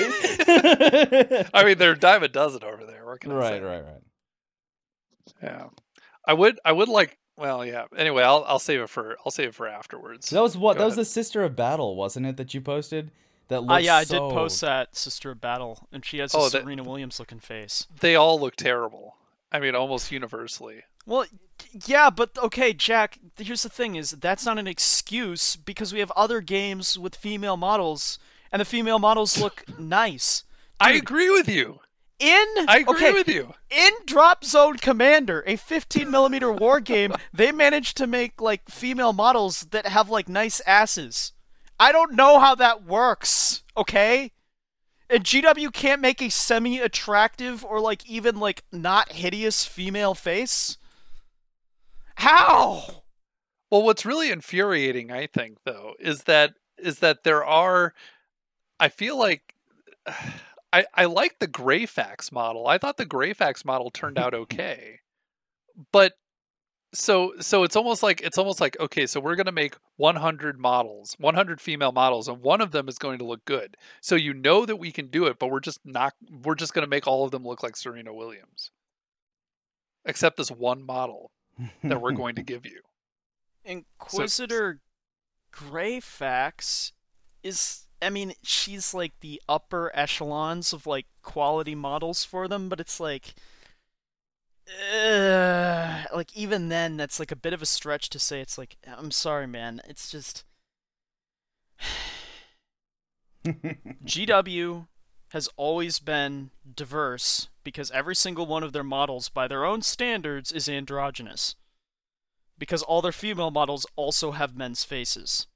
I 1.55 1.65
mean, 1.65 1.79
they're 1.79 1.93
a 1.93 1.99
dime 1.99 2.23
a 2.23 2.29
dozen 2.29 2.65
over 2.65 2.85
there. 2.85 3.05
What 3.05 3.21
can 3.21 3.33
I 3.33 3.35
right, 3.35 3.49
say? 3.49 3.61
right, 3.61 3.85
right. 3.85 4.03
Yeah, 5.43 5.67
I 6.27 6.35
would, 6.35 6.59
I 6.65 6.73
would 6.73 6.89
like. 6.89 7.19
Well, 7.37 7.65
yeah. 7.65 7.87
Anyway, 7.97 8.23
I'll, 8.23 8.45
I'll 8.47 8.59
save 8.59 8.81
it 8.81 8.91
for, 8.91 9.17
I'll 9.25 9.33
save 9.33 9.49
it 9.49 9.55
for 9.55 9.67
afterwards. 9.67 10.31
That 10.31 10.43
was 10.43 10.57
what? 10.57 10.75
Go 10.75 10.81
that 10.81 10.87
ahead. 10.89 10.99
was 10.99 11.09
the 11.09 11.13
Sister 11.13 11.43
of 11.43 11.57
Battle, 11.57 11.97
wasn't 11.97 12.27
it? 12.27 12.37
That 12.37 12.55
you 12.55 12.61
posted. 12.61 13.11
That 13.49 13.63
looks. 13.63 13.75
Uh, 13.75 13.79
yeah, 13.79 14.03
so... 14.03 14.27
I 14.27 14.29
did 14.29 14.35
post 14.35 14.61
that 14.61 14.97
Sister 14.97 15.31
of 15.31 15.41
Battle, 15.41 15.89
and 15.93 16.05
she 16.05 16.19
has 16.19 16.35
a 16.35 16.39
oh, 16.39 16.49
Serena 16.49 16.83
Williams 16.83 17.19
looking 17.19 17.41
face. 17.41 17.87
They 18.01 18.17
all 18.17 18.41
look 18.41 18.57
terrible. 18.57 19.17
I 19.51 19.61
mean, 19.61 19.75
almost 19.75 20.11
universally. 20.11 20.83
Well, 21.07 21.27
yeah, 21.87 22.11
but 22.11 22.37
okay, 22.39 22.73
Jack. 22.73 23.19
Here's 23.37 23.63
the 23.63 23.69
thing: 23.69 23.95
is 23.97 24.11
that's 24.11 24.47
not 24.47 24.59
an 24.59 24.67
excuse 24.67 25.57
because 25.57 25.93
we 25.93 26.01
have 26.01 26.13
other 26.13 26.41
games 26.41 26.99
with 26.99 27.17
female 27.17 27.57
models, 27.57 28.19
and 28.51 28.61
the 28.61 28.65
female 28.65 28.99
models 28.99 29.41
look 29.41 29.65
nice. 29.79 30.45
I 30.81 30.93
agree 30.93 31.31
with 31.31 31.49
you. 31.49 31.81
In 32.19 32.47
I 32.69 32.79
agree 32.79 32.95
okay, 32.95 33.13
with 33.13 33.29
you. 33.29 33.55
in 33.71 33.93
Drop 34.07 34.45
Zone 34.45 34.77
Commander, 34.77 35.43
a 35.45 35.57
15 35.57 36.09
millimeter 36.09 36.53
war 36.53 36.79
game, 36.79 37.13
they 37.33 37.51
managed 37.51 37.97
to 37.97 38.07
make 38.07 38.41
like 38.41 38.69
female 38.69 39.13
models 39.13 39.63
that 39.73 39.87
have 39.87 40.09
like 40.09 40.29
nice 40.29 40.61
asses. 40.61 41.33
I 41.81 41.91
don't 41.91 42.13
know 42.15 42.39
how 42.39 42.55
that 42.55 42.85
works. 42.85 43.65
Okay. 43.77 44.31
And 45.11 45.25
GW 45.25 45.73
can't 45.73 46.01
make 46.01 46.23
a 46.23 46.31
semi-attractive 46.31 47.65
or 47.65 47.81
like 47.81 48.09
even 48.09 48.39
like 48.39 48.63
not 48.71 49.13
hideous 49.13 49.65
female 49.65 50.15
face. 50.15 50.79
How? 52.23 52.85
Well, 53.69 53.83
what's 53.83 54.07
really 54.07 54.31
infuriating, 54.31 55.11
I 55.11 55.27
think, 55.27 55.59
though, 55.65 55.95
is 55.99 56.23
that 56.23 56.55
is 56.79 57.01
that 57.01 57.25
there 57.25 57.45
are. 57.45 57.95
I 58.79 58.91
feel 58.91 59.19
like 59.19 59.57
I 60.73 60.85
I 60.95 61.07
like 61.07 61.41
the 61.41 61.49
Greyfax 61.49 62.31
model. 62.31 62.69
I 62.69 62.79
thought 62.79 62.97
the 62.97 63.07
Greyfax 63.07 63.65
model 63.65 63.91
turned 63.91 64.21
out 64.21 64.35
okay, 64.43 65.01
but 65.91 66.13
so 66.95 67.33
so 67.41 67.65
it's 67.65 67.75
almost 67.75 68.05
like 68.05 68.21
it's 68.21 68.39
almost 68.39 68.61
like 68.61 68.79
okay, 68.79 69.05
so 69.09 69.19
we're 69.19 69.35
gonna 69.35 69.51
make 69.51 69.75
100 69.97 70.61
models, 70.61 71.17
100 71.19 71.61
female 71.61 71.91
models, 71.91 72.29
and 72.29 72.41
one 72.41 72.61
of 72.61 72.71
them 72.71 72.89
is 72.89 72.99
going 72.99 73.19
to 73.19 73.25
look 73.25 73.45
good. 73.47 73.77
So 74.01 74.15
you 74.15 74.33
know 74.33 74.65
that 74.65 74.77
we 74.77 74.93
can 74.93 75.09
do 75.09 75.27
it, 75.27 75.41
but 75.41 75.51
we're 75.51 75.59
just 75.59 75.81
not. 75.85 76.15
We're 76.45 76.55
just 76.55 76.73
gonna 76.73 76.87
make 76.87 77.09
all 77.09 77.25
of 77.25 77.33
them 77.33 77.45
look 77.45 77.65
like 77.65 77.75
Serena 77.77 78.15
Williams, 78.15 78.71
except 80.05 80.37
this 80.37 80.53
one 80.53 80.87
model 80.87 81.33
that 81.85 82.01
we're 82.01 82.13
going 82.13 82.35
to 82.37 82.43
give 82.53 82.65
you. 82.67 82.81
Inquisitor 83.65 84.81
Greyfax 85.53 86.93
is 87.43 87.87
I 88.01 88.11
mean, 88.11 88.35
she's 88.43 88.93
like 88.93 89.13
the 89.21 89.41
upper 89.49 89.93
echelons 89.95 90.73
of 90.73 90.87
like 90.87 91.07
quality 91.23 91.77
models 91.77 92.25
for 92.25 92.49
them, 92.49 92.69
but 92.69 92.81
it's 92.81 92.99
like 92.99 93.35
uh, 94.95 96.05
like 96.15 96.35
even 96.37 96.69
then 96.69 96.97
that's 96.97 97.21
like 97.21 97.31
a 97.31 97.37
bit 97.37 97.53
of 97.53 97.63
a 97.63 97.67
stretch 97.67 98.09
to 98.11 98.19
say 98.19 98.41
it's 98.41 98.59
like 98.59 98.77
I'm 98.87 99.11
sorry 99.11 99.47
man, 99.47 99.81
it's 99.89 100.11
just 100.11 100.45
GW 103.45 104.87
has 105.33 105.49
always 105.57 105.99
been 105.99 106.51
diverse 106.77 107.49
because 107.65 107.91
every 107.93 108.15
single 108.15 108.45
one 108.45 108.63
of 108.63 108.75
their 108.75 108.85
models 108.85 109.31
by 109.31 109.49
their 109.49 109.65
own 109.65 109.81
standards 109.81 110.53
is 110.53 110.69
androgynous 110.69 111.57
because 112.59 112.83
all 112.83 113.01
their 113.01 113.13
female 113.13 113.51
models 113.51 113.87
also 113.97 114.33
have 114.33 114.55
men's 114.55 114.85
faces. 114.85 115.47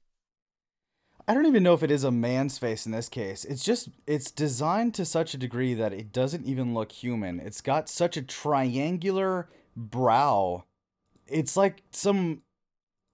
I 1.27 1.35
don't 1.35 1.45
even 1.45 1.61
know 1.61 1.75
if 1.75 1.83
it 1.83 1.91
is 1.91 2.03
a 2.03 2.11
man's 2.11 2.57
face 2.57 2.87
in 2.87 2.91
this 2.91 3.07
case. 3.07 3.45
It's 3.45 3.63
just 3.63 3.89
it's 4.07 4.31
designed 4.31 4.95
to 4.95 5.05
such 5.05 5.35
a 5.35 5.37
degree 5.37 5.75
that 5.75 5.93
it 5.93 6.11
doesn't 6.11 6.45
even 6.47 6.73
look 6.73 6.91
human. 6.91 7.39
It's 7.39 7.61
got 7.61 7.87
such 7.87 8.17
a 8.17 8.23
triangular 8.23 9.47
brow. 9.75 10.63
It's 11.27 11.55
like 11.55 11.83
some 11.91 12.41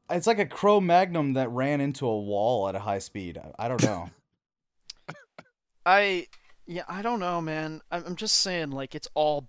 it's 0.10 0.28
like 0.28 0.40
a 0.40 0.46
Cro 0.46 0.80
Magnum 0.80 1.34
that 1.34 1.50
ran 1.50 1.82
into 1.82 2.08
a 2.08 2.22
wall 2.22 2.70
at 2.70 2.76
a 2.76 2.80
high 2.80 3.00
speed. 3.00 3.42
I 3.60 3.68
don't 3.68 3.84
know. 3.84 4.10
I 5.86 6.28
yeah, 6.66 6.84
I 6.88 7.02
don't 7.02 7.20
know, 7.20 7.42
man. 7.42 7.82
I'm 7.92 8.04
I'm 8.06 8.16
just 8.16 8.36
saying 8.40 8.72
like 8.72 8.96
it's 8.96 9.08
all 9.14 9.48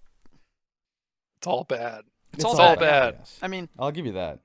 It's 1.38 1.46
all 1.46 1.64
bad. 1.64 2.02
It's 2.32 2.44
all 2.44 2.60
all 2.60 2.74
bad. 2.76 2.80
bad. 2.80 3.14
yes. 3.20 3.38
I 3.42 3.48
mean, 3.48 3.68
I'll 3.78 3.92
give 3.92 4.06
you 4.06 4.12
that. 4.12 4.40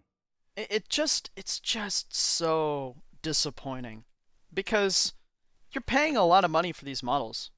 it, 0.56 0.68
it 0.70 0.90
just 0.90 1.32
it's 1.36 1.60
just 1.60 2.16
so 2.16 2.96
disappointing 3.22 4.04
because 4.54 5.14
you're 5.72 5.82
paying 5.82 6.16
a 6.18 6.26
lot 6.26 6.44
of 6.46 6.52
money 6.52 6.72
for 6.72 6.86
these 6.86 7.04
models 7.04 7.52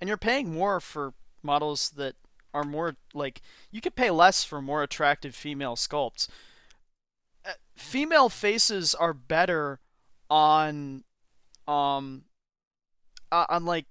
and 0.00 0.08
you're 0.08 0.16
paying 0.16 0.52
more 0.52 0.80
for 0.80 1.14
models 1.42 1.90
that 1.96 2.14
are 2.54 2.64
more 2.64 2.96
like 3.14 3.40
you 3.70 3.80
could 3.80 3.94
pay 3.94 4.10
less 4.10 4.44
for 4.44 4.60
more 4.62 4.82
attractive 4.82 5.34
female 5.34 5.76
sculpts 5.76 6.28
Uh, 7.44 7.52
female 7.76 8.28
faces 8.28 8.94
are 8.94 9.12
better 9.14 9.80
on 10.30 11.04
um 11.68 12.24
uh, 13.30 13.46
on 13.48 13.64
like 13.64 13.86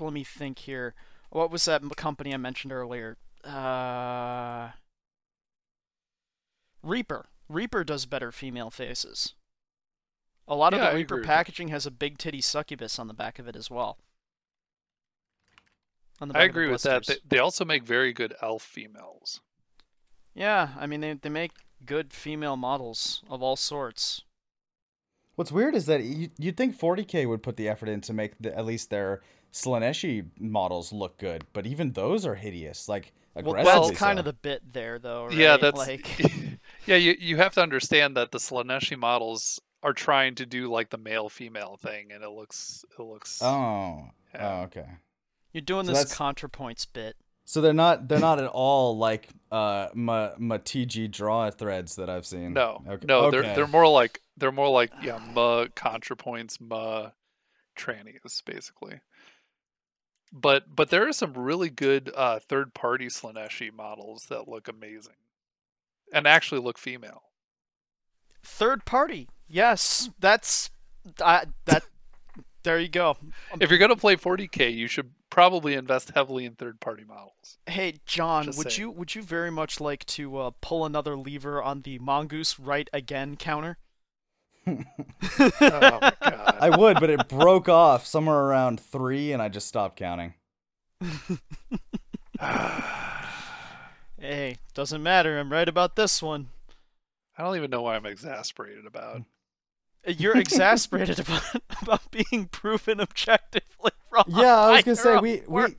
let 0.00 0.12
me 0.12 0.24
think 0.24 0.60
here. 0.60 0.94
What 1.30 1.50
was 1.50 1.64
that 1.64 1.82
company 1.96 2.32
i 2.32 2.36
mentioned 2.36 2.72
earlier? 2.72 3.16
Uh 3.44 4.70
reaper. 6.82 7.26
Reaper 7.48 7.84
does 7.84 8.06
better 8.06 8.32
female 8.32 8.70
faces. 8.70 9.34
A 10.46 10.54
lot 10.54 10.74
of 10.74 10.78
Yeah, 10.78 10.86
I 10.86 10.92
the 10.92 10.98
agree 10.98 11.18
reaper 11.18 11.26
packaging 11.26 11.68
has 11.68 11.86
a 11.86 11.90
big 11.90 12.18
titty 12.18 12.40
succubus 12.40 12.98
on 12.98 13.08
the 13.08 13.14
back 13.14 13.38
of 13.38 13.48
it 13.48 13.56
as 13.56 13.70
well. 13.70 13.98
On 16.20 16.28
the 16.28 16.34
I 16.34 16.38
back 16.38 16.44
the 16.46 16.50
agree 16.50 16.70
with 16.70 16.82
that. 16.82 17.06
They, 17.06 17.16
they 17.26 17.38
also 17.38 17.64
make 17.64 17.82
very 17.82 18.12
good 18.12 18.34
elf 18.42 18.62
females. 18.62 19.40
Yeah, 20.34 20.70
I 20.78 20.86
mean 20.86 21.00
they 21.00 21.14
they 21.14 21.28
make 21.28 21.52
good 21.84 22.12
female 22.12 22.56
models 22.56 23.22
of 23.28 23.42
all 23.42 23.56
sorts. 23.56 24.22
What's 25.36 25.52
weird 25.52 25.74
is 25.74 25.86
that 25.86 26.04
you, 26.04 26.30
you'd 26.38 26.56
think 26.56 26.78
40k 26.78 27.28
would 27.28 27.42
put 27.42 27.56
the 27.56 27.68
effort 27.68 27.88
in 27.88 28.00
to 28.02 28.12
make 28.12 28.34
the, 28.38 28.56
at 28.56 28.64
least 28.64 28.90
their 28.90 29.20
Slaaneshi 29.54 30.26
models 30.38 30.92
look 30.92 31.16
good, 31.18 31.44
but 31.52 31.64
even 31.66 31.92
those 31.92 32.26
are 32.26 32.34
hideous. 32.34 32.88
Like 32.88 33.12
Well, 33.34 33.46
aggressively 33.54 33.88
that's 33.90 33.98
kind 33.98 34.16
so. 34.16 34.20
of 34.20 34.24
the 34.24 34.32
bit 34.32 34.72
there, 34.72 34.98
though. 34.98 35.26
Right? 35.26 35.34
Yeah, 35.36 35.56
that's 35.56 35.78
like 35.78 36.18
yeah. 36.86 36.96
You 36.96 37.14
you 37.18 37.36
have 37.36 37.54
to 37.54 37.62
understand 37.62 38.16
that 38.16 38.32
the 38.32 38.38
Slaaneshi 38.38 38.98
models 38.98 39.60
are 39.84 39.92
trying 39.92 40.34
to 40.36 40.46
do 40.46 40.70
like 40.70 40.90
the 40.90 40.98
male 40.98 41.28
female 41.28 41.78
thing, 41.80 42.10
and 42.12 42.24
it 42.24 42.30
looks 42.30 42.84
it 42.98 43.02
looks. 43.02 43.40
Oh. 43.42 44.08
Yeah. 44.34 44.58
Oh, 44.58 44.62
okay. 44.64 44.86
you're 45.52 45.60
doing 45.62 45.86
So 45.86 45.92
this 45.92 46.10
that's- 46.10 46.18
ContraPoints 46.18 46.88
bit. 46.92 47.14
So 47.46 47.60
they're 47.60 47.72
not 47.74 48.08
they're 48.08 48.18
not 48.18 48.40
at 48.40 48.48
all 48.48 48.96
like 48.98 49.28
uh 49.52 49.88
my 49.94 50.32
my 50.38 50.58
TG 50.58 51.10
draw 51.12 51.50
threads 51.50 51.94
that 51.96 52.08
I've 52.10 52.26
seen. 52.26 52.54
no, 52.54 52.82
Okay. 52.88 53.04
no, 53.06 53.26
okay. 53.26 53.30
they're 53.42 53.54
they're 53.54 53.66
more 53.68 53.86
like 53.86 54.20
they're 54.36 54.50
more 54.50 54.70
like 54.70 54.90
yeah, 55.02 55.18
ma 55.32 55.66
contrapoints, 55.76 56.60
ma 56.60 57.10
trannies, 57.76 58.42
basically. 58.44 59.00
But 60.36 60.74
but 60.74 60.90
there 60.90 61.06
are 61.06 61.12
some 61.12 61.32
really 61.34 61.70
good 61.70 62.10
uh, 62.14 62.40
third 62.40 62.74
party 62.74 63.06
Slaaneshi 63.06 63.72
models 63.72 64.26
that 64.30 64.48
look 64.48 64.66
amazing, 64.66 65.14
and 66.12 66.26
actually 66.26 66.60
look 66.60 66.76
female. 66.76 67.22
Third 68.42 68.84
party. 68.84 69.28
Yes, 69.48 70.10
that's 70.18 70.70
I, 71.24 71.44
that. 71.66 71.84
there 72.64 72.80
you 72.80 72.88
go. 72.88 73.16
If 73.60 73.70
you're 73.70 73.78
gonna 73.78 73.94
play 73.94 74.16
40k, 74.16 74.74
you 74.74 74.88
should 74.88 75.12
probably 75.30 75.74
invest 75.74 76.10
heavily 76.14 76.44
in 76.46 76.54
third 76.54 76.80
party 76.80 77.04
models. 77.04 77.58
Hey 77.66 77.94
John, 78.04 78.46
Just 78.46 78.58
would 78.58 78.72
saying. 78.72 78.80
you 78.80 78.90
would 78.90 79.14
you 79.14 79.22
very 79.22 79.52
much 79.52 79.80
like 79.80 80.04
to 80.06 80.36
uh, 80.38 80.50
pull 80.60 80.84
another 80.84 81.16
lever 81.16 81.62
on 81.62 81.82
the 81.82 82.00
mongoose 82.00 82.58
right 82.58 82.90
again 82.92 83.36
counter? 83.36 83.78
Oh 85.38 85.50
my 85.60 86.12
god. 86.22 86.56
I 86.60 86.76
would, 86.76 87.00
but 87.00 87.10
it 87.10 87.28
broke 87.28 87.68
off 87.68 88.06
somewhere 88.06 88.38
around 88.38 88.80
three, 88.80 89.32
and 89.32 89.42
I 89.42 89.48
just 89.48 89.66
stopped 89.66 89.96
counting. 89.96 90.34
Hey, 94.18 94.56
doesn't 94.72 95.02
matter. 95.02 95.38
I'm 95.38 95.52
right 95.52 95.68
about 95.68 95.96
this 95.96 96.22
one. 96.22 96.48
I 97.36 97.42
don't 97.42 97.56
even 97.56 97.70
know 97.70 97.82
why 97.82 97.96
I'm 97.96 98.06
exasperated 98.06 98.86
about. 98.86 99.20
You're 100.06 100.38
exasperated 100.38 101.18
about 101.18 101.42
about 101.82 102.00
being 102.10 102.46
proven 102.46 103.02
objectively 103.02 103.90
wrong. 104.10 104.24
Yeah, 104.28 104.60
I 104.60 104.72
was 104.72 104.84
gonna 104.84 104.96
say 104.96 105.18
we 105.18 105.40
own 105.42 105.76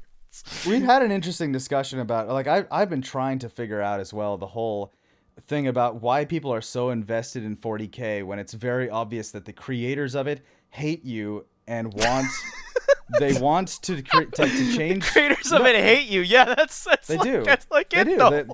we 0.67 0.71
we've 0.71 0.83
had 0.83 1.01
an 1.01 1.11
interesting 1.11 1.51
discussion 1.51 1.99
about 1.99 2.27
like 2.27 2.45
I 2.45 2.65
I've 2.69 2.89
been 2.89 3.01
trying 3.01 3.39
to 3.39 3.49
figure 3.49 3.81
out 3.81 3.99
as 3.99 4.13
well 4.13 4.38
the 4.38 4.47
whole 4.47 4.93
thing 5.41 5.67
about 5.67 6.01
why 6.01 6.25
people 6.25 6.51
are 6.53 6.61
so 6.61 6.89
invested 6.89 7.43
in 7.43 7.55
40k 7.57 8.23
when 8.25 8.39
it's 8.39 8.53
very 8.53 8.89
obvious 8.89 9.31
that 9.31 9.45
the 9.45 9.53
creators 9.53 10.15
of 10.15 10.27
it 10.27 10.43
hate 10.69 11.03
you 11.05 11.45
and 11.67 11.93
want 11.93 12.27
they 13.19 13.33
want 13.39 13.67
to 13.83 14.01
cre- 14.01 14.23
to, 14.23 14.47
to 14.47 14.75
change 14.75 15.03
creators 15.05 15.51
of 15.51 15.61
No, 15.61 15.67
it 15.67 15.75
hate 15.75 16.07
you. 16.07 16.21
Yeah, 16.21 16.45
that's 16.55 16.83
that's 16.83 17.07
They 17.07 17.17
like, 17.17 17.23
do. 17.25 17.43
That's 17.43 17.67
like 17.71 17.89
They 17.89 18.01
it 18.01 18.05
do. 18.05 18.17
They- 18.29 18.45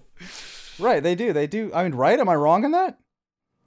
right 0.79 1.03
they 1.03 1.15
do 1.15 1.31
they 1.33 1.47
do 1.47 1.69
I 1.73 1.83
mean 1.83 1.93
right 1.93 2.19
am 2.19 2.29
I 2.29 2.35
wrong 2.35 2.63
in 2.63 2.71
that 2.71 2.97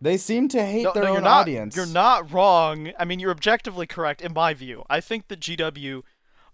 they 0.00 0.16
seem 0.16 0.48
to 0.48 0.62
hate 0.62 0.82
no, 0.84 0.92
their 0.92 1.04
no, 1.04 1.08
own 1.10 1.14
you're 1.14 1.22
not. 1.22 1.40
audience 1.42 1.76
You're 1.76 1.86
not 1.86 2.30
wrong. 2.32 2.90
I 2.98 3.04
mean, 3.06 3.20
you're 3.20 3.30
objectively 3.30 3.86
correct 3.86 4.20
in 4.20 4.34
my 4.34 4.52
view. 4.52 4.82
I 4.90 5.00
think 5.00 5.28
that 5.28 5.40
GW, 5.40 6.02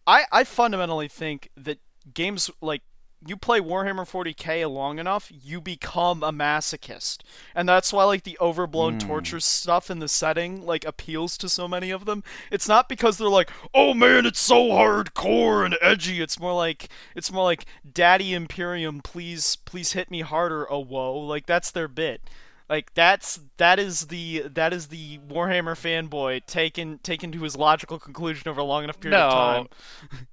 I 0.07 0.25
I 0.31 0.45
fundamentally 0.45 1.09
think 1.09 1.49
that 1.57 1.79
games 2.15 2.51
like 2.61 2.83
you 3.27 3.37
play 3.37 3.61
Warhammer 3.61 4.09
40k 4.09 4.71
long 4.71 4.99
enough, 4.99 5.31
you 5.31 5.61
become 5.61 6.23
a 6.23 6.33
masochist, 6.33 7.19
and 7.55 7.69
that's 7.69 7.93
why 7.93 8.05
like 8.05 8.25
the 8.25 8.39
overblown 8.41 8.97
Mm. 8.97 9.07
torture 9.07 9.41
stuff 9.41 9.91
in 9.91 9.99
the 9.99 10.09
setting 10.09 10.65
like 10.65 10.85
appeals 10.87 11.37
to 11.39 11.49
so 11.49 11.69
many 11.69 11.91
of 11.91 12.07
them. 12.07 12.25
It's 12.51 12.67
not 12.69 12.89
because 12.89 13.19
they're 13.19 13.29
like, 13.29 13.51
oh 13.75 13.93
man, 13.95 14.25
it's 14.27 14.41
so 14.41 14.69
hardcore 14.71 15.65
and 15.65 15.77
edgy. 15.83 16.21
It's 16.23 16.41
more 16.41 16.55
like 16.55 16.89
it's 17.15 17.31
more 17.31 17.45
like, 17.45 17.67
Daddy 17.91 18.33
Imperium, 18.35 19.01
please 19.01 19.57
please 19.57 19.93
hit 19.93 20.11
me 20.11 20.21
harder, 20.23 20.71
oh 20.73 20.81
whoa. 20.85 21.15
Like 21.19 21.47
that's 21.47 21.71
their 21.71 21.89
bit. 21.89 22.23
Like 22.71 22.95
that's 22.95 23.41
that 23.57 23.79
is 23.79 24.07
the 24.07 24.45
that 24.49 24.73
is 24.73 24.87
the 24.89 25.19
Warhammer 25.19 25.75
fanboy 25.75 26.47
taken 26.47 26.99
taken 27.03 27.33
to 27.33 27.43
his 27.43 27.57
logical 27.57 27.99
conclusion 27.99 28.49
over 28.49 28.61
a 28.61 28.65
long 28.65 28.85
enough 28.85 29.01
period 29.01 29.19
of 29.19 29.33
No. 29.33 29.37
time. 29.37 29.69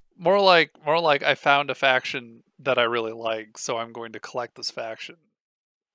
More 0.20 0.40
like 0.40 0.70
more 0.84 0.98
like 1.00 1.22
I 1.22 1.34
found 1.36 1.68
a 1.70 1.74
faction 1.76 2.42
that 2.60 2.78
I 2.78 2.82
really 2.84 3.12
like, 3.12 3.58
so 3.58 3.78
I'm 3.78 3.92
going 3.92 4.12
to 4.12 4.20
collect 4.20 4.54
this 4.56 4.70
faction. 4.70 5.16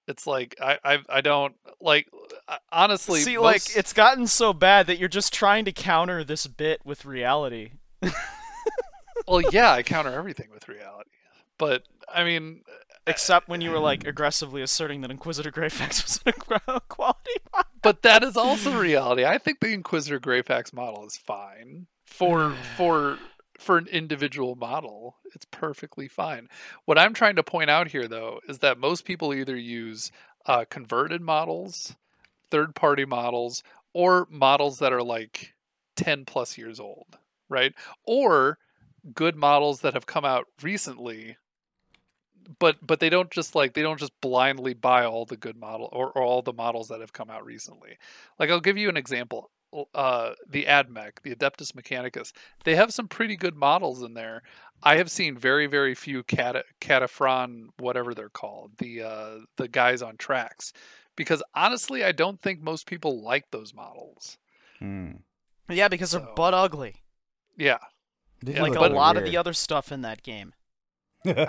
It's 0.07 0.28
like 0.28 0.55
I 0.61 0.78
I, 0.84 0.99
I 1.09 1.22
don't 1.22 1.55
like 1.80 2.07
uh, 2.47 2.57
honestly. 2.72 3.22
See, 3.22 3.38
most- 3.38 3.43
like 3.43 3.78
it's 3.78 3.93
gotten 3.93 4.28
so 4.28 4.53
bad 4.53 4.88
that 4.88 4.97
you're 4.99 5.09
just 5.09 5.34
trying 5.34 5.66
to 5.66 5.72
counter 5.72 6.24
this 6.24 6.45
bit 6.47 6.82
with 6.86 7.05
reality. 7.05 7.72
well, 9.28 9.41
yeah, 9.51 9.72
I 9.72 9.84
counter 9.84 10.11
everything 10.14 10.49
with 10.53 10.68
reality, 10.68 11.11
but 11.57 11.84
I 12.14 12.26
mean, 12.26 12.64
uh, 12.68 12.72
uh, 12.72 13.11
Except 13.11 13.49
when 13.49 13.61
you 13.61 13.72
were 13.72 13.80
like 13.80 14.05
aggressively 14.07 14.61
asserting 14.61 15.01
that 15.01 15.11
Inquisitor 15.11 15.51
Greyfax 15.51 16.03
was 16.03 16.20
an 16.26 16.80
quality 16.88 17.32
mod. 17.53 17.66
but 17.82 18.01
that 18.03 18.24
is 18.24 18.38
also 18.38 18.78
reality. 18.78 19.26
I 19.26 19.38
think 19.38 19.59
the 19.59 19.74
Inquisitor 19.74 20.20
Greyfax 20.20 20.74
model 20.74 21.05
is 21.05 21.18
fine 21.18 21.88
for 22.05 22.51
for 22.78 23.18
for 23.64 23.78
an 23.78 23.88
individual 23.88 24.55
model. 24.55 25.16
It's 25.34 25.45
perfectly 25.49 26.07
fine. 26.07 26.49
What 26.86 26.99
I'm 26.99 27.14
trying 27.14 27.36
to 27.38 27.43
point 27.43 27.70
out 27.70 27.88
here, 27.88 28.07
though, 28.07 28.39
is 28.47 28.59
that 28.59 28.78
most 28.78 29.05
people 29.05 29.34
either 29.34 29.55
use 29.55 30.11
uh, 30.45 30.66
converted 30.70 31.22
models, 31.22 31.95
third 32.51 32.76
party 32.76 33.05
models, 33.05 33.64
or 33.93 34.28
models 34.30 34.80
that 34.80 34.93
are 34.93 35.03
like 35.03 35.53
10 35.95 36.26
plus 36.26 36.57
years 36.57 36.80
old, 36.80 37.18
right? 37.49 37.74
Or 38.05 38.57
good 39.14 39.36
models 39.36 39.82
that 39.82 39.93
have 39.93 40.05
come 40.05 40.26
out 40.26 40.47
recently 40.61 41.38
but 42.59 42.78
but 42.86 42.99
they 42.99 43.09
don't 43.09 43.32
just 43.32 43.55
like 43.55 43.74
they 43.74 43.82
don't 43.82 43.99
just 43.99 44.14
blindly 44.22 44.74
buy 44.74 45.05
all 45.05 45.26
the 45.26 45.38
good 45.38 45.57
model 45.57 45.89
or, 45.91 46.11
or 46.11 46.24
all 46.24 46.41
the 46.41 46.53
models 46.53 46.88
that 46.88 47.01
have 47.01 47.14
come 47.14 47.30
out 47.30 47.45
recently 47.45 47.97
like 48.39 48.49
i'll 48.49 48.59
give 48.59 48.78
you 48.78 48.89
an 48.89 48.97
example 48.97 49.49
uh 49.95 50.34
the 50.49 50.65
admech 50.65 51.13
the 51.24 51.34
adeptus 51.36 51.71
mechanicus 51.74 52.32
they 52.63 52.76
have 52.76 52.93
some 52.93 53.07
pretty 53.07 53.36
good 53.36 53.55
models 53.55 54.01
in 54.03 54.13
there 54.13 54.41
i 54.84 54.97
have 54.97 55.09
seen 55.09 55.38
very 55.38 55.65
very 55.67 55.95
few 55.95 56.21
cata 56.24 56.63
Kataphron 56.82 57.67
whatever 57.80 58.13
they're 58.13 58.30
called 58.30 58.71
the 58.78 59.01
uh 59.01 59.38
the 59.57 59.67
guys 59.67 60.01
on 60.01 60.15
tracks 60.17 60.74
because 61.15 61.41
honestly 61.55 62.03
i 62.03 62.11
don't 62.11 62.41
think 62.41 62.61
most 62.61 62.86
people 62.88 63.21
like 63.24 63.49
those 63.51 63.74
models 63.74 64.38
Hmm. 64.80 65.11
Yeah, 65.69 65.88
because 65.88 66.11
they're 66.11 66.28
butt 66.36 66.53
ugly. 66.53 66.95
yeah 67.57 67.78
They 68.43 68.59
Like 68.59 68.76
a 68.76 68.80
really 68.82 68.89
lot 68.93 69.15
of 69.15 69.24
the 69.24 69.38
other 69.38 69.53
stuff 69.53 69.91
in 69.93 70.01
that 70.01 70.21
game. 70.21 70.53
well 71.26 71.43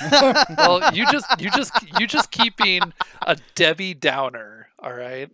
you 0.94 1.06
just 1.10 1.26
you 1.40 1.50
just 1.50 1.72
you 1.98 2.06
just 2.06 2.30
keep 2.30 2.56
being 2.56 2.92
a 3.26 3.36
debbie 3.54 3.94
downer 3.94 4.68
all 4.78 4.92
right 4.92 5.30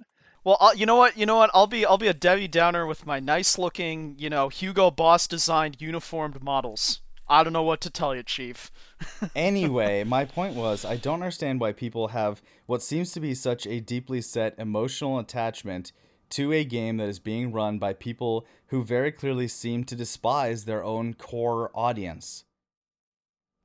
Well, 0.47 0.59
i 0.61 0.75
you 0.75 0.87
know 0.87 0.95
what? 0.95 1.19
You 1.19 1.27
know 1.27 1.39
what? 1.39 1.51
I'll 1.55 1.67
be 1.67 1.85
I'll 1.85 1.99
be 1.99 2.07
a 2.07 2.15
Debbie 2.15 2.47
Downer 2.47 2.87
with 2.87 3.05
my 3.05 3.19
nice 3.19 3.59
looking, 3.59 4.15
you 4.17 4.31
know, 4.31 4.49
Hugo 4.49 4.93
Boss 4.93 5.27
designed 5.27 5.83
uniformed 5.83 6.41
models. 6.41 7.01
I 7.29 7.43
don't 7.43 7.53
know 7.53 7.65
what 7.65 7.81
to 7.81 7.91
tell 7.91 8.15
you, 8.15 8.23
Chief. 8.23 8.71
anyway, 9.35 10.05
my 10.05 10.25
point 10.25 10.55
was 10.55 10.85
I 10.85 10.99
don't 10.99 11.15
understand 11.15 11.59
why 11.59 11.73
people 11.73 12.09
have 12.09 12.43
what 12.67 12.81
seems 12.81 13.11
to 13.11 13.21
be 13.21 13.35
such 13.35 13.67
a 13.67 13.81
deeply 13.81 14.21
set 14.21 14.55
emotional 14.57 15.19
attachment 15.19 15.91
to 16.31 16.53
a 16.53 16.63
game 16.63 16.99
that 16.99 17.09
is 17.09 17.19
being 17.19 17.51
run 17.51 17.81
by 17.81 17.93
people 17.93 18.47
who 18.69 18.85
very 18.85 19.11
clearly 19.11 19.49
seem 19.49 19.83
to 19.83 19.97
despise 19.97 20.65
their 20.65 20.85
own 20.85 21.15
core 21.15 21.73
audience. 21.75 22.45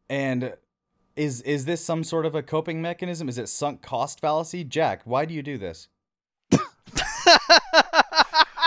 And 0.10 0.56
is 1.16 1.42
is 1.44 1.66
this 1.66 1.86
some 1.86 2.04
sort 2.04 2.26
of 2.26 2.34
a 2.34 2.42
coping 2.42 2.82
mechanism? 2.82 3.30
Is 3.30 3.38
it 3.38 3.50
sunk 3.50 3.84
cost 3.84 4.20
fallacy? 4.20 4.64
Jack, 4.64 5.02
why 5.06 5.26
do 5.26 5.36
you 5.36 5.44
do 5.44 5.60
this? 5.60 5.88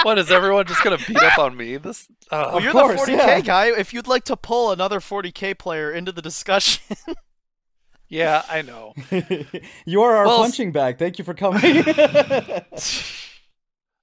What 0.04 0.18
is 0.18 0.30
everyone 0.30 0.66
just 0.66 0.84
gonna 0.84 0.98
beat 0.98 1.16
up 1.16 1.38
on 1.38 1.56
me? 1.56 1.78
This 1.78 2.06
uh, 2.30 2.50
Well, 2.52 2.62
you're 2.62 2.72
course, 2.72 3.06
the 3.06 3.12
40k 3.12 3.16
yeah. 3.16 3.40
guy. 3.40 3.66
If 3.78 3.94
you'd 3.94 4.06
like 4.06 4.24
to 4.24 4.36
pull 4.36 4.70
another 4.70 5.00
40k 5.00 5.58
player 5.58 5.90
into 5.90 6.12
the 6.12 6.20
discussion, 6.20 6.82
yeah, 8.08 8.42
I 8.50 8.60
know. 8.60 8.92
you 9.86 10.02
are 10.02 10.14
our 10.16 10.26
Well, 10.26 10.42
punching 10.42 10.72
bag. 10.72 10.98
Thank 10.98 11.18
you 11.18 11.24
for 11.24 11.32
coming. 11.44 11.82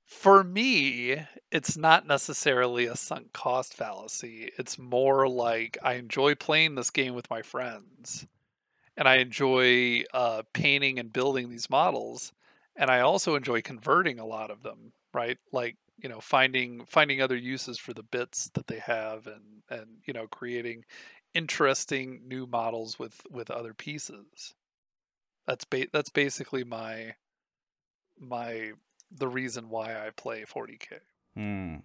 For 0.08 0.44
me, 0.44 1.18
it's 1.52 1.78
not 1.78 2.08
necessarily 2.08 2.86
a 2.88 2.96
sunk 2.96 3.32
cost 3.34 3.76
fallacy. 3.76 4.52
It's 4.58 4.80
more 4.80 5.28
like 5.28 5.78
I 5.84 5.94
enjoy 5.94 6.34
playing 6.36 6.76
this 6.76 6.90
game 6.90 7.14
with 7.14 7.30
my 7.30 7.42
friends, 7.44 8.26
and 8.98 9.08
I 9.08 9.18
enjoy 9.18 10.04
uh, 10.14 10.44
painting 10.54 10.98
and 11.00 11.14
building 11.14 11.50
these 11.50 11.70
models, 11.70 12.34
and 12.76 12.90
I 12.90 13.02
also 13.02 13.36
enjoy 13.36 13.62
converting 13.62 14.18
a 14.20 14.26
lot 14.26 14.50
of 14.50 14.64
them. 14.64 14.94
Right, 15.14 15.38
like 15.52 15.76
you 16.02 16.10
know, 16.10 16.20
finding 16.20 16.86
finding 16.86 17.22
other 17.22 17.36
uses 17.36 17.78
for 17.78 17.94
the 17.94 18.04
bits 18.04 18.50
that 18.54 18.68
they 18.68 18.80
have, 18.80 19.28
and 19.28 19.64
and 19.70 19.88
you 20.06 20.14
know, 20.14 20.28
creating 20.28 20.86
interesting 21.34 22.22
new 22.28 22.46
models 22.46 23.00
with 23.00 23.22
with 23.30 23.50
other 23.52 23.74
pieces. 23.74 24.54
That's 25.48 25.66
ba- 25.66 25.88
that's 25.92 26.10
basically 26.10 26.64
my 26.64 27.16
my 28.20 28.72
the 29.12 29.28
reason 29.28 29.70
why 29.70 29.94
I 30.06 30.12
play 30.12 30.44
40k. 30.44 31.00
Hmm. 31.36 31.76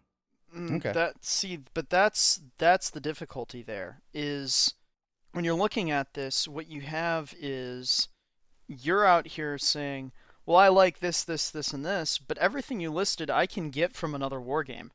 Mm, 0.54 0.76
Okay. 0.76 0.92
That 0.92 1.24
see, 1.24 1.58
but 1.74 1.90
that's 1.90 2.40
that's 2.58 2.90
the 2.90 3.00
difficulty. 3.00 3.62
There 3.62 4.00
is 4.14 4.74
when 5.32 5.44
you're 5.44 5.54
looking 5.54 5.90
at 5.90 6.14
this, 6.14 6.46
what 6.48 6.68
you 6.68 6.82
have 6.82 7.34
is 7.38 8.08
you're 8.68 9.04
out 9.04 9.26
here 9.28 9.58
saying, 9.58 10.12
"Well, 10.46 10.56
I 10.56 10.68
like 10.68 11.00
this, 11.00 11.24
this, 11.24 11.50
this, 11.50 11.72
and 11.72 11.84
this," 11.84 12.18
but 12.18 12.38
everything 12.38 12.80
you 12.80 12.90
listed, 12.90 13.30
I 13.30 13.46
can 13.46 13.70
get 13.70 13.94
from 13.94 14.14
another 14.14 14.40
war 14.40 14.64
game. 14.64 14.92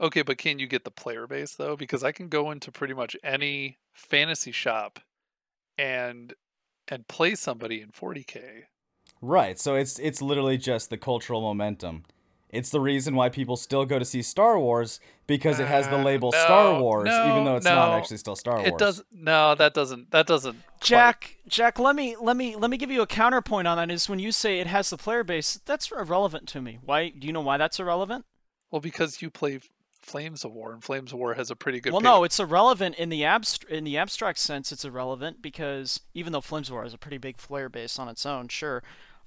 Okay, 0.00 0.22
but 0.22 0.38
can 0.38 0.58
you 0.58 0.66
get 0.66 0.84
the 0.84 0.90
player 0.90 1.26
base 1.26 1.54
though? 1.54 1.76
Because 1.76 2.02
I 2.02 2.10
can 2.10 2.28
go 2.28 2.50
into 2.50 2.72
pretty 2.72 2.94
much 2.94 3.16
any 3.22 3.78
fantasy 3.92 4.52
shop 4.52 5.00
and 5.76 6.34
and 6.88 7.06
play 7.06 7.34
somebody 7.34 7.80
in 7.80 7.90
40k. 7.90 8.64
Right. 9.20 9.58
So 9.58 9.74
it's 9.74 9.98
it's 9.98 10.22
literally 10.22 10.56
just 10.56 10.90
the 10.90 10.96
cultural 10.96 11.42
momentum. 11.42 12.04
It's 12.52 12.70
the 12.70 12.80
reason 12.80 13.14
why 13.14 13.28
people 13.28 13.56
still 13.56 13.84
go 13.84 13.98
to 13.98 14.04
see 14.04 14.22
Star 14.22 14.58
Wars 14.58 14.98
because 15.26 15.60
it 15.60 15.68
has 15.68 15.88
the 15.88 15.98
Uh, 15.98 16.02
label 16.04 16.32
Star 16.32 16.72
no, 16.74 16.82
Wars, 16.82 17.08
even 17.08 17.44
though 17.44 17.56
it's 17.56 17.64
not 17.64 17.96
actually 17.96 18.16
still 18.16 18.34
Star 18.36 18.56
Wars. 18.56 18.68
It 18.68 18.78
does 18.78 19.02
no, 19.12 19.54
that 19.54 19.72
doesn't 19.72 20.10
that 20.10 20.26
doesn't 20.26 20.54
quite- 20.54 20.80
Jack, 20.82 21.36
Jack, 21.46 21.78
let 21.78 21.94
me 21.94 22.16
let 22.20 22.36
me 22.36 22.56
let 22.56 22.70
me 22.70 22.76
give 22.76 22.90
you 22.90 23.02
a 23.02 23.06
counterpoint 23.06 23.68
on 23.68 23.76
that. 23.76 23.90
Is 23.90 24.08
when 24.08 24.18
you 24.18 24.32
say 24.32 24.58
it 24.58 24.66
has 24.66 24.90
the 24.90 24.96
player 24.96 25.22
base, 25.22 25.60
that's 25.64 25.90
irrelevant 25.92 26.48
to 26.48 26.60
me. 26.60 26.78
Why? 26.84 27.10
Do 27.10 27.26
you 27.26 27.32
know 27.32 27.40
why 27.40 27.56
that's 27.56 27.78
irrelevant? 27.78 28.24
Well, 28.70 28.80
because 28.80 29.22
you 29.22 29.30
play 29.30 29.60
Flames 30.02 30.44
of 30.44 30.52
War 30.52 30.72
and 30.72 30.82
Flames 30.82 31.12
of 31.12 31.18
War 31.18 31.34
has 31.34 31.50
a 31.50 31.56
pretty 31.56 31.78
good 31.80 31.92
Well, 31.92 32.00
pay- 32.00 32.08
no, 32.08 32.24
it's 32.24 32.40
irrelevant 32.40 32.96
in 32.96 33.10
the 33.10 33.22
abst- 33.22 33.68
in 33.68 33.84
the 33.84 33.96
abstract 33.98 34.38
sense. 34.40 34.72
It's 34.72 34.84
irrelevant 34.84 35.40
because 35.42 36.00
even 36.14 36.32
though 36.32 36.40
Flames 36.40 36.68
of 36.68 36.72
War 36.72 36.82
has 36.82 36.94
a 36.94 36.98
pretty 36.98 37.18
big 37.18 37.36
player 37.36 37.68
base 37.68 37.98
on 37.98 38.08
its 38.08 38.24
own, 38.26 38.48
sure, 38.48 38.82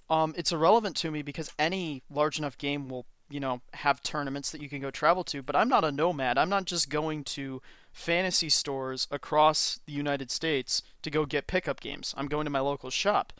um, 0.09 0.33
it's 0.37 0.51
irrelevant 0.51 0.97
to 0.97 1.11
me 1.11 1.21
because 1.21 1.51
any 1.59 2.03
large 2.09 2.37
enough 2.39 2.57
game 2.57 2.89
will, 2.89 3.05
you 3.33 3.39
know, 3.39 3.61
have 3.73 4.03
tournaments 4.03 4.51
that 4.51 4.61
you 4.61 4.69
can 4.69 4.79
go 4.79 4.91
travel 4.91 5.23
to. 5.23 5.41
But 5.41 5.55
I'm 5.55 5.67
not 5.67 5.83
a 5.83 5.91
nomad. 5.91 6.37
I'm 6.37 6.49
not 6.49 6.65
just 6.65 6.89
going 6.89 7.23
to 7.25 7.61
fantasy 7.91 8.49
stores 8.49 9.07
across 9.09 9.79
the 9.87 9.91
United 9.91 10.29
States 10.29 10.83
to 11.01 11.09
go 11.09 11.25
get 11.25 11.47
pickup 11.47 11.81
games. 11.81 12.13
I'm 12.15 12.27
going 12.27 12.45
to 12.45 12.51
my 12.51 12.59
local 12.59 12.91
shop. 12.91 13.33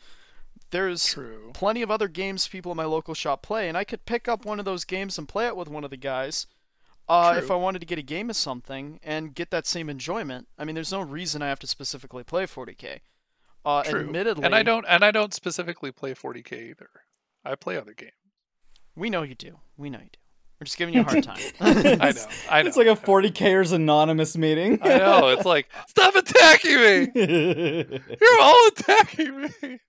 There's 0.70 1.06
True. 1.06 1.52
plenty 1.54 1.82
of 1.82 1.90
other 1.90 2.08
games 2.08 2.48
people 2.48 2.72
in 2.72 2.76
my 2.76 2.84
local 2.84 3.14
shop 3.14 3.42
play, 3.42 3.68
and 3.68 3.78
I 3.78 3.84
could 3.84 4.04
pick 4.04 4.26
up 4.26 4.44
one 4.44 4.58
of 4.58 4.64
those 4.64 4.84
games 4.84 5.16
and 5.16 5.28
play 5.28 5.46
it 5.46 5.56
with 5.56 5.68
one 5.68 5.84
of 5.84 5.90
the 5.90 5.96
guys. 5.96 6.48
Uh, 7.08 7.34
if 7.36 7.50
I 7.50 7.54
wanted 7.54 7.78
to 7.80 7.86
get 7.86 7.98
a 7.98 8.02
game 8.02 8.30
of 8.30 8.36
something 8.36 8.98
and 9.04 9.34
get 9.34 9.50
that 9.50 9.66
same 9.66 9.88
enjoyment, 9.88 10.48
I 10.58 10.64
mean, 10.64 10.74
there's 10.74 10.90
no 10.90 11.02
reason 11.02 11.42
I 11.42 11.48
have 11.48 11.58
to 11.60 11.66
specifically 11.68 12.24
play 12.24 12.46
40k. 12.46 13.00
Uh, 13.64 13.82
True. 13.82 14.00
admittedly, 14.00 14.44
And 14.44 14.54
I 14.54 14.62
don't 14.62 14.84
and 14.88 15.04
I 15.04 15.10
don't 15.10 15.32
specifically 15.32 15.92
play 15.92 16.14
40k 16.14 16.70
either. 16.70 16.90
I 17.44 17.54
play 17.54 17.76
other 17.76 17.92
games. 17.94 18.12
We 18.96 19.10
know 19.10 19.22
you 19.22 19.34
do. 19.34 19.58
We 19.76 19.90
know 19.90 19.98
you 19.98 20.10
do. 20.12 20.18
We're 20.60 20.66
just 20.66 20.78
giving 20.78 20.94
you 20.94 21.00
a 21.00 21.04
hard 21.04 21.24
time. 21.24 21.38
I 21.60 21.72
know. 22.12 22.26
I 22.48 22.62
know. 22.62 22.68
It's 22.68 22.76
like 22.76 22.86
a 22.86 22.94
40kers 22.94 23.72
anonymous 23.72 24.36
meeting. 24.36 24.78
I 24.82 24.98
know. 24.98 25.28
It's 25.28 25.44
like 25.44 25.68
stop 25.88 26.14
attacking 26.14 26.76
me. 26.76 27.08
You're 28.20 28.40
all 28.40 28.68
attacking 28.68 29.40
me. 29.60 29.80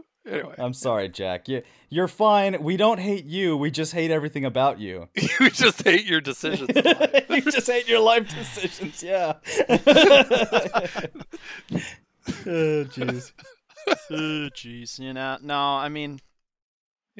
Anyway, 0.26 0.54
I'm 0.58 0.74
sorry, 0.74 1.08
Jack. 1.08 1.48
You, 1.48 1.62
you're 1.88 2.06
fine. 2.06 2.62
We 2.62 2.76
don't 2.76 3.00
hate 3.00 3.24
you. 3.24 3.56
We 3.56 3.70
just 3.70 3.94
hate 3.94 4.10
everything 4.10 4.44
about 4.44 4.78
you. 4.78 5.08
we 5.40 5.48
just 5.50 5.82
hate 5.82 6.04
your 6.04 6.20
decisions. 6.20 6.68
in 6.68 6.84
life. 6.84 7.24
you 7.30 7.40
just 7.40 7.66
hate 7.66 7.88
your 7.88 8.00
life 8.00 8.28
decisions. 8.28 9.02
Yeah. 9.02 9.32
oh, 9.70 9.78
jeez. 12.46 13.32
Oh, 13.88 14.48
jeez. 14.54 14.98
You 14.98 15.14
know, 15.14 15.38
no, 15.40 15.56
I 15.56 15.88
mean, 15.88 16.20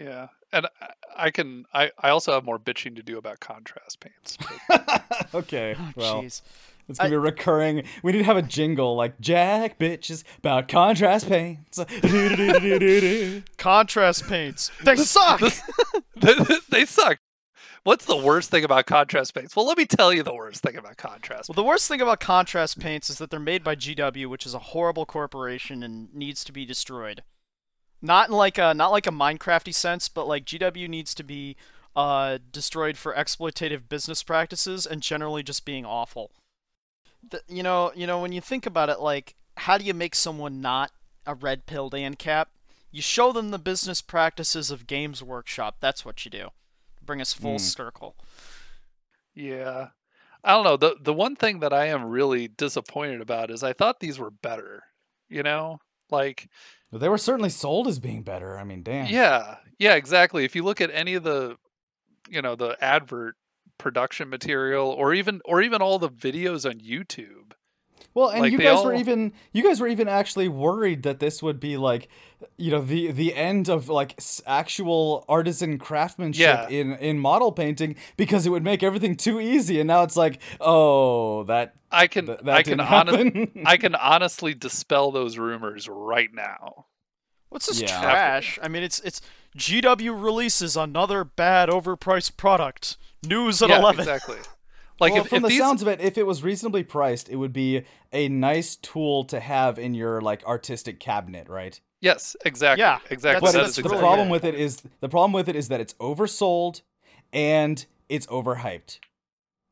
yeah, 0.00 0.28
and 0.52 0.66
I, 0.80 0.90
I 1.26 1.30
can. 1.30 1.66
I 1.74 1.90
I 1.98 2.10
also 2.10 2.32
have 2.32 2.44
more 2.44 2.58
bitching 2.58 2.96
to 2.96 3.02
do 3.02 3.18
about 3.18 3.40
contrast 3.40 4.00
paints. 4.00 4.38
but- 4.68 5.26
okay. 5.34 5.76
oh, 5.78 5.92
Well, 5.96 6.22
jeez. 6.22 6.42
it's 6.88 6.98
gonna 6.98 7.10
be 7.10 7.16
recurring. 7.16 7.84
We 8.02 8.12
need 8.12 8.18
to 8.18 8.24
have 8.24 8.36
a 8.36 8.42
jingle 8.42 8.96
like 8.96 9.20
Jack 9.20 9.78
bitches 9.78 10.24
about 10.38 10.68
contrast 10.68 11.28
paints. 11.28 11.78
Contrast 13.58 14.26
paints. 14.28 14.70
They 14.84 14.96
suck. 14.96 15.40
they, 16.16 16.34
they 16.70 16.84
suck. 16.84 17.18
What's 17.82 18.04
the 18.04 18.16
worst 18.16 18.50
thing 18.50 18.62
about 18.64 18.84
contrast 18.84 19.34
paints? 19.34 19.56
Well, 19.56 19.66
let 19.66 19.78
me 19.78 19.86
tell 19.86 20.12
you 20.12 20.22
the 20.22 20.34
worst 20.34 20.62
thing 20.62 20.76
about 20.76 20.98
contrast. 20.98 21.48
Well, 21.48 21.54
the 21.54 21.64
worst 21.64 21.88
thing 21.88 22.02
about 22.02 22.20
contrast 22.20 22.78
paints 22.78 23.08
is 23.08 23.16
that 23.18 23.30
they're 23.30 23.40
made 23.40 23.64
by 23.64 23.74
GW, 23.74 24.26
which 24.26 24.44
is 24.44 24.52
a 24.52 24.58
horrible 24.58 25.06
corporation 25.06 25.82
and 25.82 26.12
needs 26.14 26.44
to 26.44 26.52
be 26.52 26.66
destroyed. 26.66 27.22
Not 28.02 28.28
in 28.30 28.34
like 28.34 28.58
a 28.58 28.72
not 28.74 28.90
like 28.92 29.06
a 29.06 29.10
Minecrafty 29.12 29.74
sense, 29.74 30.08
but 30.08 30.26
like 30.26 30.44
GW 30.44 30.88
needs 30.88 31.14
to 31.14 31.22
be 31.22 31.56
uh, 31.94 32.38
destroyed 32.50 32.96
for 32.96 33.12
exploitative 33.14 33.88
business 33.88 34.22
practices 34.22 34.86
and 34.86 35.02
generally 35.02 35.42
just 35.42 35.64
being 35.64 35.84
awful. 35.84 36.30
The, 37.28 37.42
you 37.48 37.62
know, 37.62 37.92
you 37.94 38.06
know 38.06 38.20
when 38.20 38.32
you 38.32 38.40
think 38.40 38.64
about 38.64 38.88
it, 38.88 39.00
like 39.00 39.34
how 39.58 39.76
do 39.76 39.84
you 39.84 39.92
make 39.92 40.14
someone 40.14 40.60
not 40.60 40.92
a 41.26 41.34
red 41.34 41.66
pilled 41.66 41.92
ANCAP? 41.92 42.46
You 42.90 43.02
show 43.02 43.32
them 43.32 43.50
the 43.50 43.58
business 43.58 44.00
practices 44.02 44.70
of 44.70 44.86
Games 44.86 45.22
Workshop. 45.22 45.76
That's 45.80 46.04
what 46.04 46.24
you 46.24 46.30
do. 46.30 46.48
Bring 47.04 47.20
us 47.20 47.32
full 47.34 47.52
Hmm. 47.52 47.58
circle. 47.58 48.16
Yeah. 49.34 49.88
I 50.42 50.52
don't 50.52 50.64
know. 50.64 50.76
The 50.78 50.96
the 51.00 51.12
one 51.12 51.36
thing 51.36 51.60
that 51.60 51.72
I 51.72 51.86
am 51.86 52.04
really 52.06 52.48
disappointed 52.48 53.20
about 53.20 53.50
is 53.50 53.62
I 53.62 53.74
thought 53.74 54.00
these 54.00 54.18
were 54.18 54.30
better. 54.30 54.84
You 55.28 55.42
know? 55.42 55.78
Like 56.10 56.48
They 56.92 57.08
were 57.08 57.18
certainly 57.18 57.50
sold 57.50 57.86
as 57.88 57.98
being 57.98 58.22
better. 58.22 58.58
I 58.58 58.64
mean, 58.64 58.82
damn. 58.82 59.06
yeah. 59.06 59.56
Yeah, 59.78 59.94
exactly. 59.94 60.44
If 60.44 60.54
you 60.54 60.62
look 60.62 60.80
at 60.80 60.90
any 60.92 61.14
of 61.14 61.22
the 61.22 61.56
you 62.28 62.42
know, 62.42 62.54
the 62.54 62.76
advert 62.80 63.36
production 63.78 64.28
material 64.28 64.88
or 64.88 65.14
even 65.14 65.40
or 65.44 65.62
even 65.62 65.82
all 65.82 65.98
the 65.98 66.10
videos 66.10 66.68
on 66.68 66.78
YouTube. 66.80 67.39
Well, 68.14 68.28
and 68.30 68.40
Like, 68.42 68.52
you 68.52 68.58
they 68.58 68.64
guys 68.64 68.84
were 68.84 68.94
even 68.94 69.32
you 69.52 69.62
guys 69.62 69.80
were 69.80 69.88
even 69.88 70.08
actually 70.08 70.48
worried 70.48 71.02
that 71.04 71.20
this 71.20 71.42
would 71.42 71.60
be 71.60 71.76
like, 71.76 72.08
you 72.56 72.70
know, 72.70 72.80
the 72.80 73.12
the 73.12 73.34
end 73.34 73.68
of 73.68 73.88
like 73.88 74.18
actual 74.46 75.24
artisan 75.28 75.78
craftsmanship 75.78 76.40
Yeah. 76.40 76.68
in 76.68 76.94
in 76.94 77.18
model 77.18 77.52
painting 77.52 77.96
because 78.16 78.46
it 78.46 78.50
would 78.50 78.64
make 78.64 78.82
everything 78.82 79.16
too 79.16 79.40
easy. 79.40 79.80
And 79.80 79.86
now 79.88 80.02
it's 80.02 80.16
like, 80.16 80.40
oh, 80.60 81.44
that 81.44 81.74
I 81.92 82.06
can 82.06 82.26
th- 82.26 82.40
that 82.44 82.54
I 82.56 82.62
can 82.62 82.78
didn't 82.78 82.92
honestly 82.92 83.24
happen. 83.24 83.62
I 83.66 83.76
can 83.76 83.94
honestly 83.94 84.54
dispel 84.54 85.10
those 85.12 85.38
rumors 85.38 85.88
right 85.88 86.32
now. 86.32 86.86
What's 87.50 87.66
this 87.66 87.80
Yeah. 87.80 88.00
trash? 88.00 88.58
I 88.62 88.68
mean, 88.68 88.82
it's 88.82 89.00
it's 89.00 89.20
GW 89.56 90.10
releases 90.22 90.76
another 90.76 91.24
bad 91.24 91.68
overpriced 91.68 92.36
product. 92.36 92.96
News 93.26 93.60
at 93.60 93.68
yeah, 93.68 93.78
eleven. 93.80 94.00
exactly. 94.00 94.38
Like 95.00 95.12
well, 95.12 95.22
if, 95.22 95.28
from 95.28 95.36
if 95.38 95.42
the 95.42 95.48
these 95.48 95.58
sounds 95.60 95.82
of 95.82 95.88
it, 95.88 96.00
if 96.00 96.18
it 96.18 96.26
was 96.26 96.42
reasonably 96.42 96.82
priced, 96.84 97.28
it 97.28 97.36
would 97.36 97.52
be 97.52 97.84
a 98.12 98.28
nice 98.28 98.76
tool 98.76 99.24
to 99.24 99.40
have 99.40 99.78
in 99.78 99.94
your 99.94 100.20
like 100.20 100.44
artistic 100.44 101.00
cabinet, 101.00 101.48
right? 101.48 101.80
Yes, 102.00 102.36
exactly. 102.44 102.80
Yeah, 102.80 102.98
exactly. 103.10 103.46
But 103.46 103.52
That 103.52 103.66
it's, 103.66 103.76
the 103.76 103.80
exactly 103.80 104.00
problem 104.00 104.28
with 104.28 104.44
it 104.44 104.54
is 104.54 104.82
the 105.00 105.08
problem 105.08 105.32
with 105.32 105.48
it 105.48 105.56
is 105.56 105.68
that 105.68 105.80
it's 105.80 105.94
oversold 105.94 106.82
and 107.32 107.84
it's 108.08 108.26
overhyped. 108.26 108.98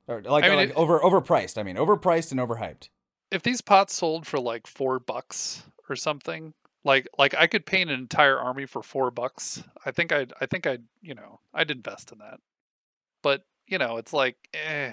Or 0.06 0.22
like, 0.22 0.44
I 0.44 0.48
mean, 0.48 0.56
like 0.56 0.70
it- 0.70 0.76
over 0.76 0.98
overpriced. 1.00 1.58
I 1.58 1.62
mean, 1.62 1.76
overpriced 1.76 2.30
and 2.32 2.40
overhyped. 2.40 2.88
if 3.30 3.42
these 3.42 3.60
pots 3.60 3.94
sold 3.94 4.26
for 4.26 4.40
like 4.40 4.66
four 4.66 4.98
bucks 4.98 5.64
or 5.90 5.96
something, 5.96 6.54
like 6.84 7.06
like 7.18 7.34
I 7.34 7.46
could 7.46 7.66
paint 7.66 7.90
an 7.90 7.98
entire 7.98 8.38
army 8.38 8.64
for 8.64 8.82
four 8.82 9.10
bucks. 9.10 9.62
I 9.84 9.90
think 9.90 10.12
I'd 10.12 10.32
I 10.40 10.46
think 10.46 10.66
I'd 10.66 10.84
you 11.02 11.14
know 11.14 11.40
I'd 11.52 11.70
invest 11.70 12.12
in 12.12 12.18
that. 12.18 12.40
But 13.22 13.42
you 13.66 13.76
know 13.78 13.98
it's 13.98 14.12
like 14.14 14.36
eh, 14.54 14.92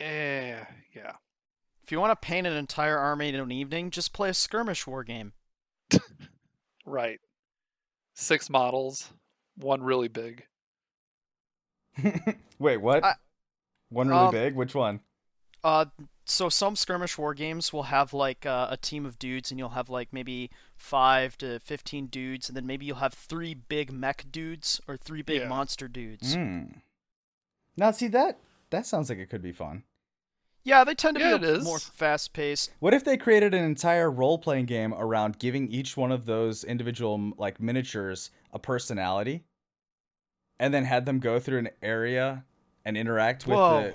eh, 0.00 0.64
yeah. 0.94 1.12
If 1.82 1.92
you 1.92 2.00
want 2.00 2.10
to 2.12 2.26
paint 2.26 2.46
an 2.46 2.54
entire 2.54 2.98
army 2.98 3.28
in 3.28 3.34
an 3.34 3.52
evening, 3.52 3.90
just 3.90 4.12
play 4.12 4.30
a 4.30 4.34
skirmish 4.34 4.86
war 4.86 5.04
game. 5.04 5.32
Right. 6.86 7.18
Six 8.14 8.50
models, 8.50 9.10
one 9.56 9.82
really 9.82 10.08
big. 10.08 10.44
Wait, 12.58 12.76
what? 12.78 13.04
I- 13.04 13.14
one 13.88 14.08
really 14.08 14.26
um, 14.26 14.32
big? 14.32 14.54
Which 14.54 14.74
one? 14.74 15.00
Uh, 15.62 15.86
so 16.26 16.48
some 16.48 16.76
skirmish 16.76 17.16
war 17.16 17.32
games 17.32 17.72
will 17.72 17.84
have 17.84 18.12
like 18.12 18.44
uh, 18.44 18.66
a 18.70 18.76
team 18.76 19.06
of 19.06 19.18
dudes, 19.18 19.50
and 19.50 19.58
you'll 19.58 19.70
have 19.70 19.88
like 19.88 20.08
maybe 20.12 20.50
five 20.76 21.38
to 21.38 21.58
fifteen 21.60 22.06
dudes, 22.08 22.48
and 22.48 22.56
then 22.56 22.66
maybe 22.66 22.84
you'll 22.86 22.96
have 22.96 23.14
three 23.14 23.54
big 23.54 23.92
mech 23.92 24.26
dudes 24.30 24.80
or 24.86 24.96
three 24.96 25.22
big 25.22 25.42
Yeah. 25.42 25.48
monster 25.48 25.88
dudes. 25.88 26.36
Mm. 26.36 26.80
Now, 27.76 27.92
see 27.92 28.08
that 28.08 28.38
that 28.74 28.86
sounds 28.86 29.08
like 29.08 29.18
it 29.18 29.30
could 29.30 29.42
be 29.42 29.52
fun. 29.52 29.84
Yeah, 30.64 30.82
they 30.82 30.94
tend 30.94 31.16
to 31.18 31.22
Yeah, 31.22 31.36
be 31.36 31.46
a 31.46 31.50
is. 31.56 31.64
more 31.64 31.78
fast 31.78 32.32
paced. 32.32 32.70
What 32.80 32.94
if 32.94 33.04
they 33.04 33.16
created 33.16 33.52
an 33.54 33.64
entire 33.64 34.10
role 34.10 34.38
playing 34.38 34.64
game 34.66 34.94
around 34.94 35.38
giving 35.38 35.68
each 35.68 35.96
one 35.96 36.10
of 36.10 36.24
those 36.24 36.64
individual 36.64 37.32
like 37.36 37.60
miniatures 37.60 38.30
a 38.52 38.58
personality, 38.58 39.44
and 40.58 40.72
then 40.72 40.84
had 40.84 41.04
them 41.06 41.18
go 41.20 41.38
through 41.38 41.58
an 41.58 41.68
area 41.82 42.44
and 42.84 42.96
interact 42.96 43.46
with 43.46 43.58
Whoa. 43.58 43.80
the 43.92 43.94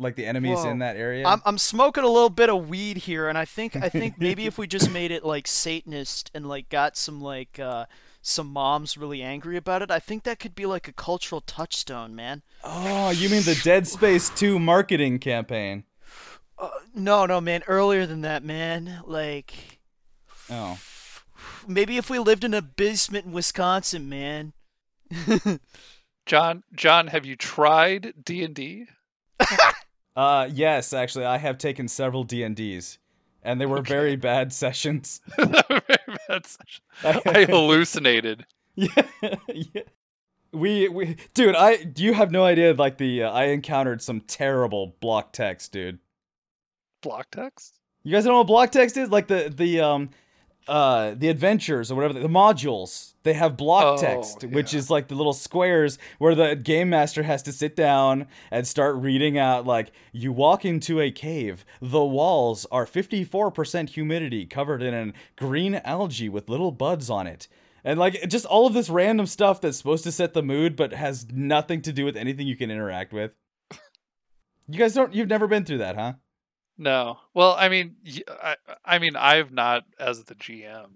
like 0.00 0.16
the 0.16 0.26
enemies 0.26 0.58
Whoa. 0.58 0.70
in 0.70 0.78
that 0.80 0.96
area? 0.96 1.26
I'm 1.26 1.40
I'm 1.44 1.58
smoking 1.58 2.04
a 2.04 2.08
little 2.08 2.30
bit 2.30 2.48
of 2.50 2.68
weed 2.68 2.98
here, 2.98 3.28
and 3.28 3.36
I 3.38 3.44
think 3.44 3.76
I 3.76 3.88
think 3.88 4.14
maybe 4.18 4.46
if 4.46 4.58
we 4.58 4.66
just 4.66 4.90
made 4.90 5.10
it 5.10 5.24
like 5.24 5.46
Satanist 5.46 6.30
and 6.34 6.46
like 6.48 6.68
got 6.68 6.96
some 6.96 7.20
like 7.20 7.58
uh 7.58 7.86
some 8.20 8.48
moms 8.48 8.98
really 8.98 9.22
angry 9.22 9.56
about 9.56 9.80
it, 9.82 9.90
I 9.90 9.98
think 10.00 10.24
that 10.24 10.38
could 10.38 10.54
be 10.54 10.66
like 10.66 10.88
a 10.88 10.92
cultural 10.92 11.40
touchstone, 11.40 12.14
man. 12.14 12.42
oh, 12.64 13.10
you 13.10 13.28
mean 13.28 13.42
the 13.42 13.58
Dead 13.62 13.86
Space 13.86 14.28
2 14.30 14.58
marketing 14.58 15.18
campaign? 15.18 15.84
Uh, 16.58 16.70
no, 16.94 17.24
no, 17.26 17.40
man. 17.40 17.62
Earlier 17.68 18.04
than 18.06 18.22
that, 18.22 18.42
man. 18.42 19.02
Like 19.06 19.78
Oh. 20.50 20.78
maybe 21.66 21.96
if 21.96 22.10
we 22.10 22.18
lived 22.18 22.42
in 22.44 22.52
a 22.54 22.60
basement 22.62 23.26
in 23.26 23.32
Wisconsin, 23.32 24.08
man. 24.08 24.52
Jon, 26.26 26.62
Jon, 26.74 27.06
have 27.06 27.24
you 27.24 27.36
tried 27.36 28.12
D 28.22 28.42
and 28.44 28.54
D? 28.54 28.86
Uh 30.18 30.48
yes, 30.52 30.92
actually 30.92 31.26
I 31.26 31.38
have 31.38 31.58
taken 31.58 31.86
several 31.86 32.24
D&Ds 32.24 32.98
and 33.44 33.60
they 33.60 33.66
were 33.66 33.82
very 33.82 34.16
bad 34.16 34.52
sessions. 34.52 35.20
very 35.36 35.80
bad 36.28 36.44
session. 36.44 36.82
I 37.04 37.44
hallucinated. 37.48 38.44
Yeah, 38.74 39.02
yeah. 39.48 39.82
We 40.52 40.88
we 40.88 41.16
dude, 41.34 41.54
I 41.54 41.92
you 41.94 42.14
have 42.14 42.32
no 42.32 42.42
idea 42.42 42.74
like 42.74 42.98
the 42.98 43.22
uh, 43.22 43.30
I 43.30 43.44
encountered 43.44 44.02
some 44.02 44.20
terrible 44.22 44.96
block 44.98 45.32
text, 45.32 45.70
dude. 45.70 46.00
Block 47.00 47.30
text? 47.30 47.78
You 48.02 48.10
guys 48.12 48.24
know 48.24 48.38
what 48.38 48.48
block 48.48 48.72
text 48.72 48.96
is? 48.96 49.10
Like 49.10 49.28
the 49.28 49.52
the 49.54 49.80
um 49.80 50.10
uh 50.68 51.14
the 51.16 51.28
adventures 51.28 51.90
or 51.90 51.94
whatever 51.96 52.12
the 52.14 52.28
modules. 52.28 53.14
They 53.24 53.32
have 53.34 53.56
block 53.56 53.84
Oh, 53.84 54.00
text, 54.00 54.44
which 54.44 54.72
yeah. 54.72 54.78
is 54.78 54.90
like 54.90 55.08
the 55.08 55.14
little 55.14 55.32
squares 55.32 55.98
where 56.18 56.34
the 56.34 56.54
game 56.56 56.90
master 56.90 57.22
has 57.24 57.42
to 57.42 57.52
sit 57.52 57.74
down 57.76 58.26
and 58.50 58.66
start 58.66 58.96
reading 58.96 59.36
out 59.36 59.66
like 59.66 59.90
you 60.12 60.32
walk 60.32 60.64
into 60.64 61.00
a 61.00 61.10
cave. 61.10 61.64
The 61.82 62.04
walls 62.04 62.64
are 62.70 62.86
54% 62.86 63.90
humidity 63.90 64.46
covered 64.46 64.82
in 64.82 64.94
a 64.94 65.12
green 65.36 65.74
algae 65.74 66.28
with 66.28 66.48
little 66.48 66.70
buds 66.72 67.10
on 67.10 67.26
it. 67.26 67.48
And 67.84 67.98
like 67.98 68.28
just 68.28 68.46
all 68.46 68.66
of 68.66 68.72
this 68.74 68.88
random 68.88 69.26
stuff 69.26 69.60
that's 69.60 69.76
supposed 69.78 70.04
to 70.04 70.12
set 70.12 70.32
the 70.32 70.42
mood 70.42 70.74
but 70.76 70.92
has 70.92 71.26
nothing 71.32 71.82
to 71.82 71.92
do 71.92 72.04
with 72.04 72.16
anything 72.16 72.46
you 72.46 72.56
can 72.56 72.70
interact 72.70 73.12
with. 73.12 73.32
You 74.68 74.78
guys 74.78 74.94
don't 74.94 75.14
you've 75.14 75.28
never 75.28 75.46
been 75.46 75.64
through 75.64 75.78
that, 75.78 75.96
huh? 75.96 76.14
No. 76.78 77.18
Well, 77.34 77.54
I 77.58 77.68
mean, 77.68 77.96
I, 78.28 78.56
I 78.84 78.98
mean, 78.98 79.16
I've 79.16 79.52
not 79.52 79.84
as 79.98 80.24
the 80.24 80.34
GM, 80.36 80.90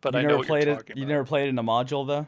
but, 0.00 0.16
I 0.16 0.22
never 0.22 0.42
played 0.42 0.66
it. 0.68 0.82
You 0.96 1.02
about. 1.04 1.08
never 1.08 1.24
played 1.24 1.46
it 1.46 1.50
in 1.50 1.58
a 1.58 1.64
module 1.64 2.06
though. 2.06 2.26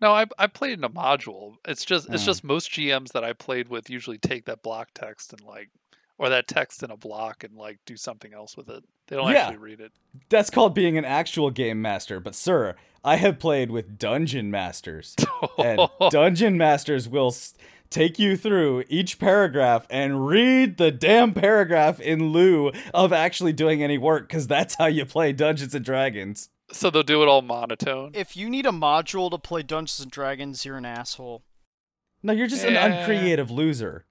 No, 0.00 0.12
I 0.12 0.26
I 0.38 0.46
played 0.46 0.72
in 0.78 0.84
a 0.84 0.90
module. 0.90 1.54
It's 1.66 1.84
just 1.84 2.08
it's 2.10 2.22
Oh. 2.24 2.26
just 2.26 2.44
most 2.44 2.70
GMs 2.70 3.12
that 3.12 3.24
I 3.24 3.32
played 3.32 3.68
with 3.68 3.88
usually 3.88 4.18
take 4.18 4.44
that 4.46 4.62
block 4.62 4.88
text 4.94 5.32
and 5.32 5.40
like 5.42 5.70
or 6.18 6.28
that 6.30 6.48
text 6.48 6.82
in 6.82 6.90
a 6.90 6.96
block 6.96 7.44
and 7.44 7.54
like 7.56 7.78
do 7.86 7.96
something 7.96 8.32
else 8.34 8.56
with 8.56 8.68
it. 8.68 8.82
They 9.08 9.16
don't 9.16 9.30
Yeah. 9.30 9.42
actually 9.44 9.58
read 9.58 9.80
it. 9.80 9.92
That's 10.28 10.50
called 10.50 10.74
being 10.74 10.98
an 10.98 11.04
actual 11.04 11.50
game 11.50 11.80
master. 11.80 12.18
But 12.20 12.34
sir, 12.34 12.74
I 13.04 13.16
have 13.16 13.38
played 13.38 13.70
with 13.70 13.98
dungeon 13.98 14.50
masters, 14.50 15.14
and 15.58 15.80
dungeon 16.10 16.58
masters 16.58 17.08
will 17.08 17.28
s- 17.28 17.54
take 17.90 18.18
you 18.18 18.36
through 18.36 18.84
each 18.88 19.18
paragraph 19.18 19.86
and 19.90 20.26
read 20.26 20.76
the 20.76 20.90
damn 20.90 21.32
paragraph 21.32 22.00
in 22.00 22.30
lieu 22.32 22.72
of 22.94 23.12
actually 23.12 23.52
doing 23.52 23.82
any 23.82 23.98
work, 23.98 24.28
because 24.28 24.46
that's 24.46 24.74
how 24.76 24.86
you 24.86 25.04
play 25.04 25.32
Dungeons 25.32 25.74
and 25.74 25.84
Dragons. 25.84 26.48
So 26.72 26.90
they'll 26.90 27.02
do 27.04 27.22
it 27.22 27.28
all 27.28 27.42
monotone. 27.42 28.10
If 28.14 28.36
you 28.36 28.50
need 28.50 28.66
a 28.66 28.70
module 28.70 29.30
to 29.30 29.38
play 29.38 29.62
Dungeons 29.62 30.00
and 30.00 30.10
Dragons, 30.10 30.64
you're 30.64 30.76
an 30.76 30.84
asshole. 30.84 31.42
No, 32.22 32.32
you're 32.32 32.48
just 32.48 32.64
Yeah. 32.64 32.84
an 32.86 32.92
uncreative 32.92 33.50
loser. 33.50 34.04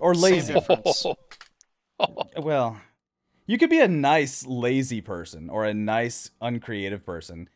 Or 0.00 0.14
Same 0.14 0.22
lazy. 0.22 0.54
difference. 0.54 1.04
Well, 2.36 2.80
you 3.46 3.58
could 3.58 3.68
be 3.70 3.80
a 3.80 3.86
nice 3.88 4.46
lazy 4.46 5.00
person 5.02 5.50
or 5.50 5.64
a 5.66 5.74
nice 5.74 6.30
uncreative 6.40 7.04
person. 7.04 7.48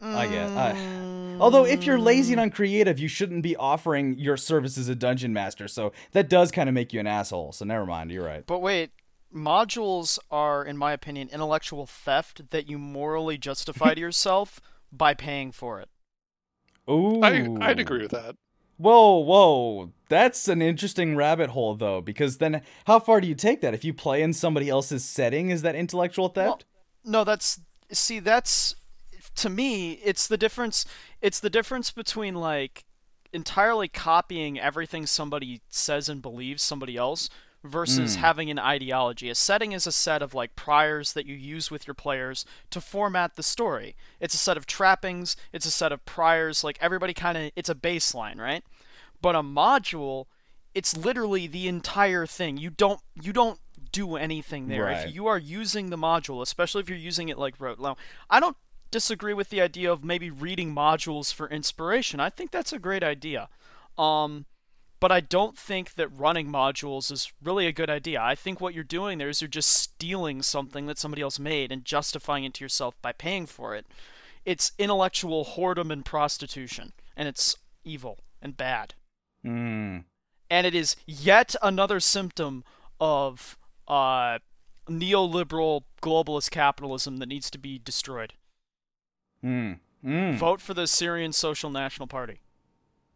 I 0.00 0.26
get- 0.26 0.48
I- 0.50 0.72
mm. 0.72 1.17
Although 1.40 1.64
if 1.64 1.84
you're 1.84 1.98
lazy 1.98 2.32
and 2.32 2.40
uncreative, 2.40 2.98
you 2.98 3.08
shouldn't 3.08 3.42
be 3.42 3.56
offering 3.56 4.18
your 4.18 4.36
service 4.36 4.76
as 4.76 4.88
a 4.88 4.94
dungeon 4.94 5.32
master. 5.32 5.68
So 5.68 5.92
that 6.12 6.28
does 6.28 6.50
kind 6.50 6.68
of 6.68 6.74
make 6.74 6.92
you 6.92 7.00
an 7.00 7.06
asshole. 7.06 7.52
So 7.52 7.64
never 7.64 7.86
mind. 7.86 8.10
You're 8.10 8.24
right. 8.24 8.46
But 8.46 8.60
wait, 8.60 8.90
modules 9.34 10.18
are, 10.30 10.64
in 10.64 10.76
my 10.76 10.92
opinion, 10.92 11.28
intellectual 11.32 11.86
theft 11.86 12.50
that 12.50 12.68
you 12.68 12.78
morally 12.78 13.38
justify 13.38 13.94
to 13.94 14.00
yourself 14.08 14.60
by 14.92 15.14
paying 15.14 15.52
for 15.52 15.80
it. 15.80 15.88
Ooh. 16.90 17.20
I 17.22 17.46
I'd 17.60 17.80
agree 17.80 18.02
with 18.02 18.12
that. 18.12 18.36
Whoa, 18.78 19.18
whoa. 19.18 19.92
That's 20.08 20.48
an 20.48 20.62
interesting 20.62 21.16
rabbit 21.16 21.50
hole, 21.50 21.74
though, 21.74 22.00
because 22.00 22.38
then 22.38 22.62
how 22.86 23.00
far 23.00 23.20
do 23.20 23.26
you 23.26 23.34
take 23.34 23.60
that? 23.60 23.74
If 23.74 23.84
you 23.84 23.92
play 23.92 24.22
in 24.22 24.32
somebody 24.32 24.68
else's 24.68 25.04
setting, 25.04 25.50
is 25.50 25.62
that 25.62 25.74
intellectual 25.74 26.28
theft? 26.28 26.64
No, 27.04 27.24
that's 27.24 27.60
see, 27.90 28.20
that's 28.20 28.76
to 29.38 29.48
me, 29.50 29.92
it's 30.04 30.26
the 30.26 30.36
difference. 30.36 30.84
It's 31.20 31.40
the 31.40 31.50
difference 31.50 31.90
between 31.90 32.34
like 32.34 32.84
entirely 33.32 33.88
copying 33.88 34.58
everything 34.58 35.06
somebody 35.06 35.60
says 35.68 36.08
and 36.08 36.22
believes 36.22 36.62
somebody 36.62 36.96
else 36.96 37.28
versus 37.64 38.16
Mm. 38.16 38.20
having 38.20 38.50
an 38.50 38.58
ideology. 38.58 39.28
A 39.28 39.34
setting 39.34 39.72
is 39.72 39.86
a 39.86 39.92
set 39.92 40.22
of 40.22 40.32
like 40.32 40.54
priors 40.56 41.12
that 41.12 41.26
you 41.26 41.34
use 41.34 41.70
with 41.70 41.86
your 41.86 41.94
players 41.94 42.44
to 42.70 42.80
format 42.80 43.34
the 43.36 43.42
story. 43.42 43.96
It's 44.20 44.34
a 44.34 44.38
set 44.38 44.56
of 44.56 44.64
trappings, 44.66 45.36
it's 45.52 45.66
a 45.66 45.70
set 45.70 45.92
of 45.92 46.04
priors, 46.06 46.62
like 46.64 46.78
everybody 46.80 47.12
kind 47.14 47.36
of 47.36 47.50
it's 47.56 47.68
a 47.68 47.74
baseline, 47.74 48.38
right? 48.38 48.62
But 49.20 49.34
a 49.34 49.42
module, 49.42 50.26
it's 50.74 50.96
literally 50.96 51.46
the 51.48 51.66
entire 51.68 52.26
thing. 52.26 52.56
You 52.58 52.70
don't 52.70 53.00
you 53.20 53.32
don't 53.32 53.58
do 53.90 54.16
anything 54.16 54.68
there. 54.68 54.84
Right. 54.84 55.08
If 55.08 55.14
you 55.14 55.26
are 55.26 55.38
using 55.38 55.90
the 55.90 55.96
module, 55.98 56.40
especially 56.42 56.80
if 56.82 56.88
you're 56.88 56.96
using 56.98 57.28
it 57.28 57.38
like 57.38 57.54
rote 57.60 57.80
now, 57.80 57.96
I 58.30 58.38
don't 58.38 58.56
disagree 58.90 59.34
with 59.34 59.50
the 59.50 59.60
idea 59.60 59.92
of 59.92 60.04
maybe 60.04 60.30
reading 60.30 60.74
modules 60.74 61.32
for 61.32 61.48
inspiration. 61.48 62.20
I 62.20 62.30
think 62.30 62.50
that's 62.50 62.72
a 62.72 62.78
great 62.78 63.02
idea. 63.02 63.48
Um, 63.96 64.46
but 65.00 65.12
I 65.12 65.20
don't 65.20 65.56
think 65.56 65.94
that 65.94 66.08
running 66.08 66.48
modules 66.48 67.12
is 67.12 67.32
really 67.42 67.66
a 67.66 67.72
good 67.72 67.90
idea. 67.90 68.20
I 68.20 68.34
think 68.34 68.60
what 68.60 68.74
you're 68.74 68.84
doing 68.84 69.18
there 69.18 69.28
is 69.28 69.40
you're 69.40 69.48
just 69.48 69.70
stealing 69.70 70.42
something 70.42 70.86
that 70.86 70.98
somebody 70.98 71.22
else 71.22 71.38
made 71.38 71.70
and 71.70 71.84
justifying 71.84 72.44
it 72.44 72.54
to 72.54 72.64
yourself 72.64 73.00
by 73.00 73.12
paying 73.12 73.46
for 73.46 73.76
it. 73.76 73.86
It's 74.44 74.72
intellectual 74.78 75.44
whoredom 75.44 75.92
and 75.92 76.04
prostitution, 76.04 76.92
and 77.16 77.28
it's 77.28 77.56
evil 77.84 78.18
and 78.42 78.56
bad. 78.56 78.94
Mm. 79.44 80.04
And 80.50 80.66
it 80.66 80.74
is 80.74 80.96
yet 81.06 81.54
another 81.62 82.00
symptom 82.00 82.64
of 82.98 83.56
uh, 83.86 84.38
neoliberal 84.88 85.82
globalist 86.02 86.50
capitalism 86.50 87.18
that 87.18 87.28
needs 87.28 87.50
to 87.50 87.58
be 87.58 87.78
destroyed. 87.78 88.32
Mm. 89.44 89.78
Mm. 90.04 90.36
Vote 90.36 90.60
for 90.60 90.74
the 90.74 90.86
Syrian 90.86 91.32
Social 91.32 91.70
National 91.70 92.06
Party. 92.06 92.40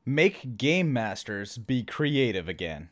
Make 0.05 0.57
game 0.57 0.93
masters 0.93 1.59
be 1.59 1.85
creative 1.85 2.49
again. 2.49 2.89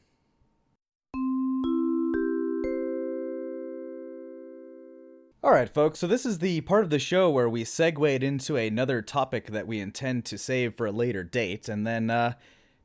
All 5.43 5.53
right, 5.53 5.71
folks, 5.71 5.99
so 5.99 6.07
this 6.07 6.27
is 6.27 6.39
the 6.39 6.61
part 6.61 6.85
of 6.85 6.91
the 6.91 6.99
show 6.99 7.31
where 7.31 7.49
we 7.49 7.65
segued 7.65 8.23
into 8.23 8.57
another 8.57 9.01
topic 9.01 9.47
that 9.47 9.67
we 9.67 9.81
intend 9.81 10.27
to 10.27 10.37
save 10.37 10.75
for 10.75 10.87
a 10.87 10.93
later 10.93 11.25
date, 11.25 11.67
and 11.67 11.87
then 11.87 12.11
uh, 12.11 12.35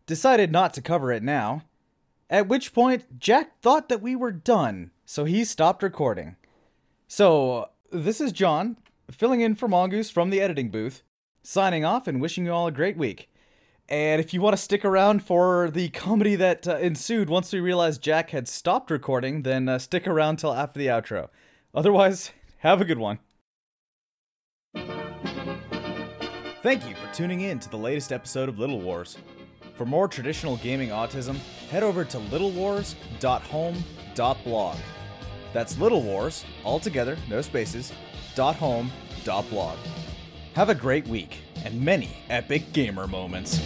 decided 0.07 0.53
not 0.53 0.73
to 0.75 0.81
cover 0.81 1.11
it 1.11 1.21
now. 1.21 1.63
At 2.29 2.47
which 2.47 2.73
point, 2.73 3.19
Jack 3.19 3.59
thought 3.61 3.89
that 3.89 4.01
we 4.01 4.15
were 4.15 4.31
done, 4.31 4.91
so 5.05 5.25
he 5.25 5.43
stopped 5.43 5.83
recording. 5.83 6.37
So, 7.09 7.69
this 7.91 8.21
is 8.21 8.31
Jon, 8.31 8.77
filling 9.11 9.41
in 9.41 9.55
for 9.55 9.67
Mongoose 9.67 10.09
from 10.09 10.29
the 10.29 10.41
editing 10.41 10.69
booth, 10.69 11.03
signing 11.43 11.85
off 11.85 12.07
and 12.07 12.21
wishing 12.21 12.45
you 12.45 12.51
all 12.51 12.67
a 12.67 12.71
great 12.71 12.97
week. 12.97 13.29
And 13.87 14.19
if 14.19 14.33
you 14.33 14.41
want 14.41 14.55
to 14.55 14.61
stick 14.61 14.83
around 14.83 15.23
for 15.23 15.69
the 15.69 15.89
comedy 15.89 16.35
that 16.35 16.67
uh, 16.67 16.77
ensued 16.77 17.29
once 17.29 17.53
we 17.53 17.59
realized 17.59 18.01
Jack 18.01 18.31
had 18.31 18.47
stopped 18.47 18.89
recording, 18.89 19.43
then 19.43 19.69
uh, 19.69 19.77
stick 19.77 20.07
around 20.07 20.37
till 20.37 20.53
after 20.53 20.79
the 20.79 20.87
outro. 20.87 21.29
Otherwise, 21.73 22.31
have 22.59 22.81
a 22.81 22.85
good 22.85 22.97
one. 22.97 23.19
Thank 26.63 26.89
you 26.89 26.95
for 26.95 27.13
tuning 27.13 27.41
in 27.41 27.59
to 27.59 27.69
the 27.69 27.77
latest 27.77 28.11
episode 28.11 28.49
of 28.49 28.57
Little 28.57 28.81
Wars. 28.81 29.19
For 29.75 29.85
more 29.85 30.07
traditional 30.07 30.57
gaming 30.57 30.89
autism, 30.89 31.35
head 31.69 31.83
over 31.83 32.03
to 32.05 32.17
littlewars.home.blog. 32.17 34.77
That's 35.53 35.77
Little 35.77 36.01
Wars, 36.01 36.43
all 36.63 36.79
together, 36.79 37.17
no 37.29 37.41
spaces, 37.41 37.93
dot 38.35 38.55
home, 38.55 38.91
dot 39.23 39.49
blog. 39.49 39.77
Have 40.53 40.69
a 40.69 40.75
great 40.75 41.07
week 41.07 41.37
and 41.63 41.81
many 41.81 42.17
epic 42.29 42.71
gamer 42.73 43.07
moments. 43.07 43.59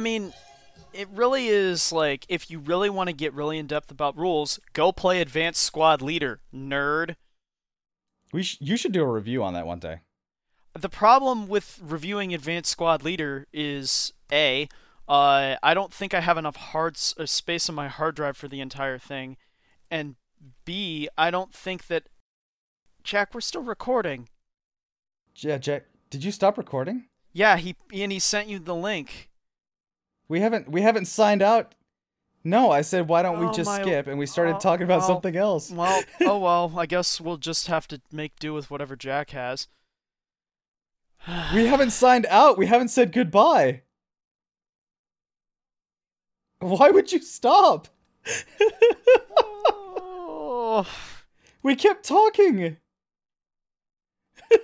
I 0.00 0.02
mean, 0.02 0.32
it 0.94 1.10
really 1.10 1.48
is 1.48 1.92
like 1.92 2.24
if 2.30 2.50
you 2.50 2.58
really 2.58 2.88
want 2.88 3.08
to 3.08 3.12
get 3.12 3.34
really 3.34 3.58
in 3.58 3.66
depth 3.66 3.90
about 3.90 4.16
rules, 4.16 4.58
go 4.72 4.92
play 4.92 5.20
Advanced 5.20 5.62
Squad 5.62 6.00
Leader, 6.00 6.40
nerd. 6.54 7.16
We 8.32 8.42
sh- 8.42 8.56
you 8.62 8.78
should 8.78 8.92
do 8.92 9.02
a 9.02 9.06
review 9.06 9.44
on 9.44 9.52
that 9.52 9.66
one 9.66 9.78
day. 9.78 10.00
The 10.72 10.88
problem 10.88 11.48
with 11.48 11.78
reviewing 11.82 12.32
Advanced 12.32 12.70
Squad 12.70 13.02
Leader 13.02 13.46
is 13.52 14.14
a, 14.32 14.70
uh, 15.06 15.56
I 15.62 15.74
don't 15.74 15.92
think 15.92 16.14
I 16.14 16.20
have 16.20 16.38
enough 16.38 16.56
hard 16.56 16.96
s- 16.96 17.12
uh, 17.18 17.26
space 17.26 17.68
on 17.68 17.74
my 17.74 17.88
hard 17.88 18.16
drive 18.16 18.38
for 18.38 18.48
the 18.48 18.62
entire 18.62 18.96
thing, 18.96 19.36
and 19.90 20.14
b, 20.64 21.10
I 21.18 21.30
don't 21.30 21.52
think 21.52 21.88
that. 21.88 22.04
Jack, 23.04 23.34
we're 23.34 23.42
still 23.42 23.62
recording. 23.62 24.30
Yeah, 25.36 25.58
Jack, 25.58 25.84
did 26.08 26.24
you 26.24 26.32
stop 26.32 26.56
recording? 26.56 27.04
Yeah, 27.34 27.58
he 27.58 27.76
and 27.92 28.10
he 28.10 28.18
sent 28.18 28.48
you 28.48 28.58
the 28.58 28.74
link. 28.74 29.29
We 30.30 30.38
haven't 30.38 30.68
we 30.70 30.82
haven't 30.82 31.06
signed 31.06 31.42
out. 31.42 31.74
No, 32.44 32.70
I 32.70 32.82
said 32.82 33.08
why 33.08 33.22
don't 33.22 33.40
we 33.40 33.46
Oh, 33.46 33.52
just 33.52 33.66
my- 33.66 33.82
skip 33.82 34.06
and 34.06 34.16
we 34.16 34.26
started 34.26 34.54
oh, 34.54 34.58
talking 34.60 34.84
about 34.84 35.00
well, 35.00 35.08
something 35.08 35.34
else. 35.34 35.72
Well, 35.72 36.04
oh 36.20 36.38
well, 36.38 36.72
I 36.76 36.86
guess 36.86 37.20
we'll 37.20 37.36
just 37.36 37.66
have 37.66 37.88
to 37.88 38.00
make 38.12 38.38
do 38.38 38.54
with 38.54 38.70
whatever 38.70 38.94
Jack 38.94 39.30
has. 39.30 39.66
We 41.52 41.66
haven't 41.66 41.90
signed 41.90 42.26
out. 42.30 42.56
We 42.56 42.66
haven't 42.66 42.90
said 42.90 43.10
goodbye. 43.10 43.82
Why 46.60 46.90
would 46.90 47.10
you 47.10 47.20
stop? 47.20 47.88
oh, 49.36 50.86
We 51.64 51.74
kept 51.74 52.04
talking. 52.04 52.76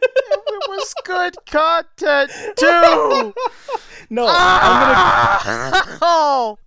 it 0.47 0.69
was 0.69 0.95
good 1.05 1.35
content 1.47 2.31
too. 2.57 3.35
No, 4.09 4.25
I'm 4.29 5.45
gonna 5.45 5.99
oh. 6.01 6.59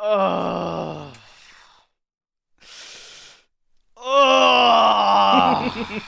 Ugh. 0.00 1.16
Ugh. 4.06 6.02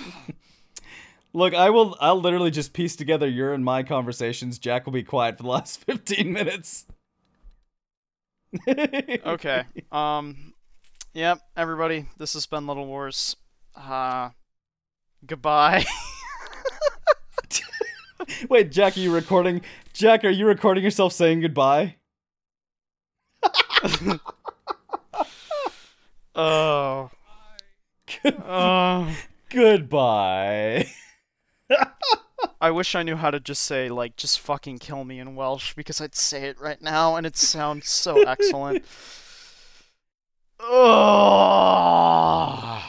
Look, 1.32 1.54
I 1.54 1.70
will 1.70 1.96
I'll 2.00 2.20
literally 2.20 2.50
just 2.50 2.72
piece 2.72 2.94
together 2.96 3.28
your 3.28 3.52
and 3.52 3.64
my 3.64 3.82
conversations. 3.82 4.58
Jack 4.58 4.86
will 4.86 4.92
be 4.92 5.02
quiet 5.02 5.36
for 5.36 5.42
the 5.42 5.48
last 5.48 5.84
15 5.84 6.32
minutes. 6.32 6.86
okay. 8.68 9.64
Um. 9.90 10.54
Yep. 11.14 11.40
Everybody, 11.56 12.06
this 12.18 12.34
has 12.34 12.46
been 12.46 12.66
Little 12.66 12.86
Wars. 12.86 13.36
Uh. 13.78 14.30
Goodbye. 15.26 15.84
Wait, 18.48 18.70
Jack, 18.72 18.96
are 18.96 19.00
you 19.00 19.14
recording? 19.14 19.60
Jack, 19.92 20.24
are 20.24 20.30
you 20.30 20.46
recording 20.46 20.82
yourself 20.84 21.12
saying 21.12 21.40
goodbye? 21.40 21.96
Oh. 26.40 27.10
Uh, 28.24 29.12
Goodbye. 29.50 30.86
I 32.60 32.70
wish 32.70 32.94
I 32.94 33.02
knew 33.02 33.16
how 33.16 33.32
to 33.32 33.40
just 33.40 33.62
say 33.62 33.88
like 33.88 34.14
just 34.16 34.38
fucking 34.38 34.78
kill 34.78 35.02
me 35.02 35.18
in 35.18 35.34
Welsh 35.34 35.74
because 35.74 36.00
I'd 36.00 36.14
say 36.14 36.44
it 36.44 36.60
right 36.60 36.80
now 36.80 37.16
and 37.16 37.26
it 37.26 37.36
sounds 37.36 37.88
so 37.88 38.22
excellent. 38.22 38.84
Ugh. 40.60 42.82